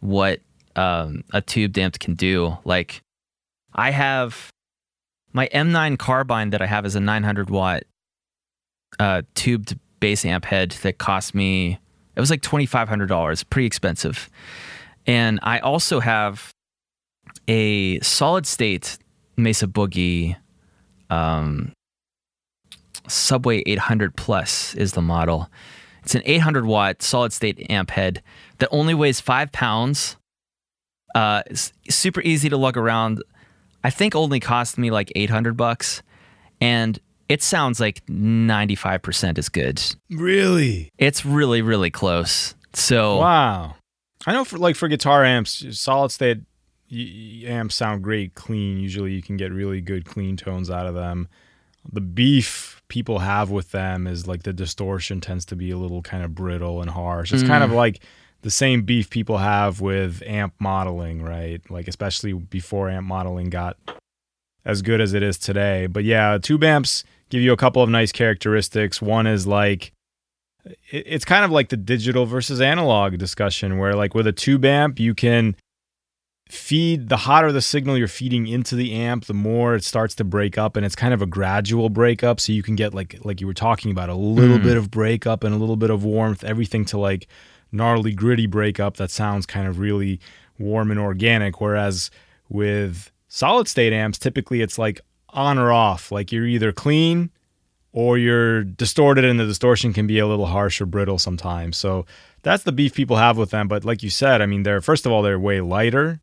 what 0.00 0.40
um, 0.78 1.24
a 1.32 1.40
tube 1.40 1.76
amp 1.76 1.98
can 1.98 2.14
do. 2.14 2.56
Like 2.64 3.02
I 3.74 3.90
have 3.90 4.50
my 5.32 5.48
M9 5.48 5.98
carbine 5.98 6.50
that 6.50 6.62
I 6.62 6.66
have 6.66 6.86
is 6.86 6.94
a 6.94 7.00
900 7.00 7.50
watt 7.50 7.82
uh, 8.98 9.22
tubed 9.34 9.78
bass 10.00 10.24
amp 10.24 10.44
head 10.44 10.70
that 10.82 10.98
cost 10.98 11.34
me 11.34 11.78
it 12.18 12.20
was 12.20 12.30
like 12.30 12.42
twenty 12.42 12.66
five 12.66 12.88
hundred 12.88 13.06
dollars, 13.06 13.44
pretty 13.44 13.66
expensive. 13.66 14.28
And 15.06 15.38
I 15.44 15.60
also 15.60 16.00
have 16.00 16.50
a 17.46 18.00
solid 18.00 18.44
state 18.44 18.98
Mesa 19.36 19.68
Boogie 19.68 20.36
um, 21.10 21.72
Subway 23.06 23.62
800 23.66 24.16
Plus 24.16 24.74
is 24.74 24.92
the 24.92 25.00
model. 25.00 25.48
It's 26.02 26.16
an 26.16 26.22
800 26.24 26.66
watt 26.66 27.02
solid 27.02 27.32
state 27.32 27.70
amp 27.70 27.90
head 27.90 28.20
that 28.58 28.68
only 28.72 28.94
weighs 28.94 29.20
five 29.20 29.52
pounds. 29.52 30.16
Uh, 31.14 31.42
super 31.88 32.20
easy 32.22 32.48
to 32.48 32.56
lug 32.56 32.76
around. 32.76 33.22
I 33.84 33.90
think 33.90 34.14
only 34.14 34.40
cost 34.40 34.78
me 34.78 34.90
like 34.90 35.12
800 35.16 35.56
bucks, 35.56 36.02
and 36.60 36.98
it 37.28 37.42
sounds 37.42 37.80
like 37.80 38.04
95% 38.06 39.38
as 39.38 39.48
good. 39.48 39.82
Really? 40.10 40.90
It's 40.98 41.24
really, 41.24 41.62
really 41.62 41.90
close. 41.90 42.54
So 42.74 43.18
Wow. 43.18 43.74
I 44.26 44.32
know 44.32 44.44
for 44.44 44.58
like 44.58 44.76
for 44.76 44.88
guitar 44.88 45.24
amps, 45.24 45.64
solid 45.78 46.10
state 46.10 46.38
amps 47.46 47.74
sound 47.74 48.02
great 48.02 48.34
clean. 48.34 48.78
Usually 48.78 49.12
you 49.12 49.22
can 49.22 49.36
get 49.36 49.52
really 49.52 49.80
good 49.80 50.04
clean 50.04 50.36
tones 50.36 50.70
out 50.70 50.86
of 50.86 50.94
them. 50.94 51.28
The 51.90 52.00
beef 52.00 52.82
people 52.88 53.20
have 53.20 53.50
with 53.50 53.70
them 53.70 54.06
is 54.06 54.26
like 54.26 54.42
the 54.42 54.52
distortion 54.52 55.20
tends 55.20 55.44
to 55.46 55.56
be 55.56 55.70
a 55.70 55.76
little 55.78 56.02
kind 56.02 56.24
of 56.24 56.34
brittle 56.34 56.80
and 56.80 56.90
harsh. 56.90 57.32
It's 57.32 57.42
kind 57.42 57.62
of 57.62 57.70
like 57.70 58.02
the 58.42 58.50
same 58.50 58.82
beef 58.82 59.10
people 59.10 59.38
have 59.38 59.80
with 59.80 60.22
amp 60.26 60.54
modeling, 60.60 61.22
right? 61.22 61.60
Like 61.70 61.88
especially 61.88 62.32
before 62.32 62.88
amp 62.88 63.06
modeling 63.06 63.50
got 63.50 63.76
as 64.64 64.82
good 64.82 65.00
as 65.00 65.12
it 65.14 65.22
is 65.22 65.38
today. 65.38 65.86
But 65.86 66.04
yeah, 66.04 66.38
tube 66.38 66.62
amps 66.64 67.04
give 67.30 67.42
you 67.42 67.52
a 67.52 67.56
couple 67.56 67.82
of 67.82 67.88
nice 67.90 68.12
characteristics. 68.12 69.02
One 69.02 69.26
is 69.26 69.46
like 69.46 69.92
it's 70.90 71.24
kind 71.24 71.44
of 71.44 71.50
like 71.50 71.70
the 71.70 71.76
digital 71.76 72.26
versus 72.26 72.60
analog 72.60 73.16
discussion 73.18 73.78
where 73.78 73.94
like 73.94 74.14
with 74.14 74.26
a 74.26 74.32
tube 74.32 74.64
amp 74.64 75.00
you 75.00 75.14
can 75.14 75.56
feed 76.48 77.08
the 77.10 77.16
hotter 77.18 77.52
the 77.52 77.60
signal 77.60 77.96
you're 77.98 78.08
feeding 78.08 78.46
into 78.46 78.74
the 78.74 78.94
amp 78.94 79.26
the 79.26 79.34
more 79.34 79.74
it 79.74 79.84
starts 79.84 80.14
to 80.14 80.24
break 80.24 80.56
up 80.56 80.76
and 80.76 80.86
it's 80.86 80.94
kind 80.96 81.12
of 81.12 81.20
a 81.20 81.26
gradual 81.26 81.90
breakup 81.90 82.40
so 82.40 82.52
you 82.52 82.62
can 82.62 82.74
get 82.74 82.94
like 82.94 83.16
like 83.22 83.40
you 83.40 83.46
were 83.46 83.52
talking 83.54 83.90
about 83.90 84.08
a 84.08 84.14
little 84.14 84.58
Mm. 84.58 84.62
bit 84.62 84.76
of 84.78 84.90
breakup 84.90 85.44
and 85.44 85.54
a 85.54 85.58
little 85.58 85.76
bit 85.76 85.90
of 85.90 86.04
warmth 86.04 86.44
everything 86.44 86.86
to 86.86 86.98
like 86.98 87.28
gnarly 87.72 88.12
gritty 88.12 88.46
breakup 88.46 88.96
that 88.96 89.10
sounds 89.10 89.46
kind 89.46 89.66
of 89.68 89.78
really 89.78 90.20
warm 90.58 90.90
and 90.90 90.98
organic 91.00 91.60
whereas 91.60 92.10
with 92.48 93.10
solid 93.28 93.68
state 93.68 93.92
amps 93.92 94.18
typically 94.18 94.60
it's 94.62 94.78
like 94.78 95.00
on 95.30 95.58
or 95.58 95.70
off 95.70 96.10
like 96.10 96.32
you're 96.32 96.46
either 96.46 96.72
clean 96.72 97.30
or 97.92 98.16
you're 98.18 98.64
distorted 98.64 99.24
and 99.24 99.38
the 99.40 99.46
distortion 99.46 99.92
can 99.92 100.06
be 100.06 100.18
a 100.18 100.26
little 100.26 100.46
harsh 100.46 100.80
or 100.80 100.86
brittle 100.86 101.18
sometimes. 101.18 101.76
So 101.76 102.04
that's 102.42 102.62
the 102.62 102.70
beef 102.70 102.94
people 102.94 103.16
have 103.16 103.38
with 103.38 103.50
them. 103.50 103.66
But 103.66 103.82
like 103.84 104.02
you 104.02 104.10
said, 104.10 104.40
I 104.42 104.46
mean, 104.46 104.62
they're 104.62 104.82
first 104.82 105.06
of 105.06 105.10
all 105.10 105.22
they're 105.22 105.38
way 105.40 105.60
lighter. 105.62 106.20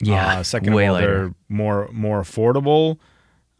yeah, 0.00 0.38
Uh, 0.38 0.42
second 0.42 0.74
way 0.74 0.84
of 0.84 0.90
all, 0.90 0.94
later. 0.96 1.06
they're 1.18 1.34
more 1.48 1.88
more 1.92 2.20
affordable, 2.22 2.98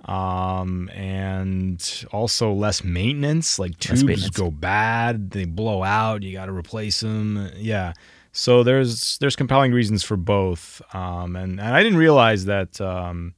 um, 0.04 0.88
and 0.90 2.04
also 2.12 2.52
less 2.52 2.82
maintenance. 2.82 3.58
Like 3.58 3.78
tubes 3.78 4.04
maintenance. 4.04 4.36
go 4.36 4.50
bad, 4.50 5.30
they 5.30 5.44
blow 5.44 5.82
out. 5.82 6.22
You 6.22 6.32
got 6.32 6.46
to 6.46 6.52
replace 6.52 7.00
them. 7.00 7.50
Yeah. 7.56 7.92
So 8.32 8.62
there's 8.62 9.18
there's 9.18 9.36
compelling 9.36 9.72
reasons 9.72 10.02
for 10.02 10.16
both. 10.16 10.80
Um, 10.94 11.36
and, 11.36 11.60
and 11.60 11.74
I 11.74 11.82
didn't 11.82 11.98
realize 11.98 12.46
that. 12.46 12.80
Um, 12.80 13.34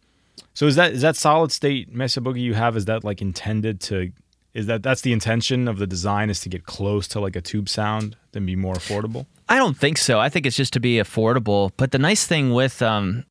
so 0.54 0.66
is 0.66 0.76
that 0.76 0.92
is 0.92 1.02
that 1.02 1.16
solid 1.16 1.52
state 1.52 1.92
Mesa 1.92 2.20
Boogie 2.20 2.40
you 2.40 2.54
have? 2.54 2.76
Is 2.76 2.84
that 2.86 3.04
like 3.04 3.20
intended 3.20 3.80
to? 3.82 4.12
Is 4.54 4.66
that 4.66 4.84
that's 4.84 5.00
the 5.00 5.12
intention 5.12 5.66
of 5.66 5.78
the 5.78 5.86
design 5.86 6.30
is 6.30 6.38
to 6.40 6.48
get 6.48 6.64
close 6.64 7.08
to 7.08 7.20
like 7.20 7.34
a 7.34 7.40
tube 7.40 7.68
sound 7.68 8.16
than 8.30 8.46
be 8.46 8.54
more 8.54 8.74
affordable? 8.74 9.26
I 9.48 9.56
don't 9.56 9.76
think 9.76 9.98
so. 9.98 10.20
I 10.20 10.28
think 10.28 10.46
it's 10.46 10.56
just 10.56 10.72
to 10.74 10.80
be 10.80 10.96
affordable. 10.96 11.72
But 11.76 11.90
the 11.90 11.98
nice 11.98 12.24
thing 12.24 12.52
with 12.52 12.80
um, 12.80 13.24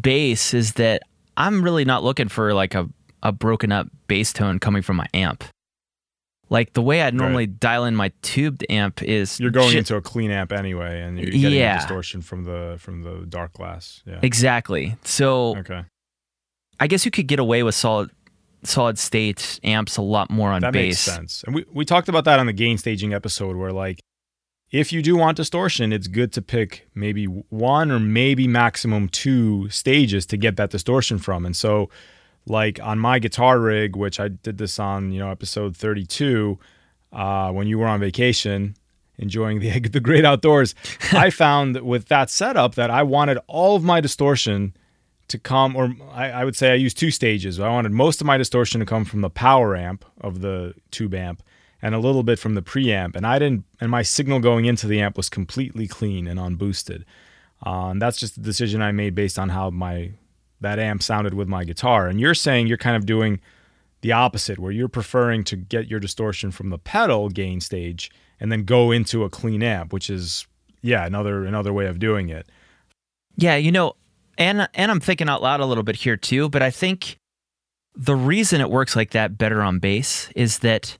bass 0.00 0.52
is 0.52 0.74
that 0.74 1.02
I'm 1.36 1.62
really 1.62 1.84
not 1.84 2.04
looking 2.04 2.28
for 2.28 2.54
like 2.54 2.74
a, 2.74 2.88
a 3.22 3.32
broken 3.32 3.72
up 3.72 3.88
bass 4.06 4.32
tone 4.32 4.58
coming 4.58 4.82
from 4.82 4.96
my 4.96 5.06
amp. 5.14 5.44
Like 6.50 6.74
the 6.74 6.82
way 6.82 7.02
I'd 7.02 7.14
normally 7.14 7.46
dial 7.46 7.84
in 7.86 7.96
my 7.96 8.12
tubed 8.22 8.64
amp 8.68 9.02
is 9.02 9.40
You're 9.40 9.50
going 9.50 9.76
into 9.76 9.96
a 9.96 10.02
clean 10.02 10.30
amp 10.30 10.52
anyway, 10.52 11.00
and 11.00 11.18
you're 11.18 11.30
getting 11.30 11.52
Yeah. 11.58 11.78
distortion 11.78 12.20
from 12.20 12.44
the 12.44 12.76
from 12.78 13.02
the 13.02 13.20
Darkglass. 13.26 14.02
Yeah. 14.06 14.20
exactly. 14.22 14.96
So 15.04 15.56
Okay. 15.58 15.82
I 16.78 16.86
guess 16.86 17.04
you 17.04 17.10
could 17.10 17.26
get 17.28 17.38
away 17.38 17.62
with 17.62 17.74
solid 17.74 18.10
solid 18.62 18.98
state 18.98 19.58
amps 19.64 19.96
a 19.96 20.02
lot 20.02 20.30
more 20.30 20.50
on 20.50 20.60
That 20.60 20.72
bass. 20.72 21.06
makes 21.06 21.16
sense. 21.16 21.44
And 21.44 21.54
we, 21.54 21.64
we 21.72 21.84
talked 21.84 22.08
about 22.08 22.24
that 22.24 22.38
on 22.38 22.46
the 22.46 22.52
gain 22.52 22.78
staging 22.78 23.12
episode 23.14 23.56
where 23.56 23.72
like 23.72 24.00
if 24.74 24.92
you 24.92 25.02
do 25.02 25.14
want 25.14 25.36
distortion, 25.36 25.92
it's 25.92 26.08
good 26.08 26.32
to 26.32 26.42
pick 26.42 26.88
maybe 26.96 27.26
one 27.26 27.92
or 27.92 28.00
maybe 28.00 28.48
maximum 28.48 29.08
two 29.08 29.68
stages 29.68 30.26
to 30.26 30.36
get 30.36 30.56
that 30.56 30.70
distortion 30.70 31.16
from. 31.18 31.46
And 31.46 31.54
so 31.54 31.90
like 32.44 32.80
on 32.82 32.98
my 32.98 33.20
guitar 33.20 33.60
rig, 33.60 33.94
which 33.94 34.18
I 34.18 34.26
did 34.26 34.58
this 34.58 34.80
on, 34.80 35.12
you 35.12 35.20
know, 35.20 35.30
episode 35.30 35.76
32, 35.76 36.58
uh, 37.12 37.52
when 37.52 37.68
you 37.68 37.78
were 37.78 37.86
on 37.86 38.00
vacation, 38.00 38.74
enjoying 39.16 39.60
the 39.60 39.78
the 39.92 40.00
great 40.00 40.24
outdoors, 40.24 40.74
I 41.12 41.30
found 41.30 41.76
that 41.76 41.84
with 41.84 42.08
that 42.08 42.28
setup 42.28 42.74
that 42.74 42.90
I 42.90 43.04
wanted 43.04 43.38
all 43.46 43.76
of 43.76 43.84
my 43.84 44.00
distortion 44.00 44.74
to 45.28 45.38
come, 45.38 45.76
or 45.76 45.94
I, 46.12 46.30
I 46.32 46.44
would 46.44 46.56
say 46.56 46.72
I 46.72 46.74
used 46.74 46.98
two 46.98 47.12
stages. 47.12 47.60
I 47.60 47.68
wanted 47.68 47.92
most 47.92 48.20
of 48.20 48.26
my 48.26 48.38
distortion 48.38 48.80
to 48.80 48.86
come 48.86 49.04
from 49.04 49.20
the 49.20 49.30
power 49.30 49.76
amp 49.76 50.04
of 50.20 50.40
the 50.40 50.74
tube 50.90 51.14
amp 51.14 51.44
and 51.84 51.94
a 51.94 51.98
little 51.98 52.22
bit 52.22 52.38
from 52.38 52.54
the 52.54 52.62
preamp. 52.62 53.14
And 53.14 53.26
I 53.26 53.38
didn't, 53.38 53.66
and 53.78 53.90
my 53.90 54.00
signal 54.00 54.40
going 54.40 54.64
into 54.64 54.86
the 54.86 55.02
amp 55.02 55.18
was 55.18 55.28
completely 55.28 55.86
clean 55.86 56.26
and 56.26 56.40
unboosted. 56.40 57.04
Uh, 57.64 57.88
and 57.88 58.00
that's 58.00 58.18
just 58.18 58.38
a 58.38 58.40
decision 58.40 58.80
I 58.80 58.90
made 58.90 59.14
based 59.14 59.38
on 59.38 59.50
how 59.50 59.68
my 59.68 60.12
that 60.62 60.78
amp 60.78 61.02
sounded 61.02 61.34
with 61.34 61.46
my 61.46 61.62
guitar. 61.62 62.08
And 62.08 62.18
you're 62.18 62.34
saying 62.34 62.68
you're 62.68 62.78
kind 62.78 62.96
of 62.96 63.04
doing 63.04 63.38
the 64.00 64.12
opposite, 64.12 64.58
where 64.58 64.72
you're 64.72 64.88
preferring 64.88 65.44
to 65.44 65.56
get 65.56 65.88
your 65.88 66.00
distortion 66.00 66.50
from 66.50 66.70
the 66.70 66.78
pedal 66.78 67.28
gain 67.28 67.60
stage 67.60 68.10
and 68.40 68.50
then 68.50 68.64
go 68.64 68.90
into 68.90 69.22
a 69.22 69.28
clean 69.28 69.62
amp, 69.62 69.92
which 69.92 70.08
is 70.08 70.46
yeah 70.80 71.04
another 71.04 71.44
another 71.44 71.72
way 71.74 71.84
of 71.84 71.98
doing 71.98 72.30
it. 72.30 72.48
Yeah, 73.36 73.56
you 73.56 73.70
know, 73.70 73.96
and 74.38 74.66
and 74.72 74.90
I'm 74.90 75.00
thinking 75.00 75.28
out 75.28 75.42
loud 75.42 75.60
a 75.60 75.66
little 75.66 75.84
bit 75.84 75.96
here 75.96 76.16
too, 76.16 76.48
but 76.48 76.62
I 76.62 76.70
think 76.70 77.18
the 77.94 78.16
reason 78.16 78.62
it 78.62 78.70
works 78.70 78.96
like 78.96 79.10
that 79.10 79.36
better 79.36 79.60
on 79.62 79.80
bass 79.80 80.30
is 80.34 80.60
that 80.60 80.96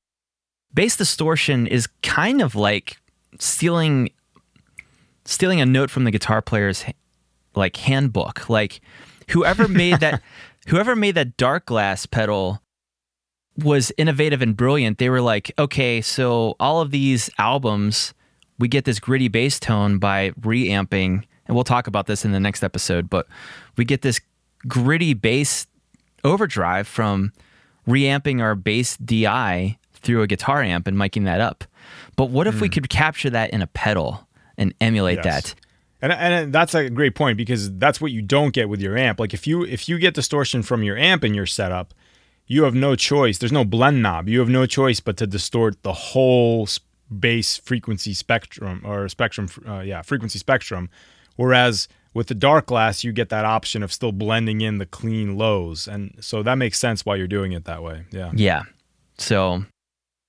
bass 0.75 0.97
distortion 0.97 1.67
is 1.67 1.87
kind 2.03 2.43
of 2.43 2.55
like 2.55 2.99
stealing 3.39 4.11
stealing 5.25 5.61
a 5.61 5.67
note 5.67 5.91
from 5.91 6.05
the 6.05 6.11
guitar 6.11 6.43
player's 6.43 6.85
like 7.55 7.77
handbook. 7.77 8.49
Like 8.49 8.81
whoever 9.31 9.69
made 9.69 10.01
that 10.01 10.23
whoever 10.67 10.97
made 10.97 11.15
that 11.15 11.37
Darkglass 11.37 12.11
pedal 12.11 12.61
was 13.57 13.93
innovative 13.97 14.43
and 14.43 14.57
brilliant. 14.57 14.99
They 14.99 15.11
were 15.11 15.21
like, 15.21 15.53
okay, 15.59 16.01
so 16.01 16.57
all 16.59 16.81
of 16.81 16.91
these 16.91 17.31
albums, 17.39 18.13
we 18.59 18.69
get 18.69 18.85
this 18.85 18.99
gritty 18.99 19.29
bass 19.29 19.61
tone 19.61 19.99
by 19.99 20.33
reamping, 20.43 21.25
and 21.47 21.55
we'll 21.55 21.65
talk 21.65 21.87
about 21.87 22.07
this 22.07 22.25
in 22.25 22.33
the 22.33 22.41
next 22.41 22.65
episode, 22.65 23.09
but 23.09 23.29
we 23.77 23.85
get 23.85 24.03
this 24.03 24.21
gritty 24.67 25.15
bass 25.15 25.69
overdrive 26.25 26.89
from 26.89 27.33
reamping 27.87 28.41
our 28.41 28.57
bass 28.57 28.97
DI 28.97 29.79
through 30.05 30.23
a 30.23 30.27
guitar 30.27 30.63
amp 30.63 30.87
and 30.87 30.97
miking 30.97 31.25
that 31.25 31.41
up. 31.41 31.65
But 32.17 32.31
what 32.31 32.47
if 32.47 32.61
we 32.61 32.69
could 32.69 32.89
capture 32.89 33.31
that 33.31 33.51
in 33.51 33.61
a 33.63 33.67
pedal 33.67 34.29
and 34.57 34.73
emulate 34.81 35.19
Hmm. 35.21 35.27
Yes. 35.27 35.43
that? 35.53 35.55
And, 36.03 36.13
and 36.13 36.53
that's 36.53 36.75
a 36.75 36.91
great 36.91 37.15
point 37.15 37.37
because 37.39 37.73
that's 37.79 38.01
what 38.01 38.13
you 38.13 38.21
don't 38.23 38.53
get 38.53 38.69
with 38.69 38.81
your 38.81 38.97
amp. 38.97 39.19
Like 39.19 39.33
if 39.35 39.47
you 39.47 39.65
if 39.65 39.89
you 39.89 39.99
get 39.99 40.15
distortion 40.15 40.63
from 40.63 40.83
your 40.83 40.97
amp 40.99 41.25
in 41.25 41.33
your 41.35 41.47
setup, 41.47 41.95
you 42.47 42.65
have 42.65 42.75
no 42.75 42.95
choice. 42.95 43.39
There's 43.39 43.53
no 43.53 43.65
blend 43.65 44.03
knob. 44.03 44.29
You 44.29 44.39
have 44.41 44.51
no 44.51 44.67
choice 44.67 45.01
but 45.01 45.17
to 45.17 45.27
distort 45.27 45.83
the 45.83 45.95
whole 45.95 46.69
bass 47.19 47.57
frequency 47.57 48.13
spectrum 48.13 48.83
or 48.85 49.09
spectrum. 49.09 49.49
Uh, 49.67 49.81
yeah, 49.81 50.03
frequency 50.03 50.39
spectrum. 50.39 50.91
Whereas 51.37 51.89
with 52.13 52.27
the 52.29 52.35
Darkglass, 52.35 53.03
you 53.03 53.13
get 53.13 53.31
that 53.31 53.45
option 53.47 53.83
of 53.83 53.93
still 53.93 54.13
blending 54.13 54.61
in 54.61 54.79
the 54.79 54.87
clean 54.87 55.37
lows, 55.37 55.89
and 55.89 56.15
so 56.21 56.43
that 56.43 56.57
makes 56.57 56.79
sense 56.79 57.05
why 57.07 57.17
you're 57.17 57.27
doing 57.27 57.53
it 57.53 57.65
that 57.65 57.83
way. 57.83 58.05
Yeah, 58.13 58.31
Yeah. 58.35 58.63
So, 59.19 59.65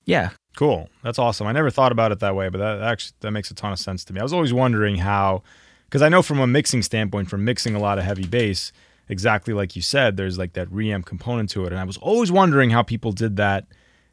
yeah. 0.05 0.31
cool. 0.55 0.89
That's 1.03 1.19
awesome. 1.19 1.47
I 1.47 1.51
never 1.51 1.69
thought 1.69 1.91
about 1.91 2.11
it 2.11 2.19
that 2.19 2.35
way, 2.35 2.49
but 2.49 2.59
that 2.59 2.81
actually 2.81 3.15
that 3.21 3.31
makes 3.31 3.51
a 3.51 3.53
ton 3.53 3.71
of 3.71 3.79
sense 3.79 4.05
to 4.05 4.13
me. 4.13 4.19
I 4.19 4.23
was 4.23 4.33
always 4.33 4.53
wondering 4.53 4.97
how, 4.97 5.43
because 5.85 6.01
I 6.01 6.09
know 6.09 6.21
from 6.21 6.39
a 6.39 6.47
mixing 6.47 6.81
standpoint, 6.81 7.29
from 7.29 7.43
mixing 7.43 7.75
a 7.75 7.79
lot 7.79 7.97
of 7.97 8.05
heavy 8.05 8.27
bass, 8.27 8.71
exactly 9.09 9.53
like 9.53 9.75
you 9.75 9.81
said, 9.81 10.17
there's 10.17 10.37
like 10.37 10.53
that 10.53 10.69
reamp 10.69 11.05
component 11.05 11.49
to 11.51 11.65
it, 11.65 11.71
and 11.71 11.79
I 11.79 11.83
was 11.83 11.97
always 11.97 12.31
wondering 12.31 12.69
how 12.69 12.83
people 12.83 13.11
did 13.11 13.35
that 13.37 13.65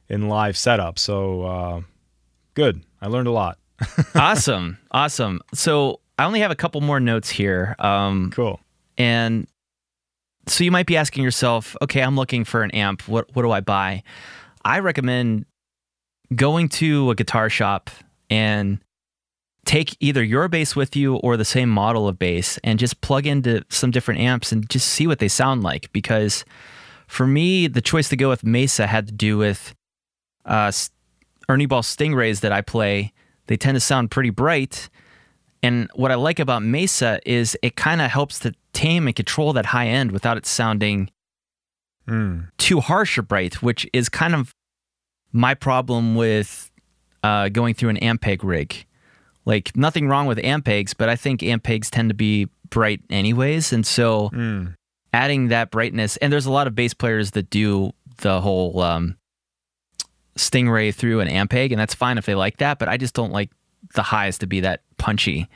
in 0.09 0.29
live 0.29 0.57
setup. 0.57 0.99
So 0.99 1.43
uh, 1.43 1.81
good. 2.55 2.83
I 3.01 3.07
learned 3.07 3.29
a 3.29 3.33
lot. 3.33 3.59
awesome. 4.15 4.79
Awesome. 4.91 5.41
So, 5.55 6.01
I 6.19 6.25
only 6.25 6.41
have 6.41 6.51
a 6.51 6.55
couple 6.55 6.81
more 6.83 7.01
notes 7.01 7.31
here. 7.31 7.75
Um, 7.79 8.31
Cool. 8.33 8.61
And 8.99 9.49
so 10.47 10.63
you 10.63 10.71
might 10.71 10.87
be 10.87 10.97
asking 10.97 11.25
yourself, 11.25 11.75
okay, 11.83 12.03
I'm 12.03 12.15
looking 12.17 12.45
for 12.45 12.63
an 12.63 12.71
amp. 12.73 13.09
What 13.09 13.35
what 13.35 13.43
do 13.43 13.51
I 13.51 13.61
buy? 13.61 14.03
I 14.65 14.81
recommend 14.81 15.47
going 16.37 16.69
to 16.69 17.11
a 17.11 17.15
guitar 17.15 17.49
shop 17.51 17.91
and 18.31 18.79
take 19.65 19.97
either 20.01 20.23
your 20.25 20.49
bass 20.49 20.75
with 20.75 20.97
you 20.97 21.17
or 21.17 21.37
the 21.37 21.45
same 21.45 21.69
model 21.69 22.09
of 22.09 22.19
bass 22.19 22.59
and 22.65 22.79
just 22.79 23.01
plug 23.01 23.27
into 23.27 23.65
some 23.69 23.91
different 23.91 24.21
amps 24.21 24.51
and 24.53 24.69
just 24.69 24.89
see 24.89 25.07
what 25.07 25.19
they 25.21 25.29
sound 25.29 25.63
like 25.63 25.93
because 25.93 26.45
for 27.07 27.27
me 27.27 27.67
the 27.69 27.81
choice 27.81 28.09
to 28.09 28.17
go 28.17 28.29
with 28.29 28.43
Mesa 28.45 28.87
had 28.87 29.07
to 29.07 29.13
do 29.13 29.39
with 29.39 29.75
uh, 30.45 30.73
Ernie 31.49 31.67
Ball 31.67 31.83
Stingrays 31.83 32.41
that 32.41 32.51
I 32.51 32.61
play. 32.61 33.13
They 33.47 33.57
tend 33.57 33.77
to 33.77 33.81
sound 33.81 34.11
pretty 34.11 34.31
bright 34.31 34.89
and 35.63 35.89
what 35.95 36.11
I 36.11 36.17
like 36.17 36.41
about 36.41 36.63
Mesa 36.65 37.21
is 37.25 37.57
it 37.63 37.77
kind 37.77 38.01
of 38.01 38.11
helps 38.11 38.41
to 38.41 38.53
tame 38.73 39.07
and 39.07 39.15
control 39.15 39.53
that 39.53 39.67
high 39.67 39.87
end 39.87 40.11
without 40.13 40.37
it 40.37 40.47
sounding 40.47 41.11
Mm. 42.09 42.49
too 42.59 42.81
harsh 42.81 43.17
or 43.17 43.23
bright, 43.23 43.63
which 43.63 43.87
is 43.93 44.09
kind 44.09 44.35
of 44.35 44.57
my 45.33 45.55
problem 45.55 46.15
with 46.15 46.71
uh, 47.23 47.49
going 47.49 47.75
through 47.75 47.89
an 47.91 47.99
Ampeg 47.99 48.41
rig. 48.43 48.85
Like 49.45 49.77
nothing 49.77 50.09
wrong 50.09 50.27
with 50.27 50.39
Ampegs, 50.39 50.95
but 50.97 51.09
I 51.09 51.17
think 51.17 51.41
Ampegs 51.41 51.91
tend 51.91 52.11
to 52.11 52.15
be 52.15 52.49
bright 52.71 53.01
anyways, 53.11 53.73
and 53.73 53.85
so 53.87 54.31
Mm. 54.31 54.75
adding 55.13 55.49
that 55.49 55.71
brightness, 55.71 56.17
and 56.19 56.33
there's 56.33 56.47
a 56.47 56.53
lot 56.53 56.67
of 56.67 56.75
bass 56.75 56.95
players 56.95 57.33
that 57.33 57.51
do 57.51 57.93
the 58.19 58.41
whole 58.41 58.81
um, 58.81 59.17
Stingray 60.37 60.95
through 60.95 61.21
an 61.21 61.29
Ampeg, 61.29 61.71
and 61.73 61.79
that's 61.81 61.95
fine 61.95 62.19
if 62.19 62.25
they 62.27 62.35
like 62.35 62.57
that, 62.59 62.79
but 62.79 62.89
I 62.89 62.97
just 62.97 63.15
don't 63.15 63.33
like 63.33 63.51
the 63.95 64.03
highs 64.03 64.39
to 64.39 64.47
be 64.47 64.61
that 64.61 64.81
punchy. 64.97 65.49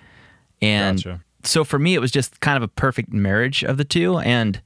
And 0.61 0.99
Gotcha. 0.99 1.21
so 1.45 1.65
for 1.65 1.79
me, 1.79 1.95
it 1.95 2.01
was 2.01 2.11
just 2.11 2.41
kind 2.41 2.57
of 2.57 2.63
a 2.63 2.69
perfect 2.69 3.13
marriage 3.13 3.63
of 3.65 3.77
the 3.79 3.85
two. 3.85 4.19
And 4.19 4.61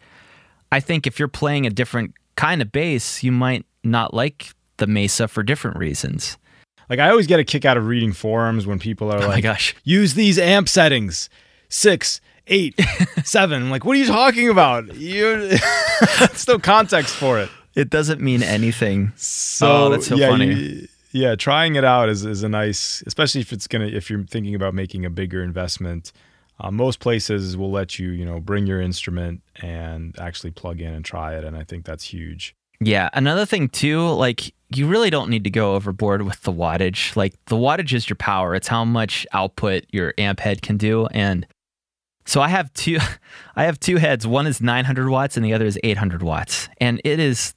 I 0.73 0.81
think 0.81 1.07
if 1.07 1.19
you're 1.19 1.29
playing 1.29 1.67
a 1.67 1.71
different 1.71 2.15
kind 2.37 2.61
of 2.63 2.73
bass, 2.73 3.23
you 3.23 3.31
might 3.33 3.67
not 3.85 4.13
like 4.15 4.51
the 4.81 4.87
Mesa 4.89 5.29
for 5.29 5.43
different 5.45 5.77
reasons. 5.79 6.37
Like 6.89 6.99
I 6.99 7.09
always 7.11 7.29
get 7.29 7.39
a 7.39 7.45
kick 7.45 7.65
out 7.65 7.77
of 7.77 7.87
reading 7.87 8.13
forums 8.13 8.67
when 8.67 8.81
people 8.81 9.13
are 9.13 9.19
Oh 9.19 9.21
my 9.29 9.35
like, 9.35 9.45
gosh. 9.45 9.77
use 9.85 10.15
these 10.15 10.39
amp 10.41 10.69
settings 10.69 11.31
six 11.69 12.21
eight 12.49 12.75
seven 13.25 13.63
I'm 13.63 13.71
like 13.71 13.85
what 13.85 13.95
are 13.97 14.01
you 14.01 14.07
talking 14.07 14.49
about 14.49 14.93
you 14.97 15.49
there's 16.19 16.49
no 16.49 16.59
context 16.59 17.15
for 17.15 17.39
it 17.39 17.49
It 17.77 17.91
doesn't 17.91 18.21
mean 18.21 18.43
anything. 18.43 19.13
so 19.15 19.85
Oh, 19.87 19.89
that's 19.91 20.09
so 20.09 20.17
yeah, 20.17 20.31
funny. 20.31 20.53
you- 20.53 20.89
yeah 21.13 21.37
trying 21.37 21.77
it 21.77 21.85
out 21.85 22.09
is, 22.09 22.25
is 22.25 22.43
a 22.43 22.49
nice 22.49 23.05
especially 23.07 23.41
if 23.41 23.53
it's 23.53 23.69
gonna 23.69 23.87
if 23.87 24.11
you're 24.11 24.25
thinking 24.25 24.57
about 24.57 24.75
making 24.75 25.05
a 25.05 25.11
bigger 25.11 25.45
investment 25.45 26.11
uh, 26.59 26.71
most 26.73 26.99
places 27.01 27.57
will 27.57 27.71
let 27.71 27.99
you 28.01 28.11
you 28.11 28.25
know 28.25 28.41
bring 28.41 28.67
your 28.67 28.81
instrument 28.81 29.43
and 29.63 30.19
actually 30.19 30.51
plug 30.51 30.81
in 30.81 30.93
and 30.93 31.05
try 31.05 31.37
it 31.37 31.45
and 31.45 31.57
i 31.57 31.63
think 31.65 31.85
that's 31.85 32.05
huge 32.05 32.55
Yeah. 32.81 33.11
Another 33.13 33.45
thing 33.47 33.69
too, 33.69 34.09
like 34.11 34.55
you 34.75 34.87
really 34.87 35.11
don't 35.11 35.29
need 35.29 35.45
to 35.45 35.51
go 35.51 35.75
overboard 35.75 36.23
with 36.23 36.41
the 36.43 36.53
wattage. 36.53 37.15
Like 37.17 37.35
the 37.47 37.57
wattage 37.57 37.93
is 37.93 38.09
your 38.09 38.17
power. 38.17 38.55
It's 38.55 38.69
how 38.69 38.85
much 38.85 39.27
output 39.33 39.85
your 39.91 40.15
amp 40.17 40.41
head 40.41 40.63
can 40.63 40.77
do. 40.77 41.07
And 41.07 41.47
so 42.25 42.41
I 42.41 42.49
have 42.49 42.73
two 42.73 42.99
I 43.57 43.65
have 43.65 43.79
two 43.81 43.97
heads. 43.97 44.27
One 44.27 44.47
is 44.47 44.61
900 44.61 45.09
watts 45.11 45.37
and 45.37 45.45
the 45.45 45.53
other 45.53 45.67
is 45.67 45.79
800 45.83 46.23
watts. 46.23 46.69
And 46.81 47.01
it 47.05 47.19
is 47.19 47.55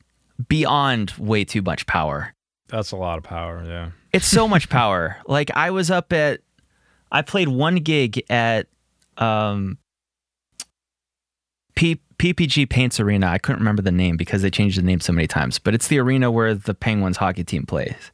beyond 0.50 1.12
way 1.18 1.46
too 1.46 1.62
much 1.62 1.86
power. 1.86 2.34
that's 2.68 2.92
a 2.92 2.98
lot 2.98 3.18
of 3.20 3.24
power 3.24 3.64
yeah 3.66 3.92
It's 4.12 4.28
so 4.28 4.48
much 4.48 4.68
power. 4.82 5.18
Like 5.28 5.52
I 5.56 5.70
was 5.72 5.90
up 5.92 6.12
at 6.12 6.42
I 7.12 7.22
played 7.22 7.48
one 7.48 7.76
gig 7.76 8.24
at 8.30 8.68
um 9.18 9.78
P- 11.76 12.02
PPG 12.24 12.70
Paints 12.70 13.02
Arena. 13.02 13.28
I 13.28 13.38
couldn't 13.38 13.60
remember 13.60 13.82
the 13.82 13.92
name 13.92 14.16
because 14.16 14.42
they 14.44 14.50
changed 14.50 14.78
the 14.78 14.82
name 14.82 15.02
so 15.02 15.12
many 15.12 15.28
times, 15.28 15.60
but 15.60 15.74
it's 15.76 15.90
the 15.90 16.00
arena 16.00 16.32
where 16.32 16.56
the 16.56 16.74
Penguins 16.74 17.18
hockey 17.18 17.44
team 17.44 17.66
plays. 17.66 18.12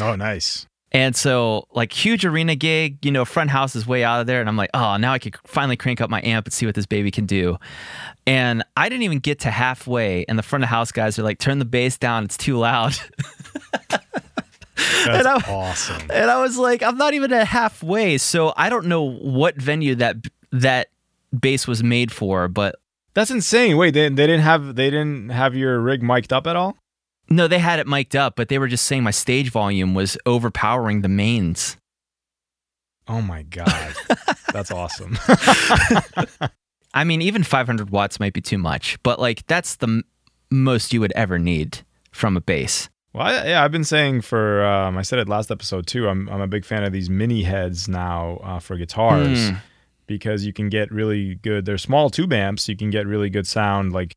oh 0.00 0.14
nice 0.14 0.68
And 0.92 1.16
so, 1.16 1.66
like, 1.72 1.92
huge 1.92 2.24
arena 2.24 2.54
gig, 2.54 3.04
you 3.04 3.10
know, 3.10 3.24
front 3.24 3.50
house 3.50 3.74
is 3.74 3.88
way 3.88 4.04
out 4.04 4.20
of 4.20 4.28
there. 4.28 4.38
And 4.40 4.48
I'm 4.48 4.56
like, 4.56 4.70
oh, 4.72 4.96
now 4.98 5.12
I 5.12 5.18
could 5.18 5.36
finally 5.44 5.76
crank 5.76 6.00
up 6.00 6.08
my 6.10 6.20
amp 6.22 6.46
and 6.46 6.52
see 6.52 6.64
what 6.64 6.76
this 6.76 6.86
baby 6.86 7.10
can 7.10 7.26
do. 7.26 7.58
And 8.24 8.62
I 8.76 8.88
didn't 8.88 9.02
even 9.02 9.18
get 9.18 9.40
to 9.40 9.50
halfway. 9.50 10.24
And 10.28 10.38
the 10.38 10.44
front 10.44 10.62
of 10.62 10.70
house 10.70 10.92
guys 10.92 11.18
are 11.18 11.24
like, 11.24 11.38
turn 11.40 11.58
the 11.58 11.64
bass 11.64 11.98
down, 11.98 12.24
it's 12.24 12.36
too 12.36 12.56
loud. 12.56 12.96
That's 15.04 15.26
I- 15.26 15.44
awesome. 15.48 16.02
and 16.12 16.30
I 16.30 16.40
was 16.40 16.56
like, 16.56 16.82
I'm 16.84 16.96
not 16.96 17.14
even 17.14 17.32
at 17.32 17.48
halfway. 17.48 18.16
So 18.18 18.52
I 18.56 18.68
don't 18.68 18.86
know 18.86 19.02
what 19.10 19.56
venue 19.56 19.96
that 19.96 20.16
that 20.52 20.88
bass 21.36 21.66
was 21.66 21.82
made 21.82 22.12
for, 22.12 22.46
but 22.48 22.76
That's 23.14 23.30
insane. 23.30 23.76
Wait, 23.76 23.92
they, 23.92 24.08
they 24.08 24.26
didn't 24.26 24.42
have 24.42 24.76
they 24.76 24.90
didn't 24.90 25.30
have 25.30 25.54
your 25.54 25.80
rig 25.80 26.02
mic'd 26.02 26.32
up 26.32 26.46
at 26.46 26.56
all? 26.56 26.76
no, 27.32 27.46
they 27.46 27.58
had 27.60 27.78
it 27.78 27.86
mic'd 27.86 28.16
up, 28.16 28.34
but 28.34 28.48
they 28.48 28.58
were 28.58 28.66
just 28.68 28.86
saying 28.86 29.02
my 29.04 29.10
stage 29.12 29.50
volume 29.50 29.94
was 29.94 30.16
overpowering 30.26 31.02
the 31.02 31.08
mains. 31.08 31.76
Oh 33.08 33.20
my 33.22 33.42
god. 33.50 33.94
That's 34.52 34.70
awesome. 34.72 35.16
I 36.94 37.04
mean, 37.04 37.22
even 37.22 37.44
500 37.44 37.90
watts 37.90 38.18
might 38.18 38.32
be 38.32 38.40
too 38.40 38.58
much, 38.58 39.00
but 39.02 39.20
like 39.20 39.46
that's 39.46 39.76
the 39.76 39.86
m- 39.86 40.04
most 40.50 40.92
you 40.92 41.00
would 41.00 41.12
ever 41.12 41.38
need 41.38 41.80
from 42.10 42.36
a 42.36 42.40
bass. 42.40 42.88
Well, 43.12 43.26
I, 43.26 43.48
yeah, 43.48 43.64
I've 43.64 43.72
been 43.72 43.84
saying 43.84 44.20
for 44.22 44.64
um, 44.64 44.96
I 44.98 45.02
said 45.02 45.18
it 45.20 45.28
last 45.28 45.50
episode 45.50 45.86
too. 45.86 46.08
I'm 46.08 46.28
I'm 46.28 46.40
a 46.40 46.46
big 46.48 46.64
fan 46.64 46.82
of 46.84 46.92
these 46.92 47.08
mini 47.10 47.42
heads 47.42 47.88
now 47.88 48.40
uh, 48.42 48.58
for 48.60 48.76
guitars 48.76 49.50
Hmm. 49.50 49.56
Because 50.10 50.44
you 50.44 50.52
can 50.52 50.68
get 50.68 50.90
really 50.90 51.36
good. 51.36 51.64
They're 51.64 51.78
small 51.78 52.10
tube 52.10 52.32
amps. 52.32 52.68
You 52.68 52.76
can 52.76 52.90
get 52.90 53.06
really 53.06 53.30
good 53.30 53.46
sound. 53.46 53.92
Like, 53.92 54.12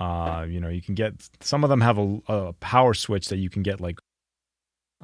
uh, 0.00 0.44
you 0.48 0.58
know, 0.58 0.68
you 0.68 0.82
can 0.82 0.96
get 0.96 1.14
some 1.40 1.62
of 1.62 1.70
them 1.70 1.80
have 1.80 1.96
a, 1.96 2.18
a 2.26 2.52
power 2.54 2.92
switch 2.92 3.28
that 3.28 3.38
you 3.38 3.48
can 3.48 3.62
get 3.62 3.80
like, 3.80 4.00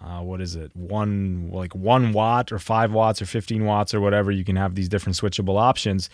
uh, 0.03 0.21
what 0.21 0.41
is 0.41 0.57
it? 0.57 0.75
One 0.75 1.51
like 1.53 1.73
one 1.75 2.13
watt 2.13 2.51
or 2.51 2.59
five 2.59 2.93
watts 2.93 3.23
or 3.23 3.27
fifteen 3.27 3.65
watts 3.65 3.95
or 3.95 4.01
whatever. 4.01 4.33
You 4.33 4.45
can 4.45 4.57
have 4.57 4.75
these 4.75 4.89
different 4.89 5.17
switchable 5.17 5.59
options. 5.59 6.11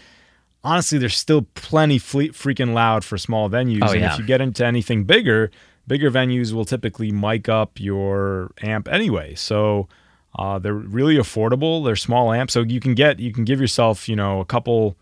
Honestly, 0.63 0.99
they're 0.99 1.09
still 1.09 1.47
plenty 1.55 1.99
fle- 1.99 2.33
freaking 2.33 2.75
loud 2.75 3.05
for 3.05 3.17
small 3.17 3.49
venues. 3.49 3.81
Oh, 3.83 3.93
and 3.93 4.01
yeah. 4.01 4.13
if 4.13 4.19
you 4.19 4.27
get 4.27 4.43
into 4.43 4.67
anything 4.67 5.05
bigger, 5.05 5.51
bigger 5.87 6.11
venues 6.11 6.53
will 6.53 6.67
typically 6.67 7.11
mic 7.11 7.49
up 7.49 7.81
your 7.81 8.53
amp 8.63 8.87
anyway. 8.89 9.35
So 9.35 9.89
uh, 10.37 10.59
they're 10.59 10.75
really 10.75 11.17
affordable. 11.17 11.85
They're 11.85 11.97
small 11.97 12.33
amps, 12.33 12.53
so 12.53 12.63
you 12.63 12.81
can 12.81 12.95
get 12.95 13.21
you 13.21 13.33
can 13.33 13.45
give 13.45 13.61
yourself 13.61 14.09
you 14.09 14.17
know 14.17 14.41
a 14.41 14.45
couple 14.45 14.97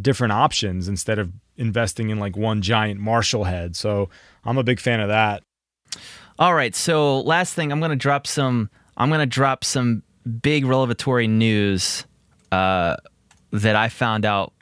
different 0.00 0.32
options 0.32 0.88
instead 0.88 1.18
of 1.18 1.32
investing 1.56 2.10
in 2.10 2.18
like 2.18 2.36
one 2.36 2.62
giant 2.62 3.00
Marshall 3.00 3.44
head. 3.44 3.76
So 3.76 4.10
I'm 4.44 4.58
a 4.58 4.64
big 4.64 4.80
fan 4.80 5.00
of 5.00 5.08
that. 5.08 5.42
All 6.38 6.54
right, 6.54 6.74
so 6.74 7.20
last 7.20 7.54
thing, 7.54 7.72
I'm 7.72 7.80
gonna 7.80 7.96
drop 7.96 8.26
some. 8.26 8.70
I'm 8.96 9.10
gonna 9.10 9.26
drop 9.26 9.64
some 9.64 10.02
big 10.42 10.66
revelatory 10.66 11.28
news 11.28 12.04
uh, 12.52 12.96
that 13.52 13.76
I 13.76 13.88
found 13.88 14.24
out 14.24 14.52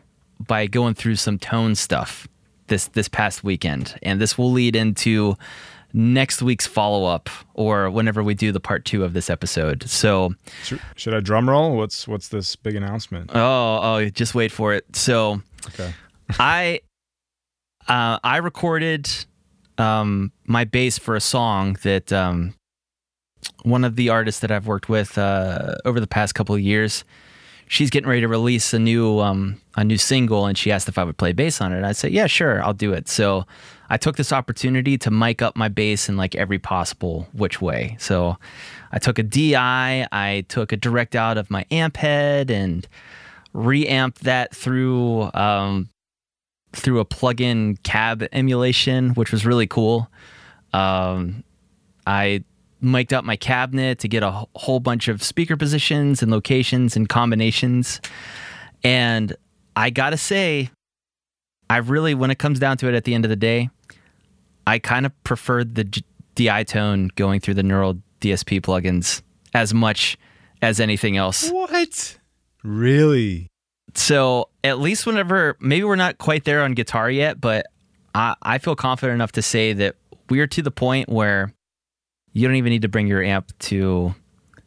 by 0.47 0.67
going 0.67 0.95
through 0.95 1.17
some 1.17 1.39
tone 1.39 1.75
stuff 1.75 2.29
this 2.69 2.89
this 2.89 3.09
past 3.09 3.43
weekend, 3.43 3.99
and 4.03 4.21
this 4.21 4.39
will 4.39 4.53
lead 4.53 4.77
into 4.77 5.37
next 5.97 6.43
week's 6.43 6.67
follow 6.67 7.05
up 7.07 7.31
or 7.55 7.89
whenever 7.89 8.23
we 8.23 8.35
do 8.35 8.51
the 8.53 8.61
part 8.61 8.85
two 8.85 9.05
of 9.05 9.13
this 9.13 9.31
episode. 9.31 9.89
So, 9.89 10.35
Should, 10.97 11.15
I 11.15 11.21
drum 11.21 11.49
roll? 11.49 11.77
What's 11.77 12.07
what's 12.09 12.29
this 12.29 12.57
big 12.57 12.75
announcement? 12.75 13.31
oh, 13.33 13.81
oh, 13.83 14.09
just 14.11 14.35
wait 14.35 14.53
for 14.53 14.75
it. 14.75 14.85
So, 14.95 15.41
Okay. 15.69 15.95
I 16.39 16.81
uh, 17.89 18.19
I 18.25 18.39
recorded 18.39 19.09
um, 19.79 20.33
my 20.45 20.65
bass 20.65 20.99
for 20.99 21.17
a 21.17 21.21
song 21.21 21.77
that 21.83 22.13
um, 22.13 22.55
one 23.63 23.85
of 23.85 23.97
the 23.97 24.09
artists 24.09 24.41
that 24.41 24.51
I've 24.51 24.67
worked 24.67 24.89
with 24.89 25.17
uh, 25.19 25.75
over 25.85 26.01
the 26.01 26.07
past 26.07 26.35
couple 26.35 26.55
of 26.55 26.61
years. 26.61 27.05
She's 27.67 27.89
getting 27.89 28.09
ready 28.09 28.21
to 28.21 28.29
release 28.29 28.75
a 28.75 28.79
new 28.79 29.21
um, 29.21 29.59
a 29.75 29.85
new 29.85 29.97
single, 29.97 30.45
and 30.45 30.57
she 30.57 30.71
asked 30.71 30.87
if 30.89 30.99
I 30.99 31.05
would 31.05 31.17
play 31.17 31.33
bass 31.33 31.63
on 31.63 31.73
it. 31.73 31.83
I 31.83 31.93
said, 31.93 32.13
"Yeah, 32.13 32.27
sure, 32.27 32.63
I'll 32.63 32.75
do 32.75 32.93
it." 32.93 33.09
So 33.09 33.47
I 33.91 33.97
took 33.97 34.17
this 34.17 34.33
opportunity 34.33 34.97
to 34.99 35.11
mic 35.11 35.43
up 35.43 35.57
my 35.57 35.69
bass 35.69 36.09
in 36.09 36.17
like 36.17 36.35
every 36.35 36.59
possible 36.59 37.29
which 37.33 37.61
way. 37.61 37.97
So 37.99 38.37
I 38.93 38.99
took 38.99 39.19
a 39.19 39.23
DI, 39.23 40.07
I 40.11 40.45
took 40.49 40.73
a 40.73 40.77
direct 40.77 41.15
out 41.15 41.39
of 41.39 41.51
my 41.51 41.67
amp 41.71 41.97
head, 41.97 42.51
and 42.51 42.87
reamped 43.53 44.25
that 44.25 44.55
through 44.55 45.31
um, 45.35 45.89
through 46.73 47.01
a 47.01 47.05
plug-in 47.05 47.77
cab 47.79 48.27
emulation, 48.33 49.11
which 49.11 49.31
was 49.31 49.47
really 49.47 49.67
cool. 49.67 50.11
Um, 50.73 51.45
I 52.07 52.45
mic'd 52.81 53.15
up 53.15 53.25
my 53.25 53.37
cabinet 53.37 53.99
to 54.01 54.09
get 54.09 54.23
a 54.23 54.45
whole 54.57 54.81
bunch 54.81 55.09
of 55.09 55.23
speaker 55.23 55.57
positions 55.57 56.23
and 56.23 56.31
locations 56.31 56.97
and 56.97 57.09
combinations. 57.09 58.01
And 58.83 59.35
I 59.77 59.91
gotta 59.91 60.19
say, 60.19 60.71
I 61.75 61.79
really, 61.79 62.15
when 62.15 62.31
it 62.31 62.39
comes 62.39 62.61
down 62.61 62.77
to 62.77 62.89
it 62.89 62.95
at 62.95 63.03
the 63.03 63.15
end 63.15 63.25
of 63.25 63.31
the 63.31 63.37
day, 63.37 63.69
I 64.65 64.79
kind 64.79 65.05
of 65.05 65.25
prefer 65.25 65.65
the 65.65 65.83
DI 66.37 66.63
tone 66.63 67.11
going 67.17 67.41
through 67.41 67.55
the 67.55 67.65
Neural 67.65 68.01
DSP 68.21 68.61
plugins 68.61 69.23
as 69.55 69.75
much 69.75 70.17
as 70.63 70.79
anything 70.79 71.17
else. 71.17 71.51
What? 71.51 72.17
Really? 72.63 73.49
So 73.97 74.51
at 74.63 74.79
least 74.79 75.05
whenever 75.05 75.57
maybe 75.59 75.83
we're 75.83 75.97
not 75.97 76.19
quite 76.19 76.45
there 76.45 76.63
on 76.63 76.75
guitar 76.75 77.11
yet, 77.11 77.41
but 77.41 77.67
I, 78.15 78.37
I 78.41 78.59
feel 78.59 78.77
confident 78.77 79.17
enough 79.17 79.33
to 79.33 79.43
say 79.43 79.73
that 79.73 79.97
we're 80.31 80.47
to 80.47 80.63
the 80.63 80.71
point 80.71 81.09
where 81.09 81.53
you 82.35 82.47
don't 82.47 82.57
even 82.57 82.71
need 82.71 82.83
to 82.83 82.89
bring 82.89 83.09
your 83.09 83.25
amp 83.25 83.51
to 83.59 84.15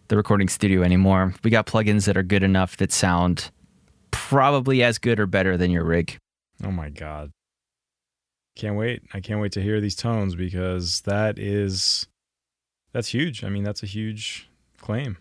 the 0.09 0.17
recording 0.17 0.49
studio 0.49 0.83
anymore. 0.83 1.33
We 1.41 1.51
got 1.51 1.67
plugins 1.67 2.03
that 2.07 2.17
are 2.17 2.23
good 2.23 2.43
enough 2.43 2.75
that 2.77 2.91
sound 2.91 3.49
probably 4.11 4.83
as 4.83 4.97
good 4.97 5.21
or 5.21 5.25
better 5.25 5.55
than 5.55 5.71
your 5.71 5.85
rig. 5.85 6.17
Oh 6.63 6.71
my 6.71 6.89
god. 6.89 7.31
Can't 8.55 8.75
wait. 8.75 9.03
I 9.13 9.19
can't 9.19 9.39
wait 9.39 9.51
to 9.53 9.61
hear 9.61 9.79
these 9.79 9.95
tones 9.95 10.35
because 10.35 11.01
that 11.01 11.37
is 11.37 12.07
that's 12.91 13.09
huge. 13.09 13.43
I 13.43 13.49
mean, 13.49 13.63
that's 13.63 13.83
a 13.83 13.85
huge 13.85 14.49
claim. 14.81 15.17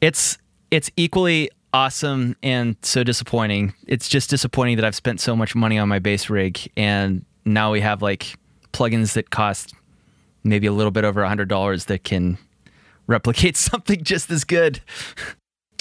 It's 0.00 0.38
it's 0.70 0.90
equally 0.96 1.50
awesome 1.72 2.36
and 2.42 2.76
so 2.82 3.02
disappointing. 3.02 3.74
It's 3.88 4.08
just 4.08 4.30
disappointing 4.30 4.76
that 4.76 4.84
I've 4.84 4.94
spent 4.94 5.20
so 5.20 5.34
much 5.34 5.54
money 5.56 5.78
on 5.78 5.88
my 5.88 5.98
bass 5.98 6.30
rig 6.30 6.70
and 6.76 7.24
now 7.44 7.72
we 7.72 7.80
have 7.80 8.00
like 8.00 8.36
plugins 8.72 9.14
that 9.14 9.30
cost 9.30 9.74
maybe 10.44 10.66
a 10.66 10.72
little 10.72 10.90
bit 10.90 11.04
over 11.04 11.22
a 11.22 11.28
hundred 11.28 11.48
dollars 11.48 11.86
that 11.86 12.04
can 12.04 12.38
replicate 13.06 13.56
something 13.70 14.04
just 14.04 14.30
as 14.30 14.44
good. 14.44 14.80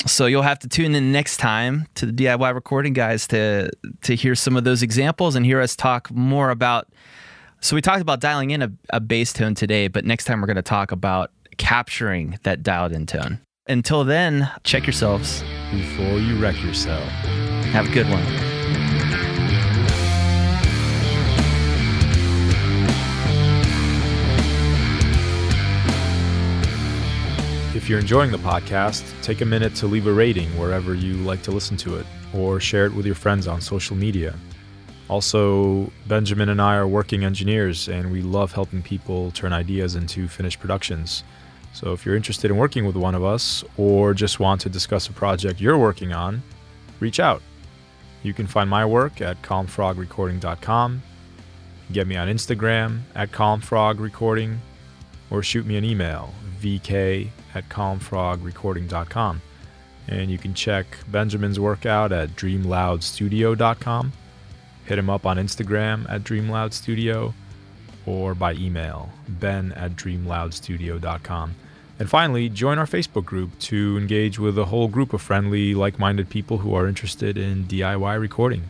So 0.05 0.25
you'll 0.25 0.41
have 0.41 0.59
to 0.59 0.67
tune 0.67 0.95
in 0.95 1.11
next 1.11 1.37
time 1.37 1.87
to 1.95 2.05
the 2.05 2.11
DIY 2.11 2.53
recording 2.53 2.93
guys 2.93 3.27
to 3.27 3.69
to 4.01 4.15
hear 4.15 4.35
some 4.35 4.57
of 4.57 4.63
those 4.63 4.81
examples 4.81 5.35
and 5.35 5.45
hear 5.45 5.61
us 5.61 5.75
talk 5.75 6.11
more 6.11 6.49
about. 6.49 6.87
So 7.61 7.75
we 7.75 7.81
talked 7.81 8.01
about 8.01 8.19
dialing 8.19 8.51
in 8.51 8.61
a, 8.61 8.71
a 8.89 8.99
bass 8.99 9.31
tone 9.31 9.55
today, 9.55 9.87
but 9.87 10.03
next 10.03 10.25
time 10.25 10.41
we're 10.41 10.47
going 10.47 10.57
to 10.57 10.61
talk 10.61 10.91
about 10.91 11.31
capturing 11.57 12.37
that 12.43 12.63
dialed 12.63 12.91
in 12.91 13.05
tone. 13.05 13.39
Until 13.67 14.03
then, 14.03 14.51
check 14.65 14.85
yourselves. 14.85 15.41
Before 15.71 16.19
you 16.19 16.37
wreck 16.41 16.61
yourself. 16.61 17.07
Have 17.71 17.87
a 17.87 17.91
good 17.93 18.09
one. 18.09 18.52
If 27.83 27.89
you're 27.89 27.99
enjoying 27.99 28.31
the 28.31 28.37
podcast, 28.37 29.03
take 29.23 29.41
a 29.41 29.45
minute 29.45 29.75
to 29.75 29.87
leave 29.87 30.07
a 30.07 30.13
rating 30.13 30.47
wherever 30.57 30.95
you 30.95 31.15
like 31.15 31.41
to 31.41 31.51
listen 31.51 31.75
to 31.75 31.97
it, 31.97 32.05
or 32.33 32.61
share 32.61 32.85
it 32.85 32.93
with 32.93 33.05
your 33.05 33.13
friends 33.13 33.45
on 33.45 33.59
social 33.59 33.97
media. 33.97 34.39
Also, 35.09 35.91
Benjamin 36.07 36.47
and 36.47 36.61
I 36.61 36.77
are 36.77 36.87
working 36.87 37.25
engineers, 37.25 37.89
and 37.89 38.09
we 38.09 38.21
love 38.21 38.53
helping 38.53 38.81
people 38.81 39.31
turn 39.31 39.51
ideas 39.51 39.95
into 39.95 40.29
finished 40.29 40.61
productions. 40.61 41.25
So 41.73 41.91
if 41.91 42.05
you're 42.05 42.15
interested 42.15 42.49
in 42.49 42.55
working 42.55 42.85
with 42.85 42.95
one 42.95 43.15
of 43.15 43.23
us, 43.25 43.65
or 43.75 44.13
just 44.13 44.39
want 44.39 44.61
to 44.61 44.69
discuss 44.69 45.09
a 45.09 45.11
project 45.11 45.59
you're 45.59 45.77
working 45.77 46.13
on, 46.13 46.41
reach 47.01 47.19
out. 47.19 47.41
You 48.23 48.33
can 48.33 48.47
find 48.47 48.69
my 48.69 48.85
work 48.85 49.19
at 49.19 49.41
calmfrogrecording.com, 49.41 51.01
get 51.91 52.07
me 52.07 52.15
on 52.15 52.29
Instagram 52.29 53.01
at 53.13 53.33
calmfrogrecording, 53.33 54.55
or 55.29 55.43
shoot 55.43 55.65
me 55.65 55.75
an 55.75 55.83
email, 55.83 56.33
vk 56.61 57.27
at 57.55 57.69
calmfrogrecording.com. 57.69 59.41
And 60.07 60.29
you 60.29 60.37
can 60.37 60.53
check 60.53 60.85
Benjamin's 61.07 61.59
work 61.59 61.85
out 61.85 62.11
at 62.11 62.35
dreamloudstudio.com. 62.35 64.13
Hit 64.85 64.99
him 64.99 65.09
up 65.09 65.25
on 65.25 65.37
Instagram 65.37 66.09
at 66.09 66.23
dreamloudstudio 66.23 67.33
or 68.05 68.35
by 68.35 68.53
email, 68.53 69.09
ben 69.27 69.71
at 69.73 69.95
dreamloudstudio.com. 69.95 71.55
And 71.99 72.09
finally, 72.09 72.49
join 72.49 72.79
our 72.79 72.85
Facebook 72.85 73.23
group 73.23 73.57
to 73.59 73.97
engage 73.97 74.39
with 74.39 74.57
a 74.57 74.65
whole 74.65 74.87
group 74.87 75.13
of 75.13 75.21
friendly, 75.21 75.73
like 75.73 75.99
minded 75.99 76.29
people 76.29 76.57
who 76.57 76.73
are 76.73 76.87
interested 76.87 77.37
in 77.37 77.65
DIY 77.65 78.19
recording. 78.19 78.63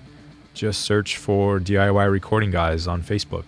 Just 0.53 0.81
search 0.81 1.17
for 1.17 1.59
DIY 1.59 2.11
Recording 2.11 2.51
Guys 2.51 2.85
on 2.85 3.01
Facebook. 3.01 3.45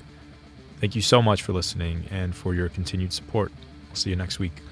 Thank 0.79 0.95
you 0.95 1.01
so 1.01 1.21
much 1.21 1.43
for 1.43 1.53
listening 1.53 2.05
and 2.09 2.36
for 2.36 2.55
your 2.55 2.67
continued 2.69 3.13
support. 3.13 3.51
I'll 3.89 3.95
see 3.95 4.09
you 4.09 4.15
next 4.15 4.39
week. 4.39 4.64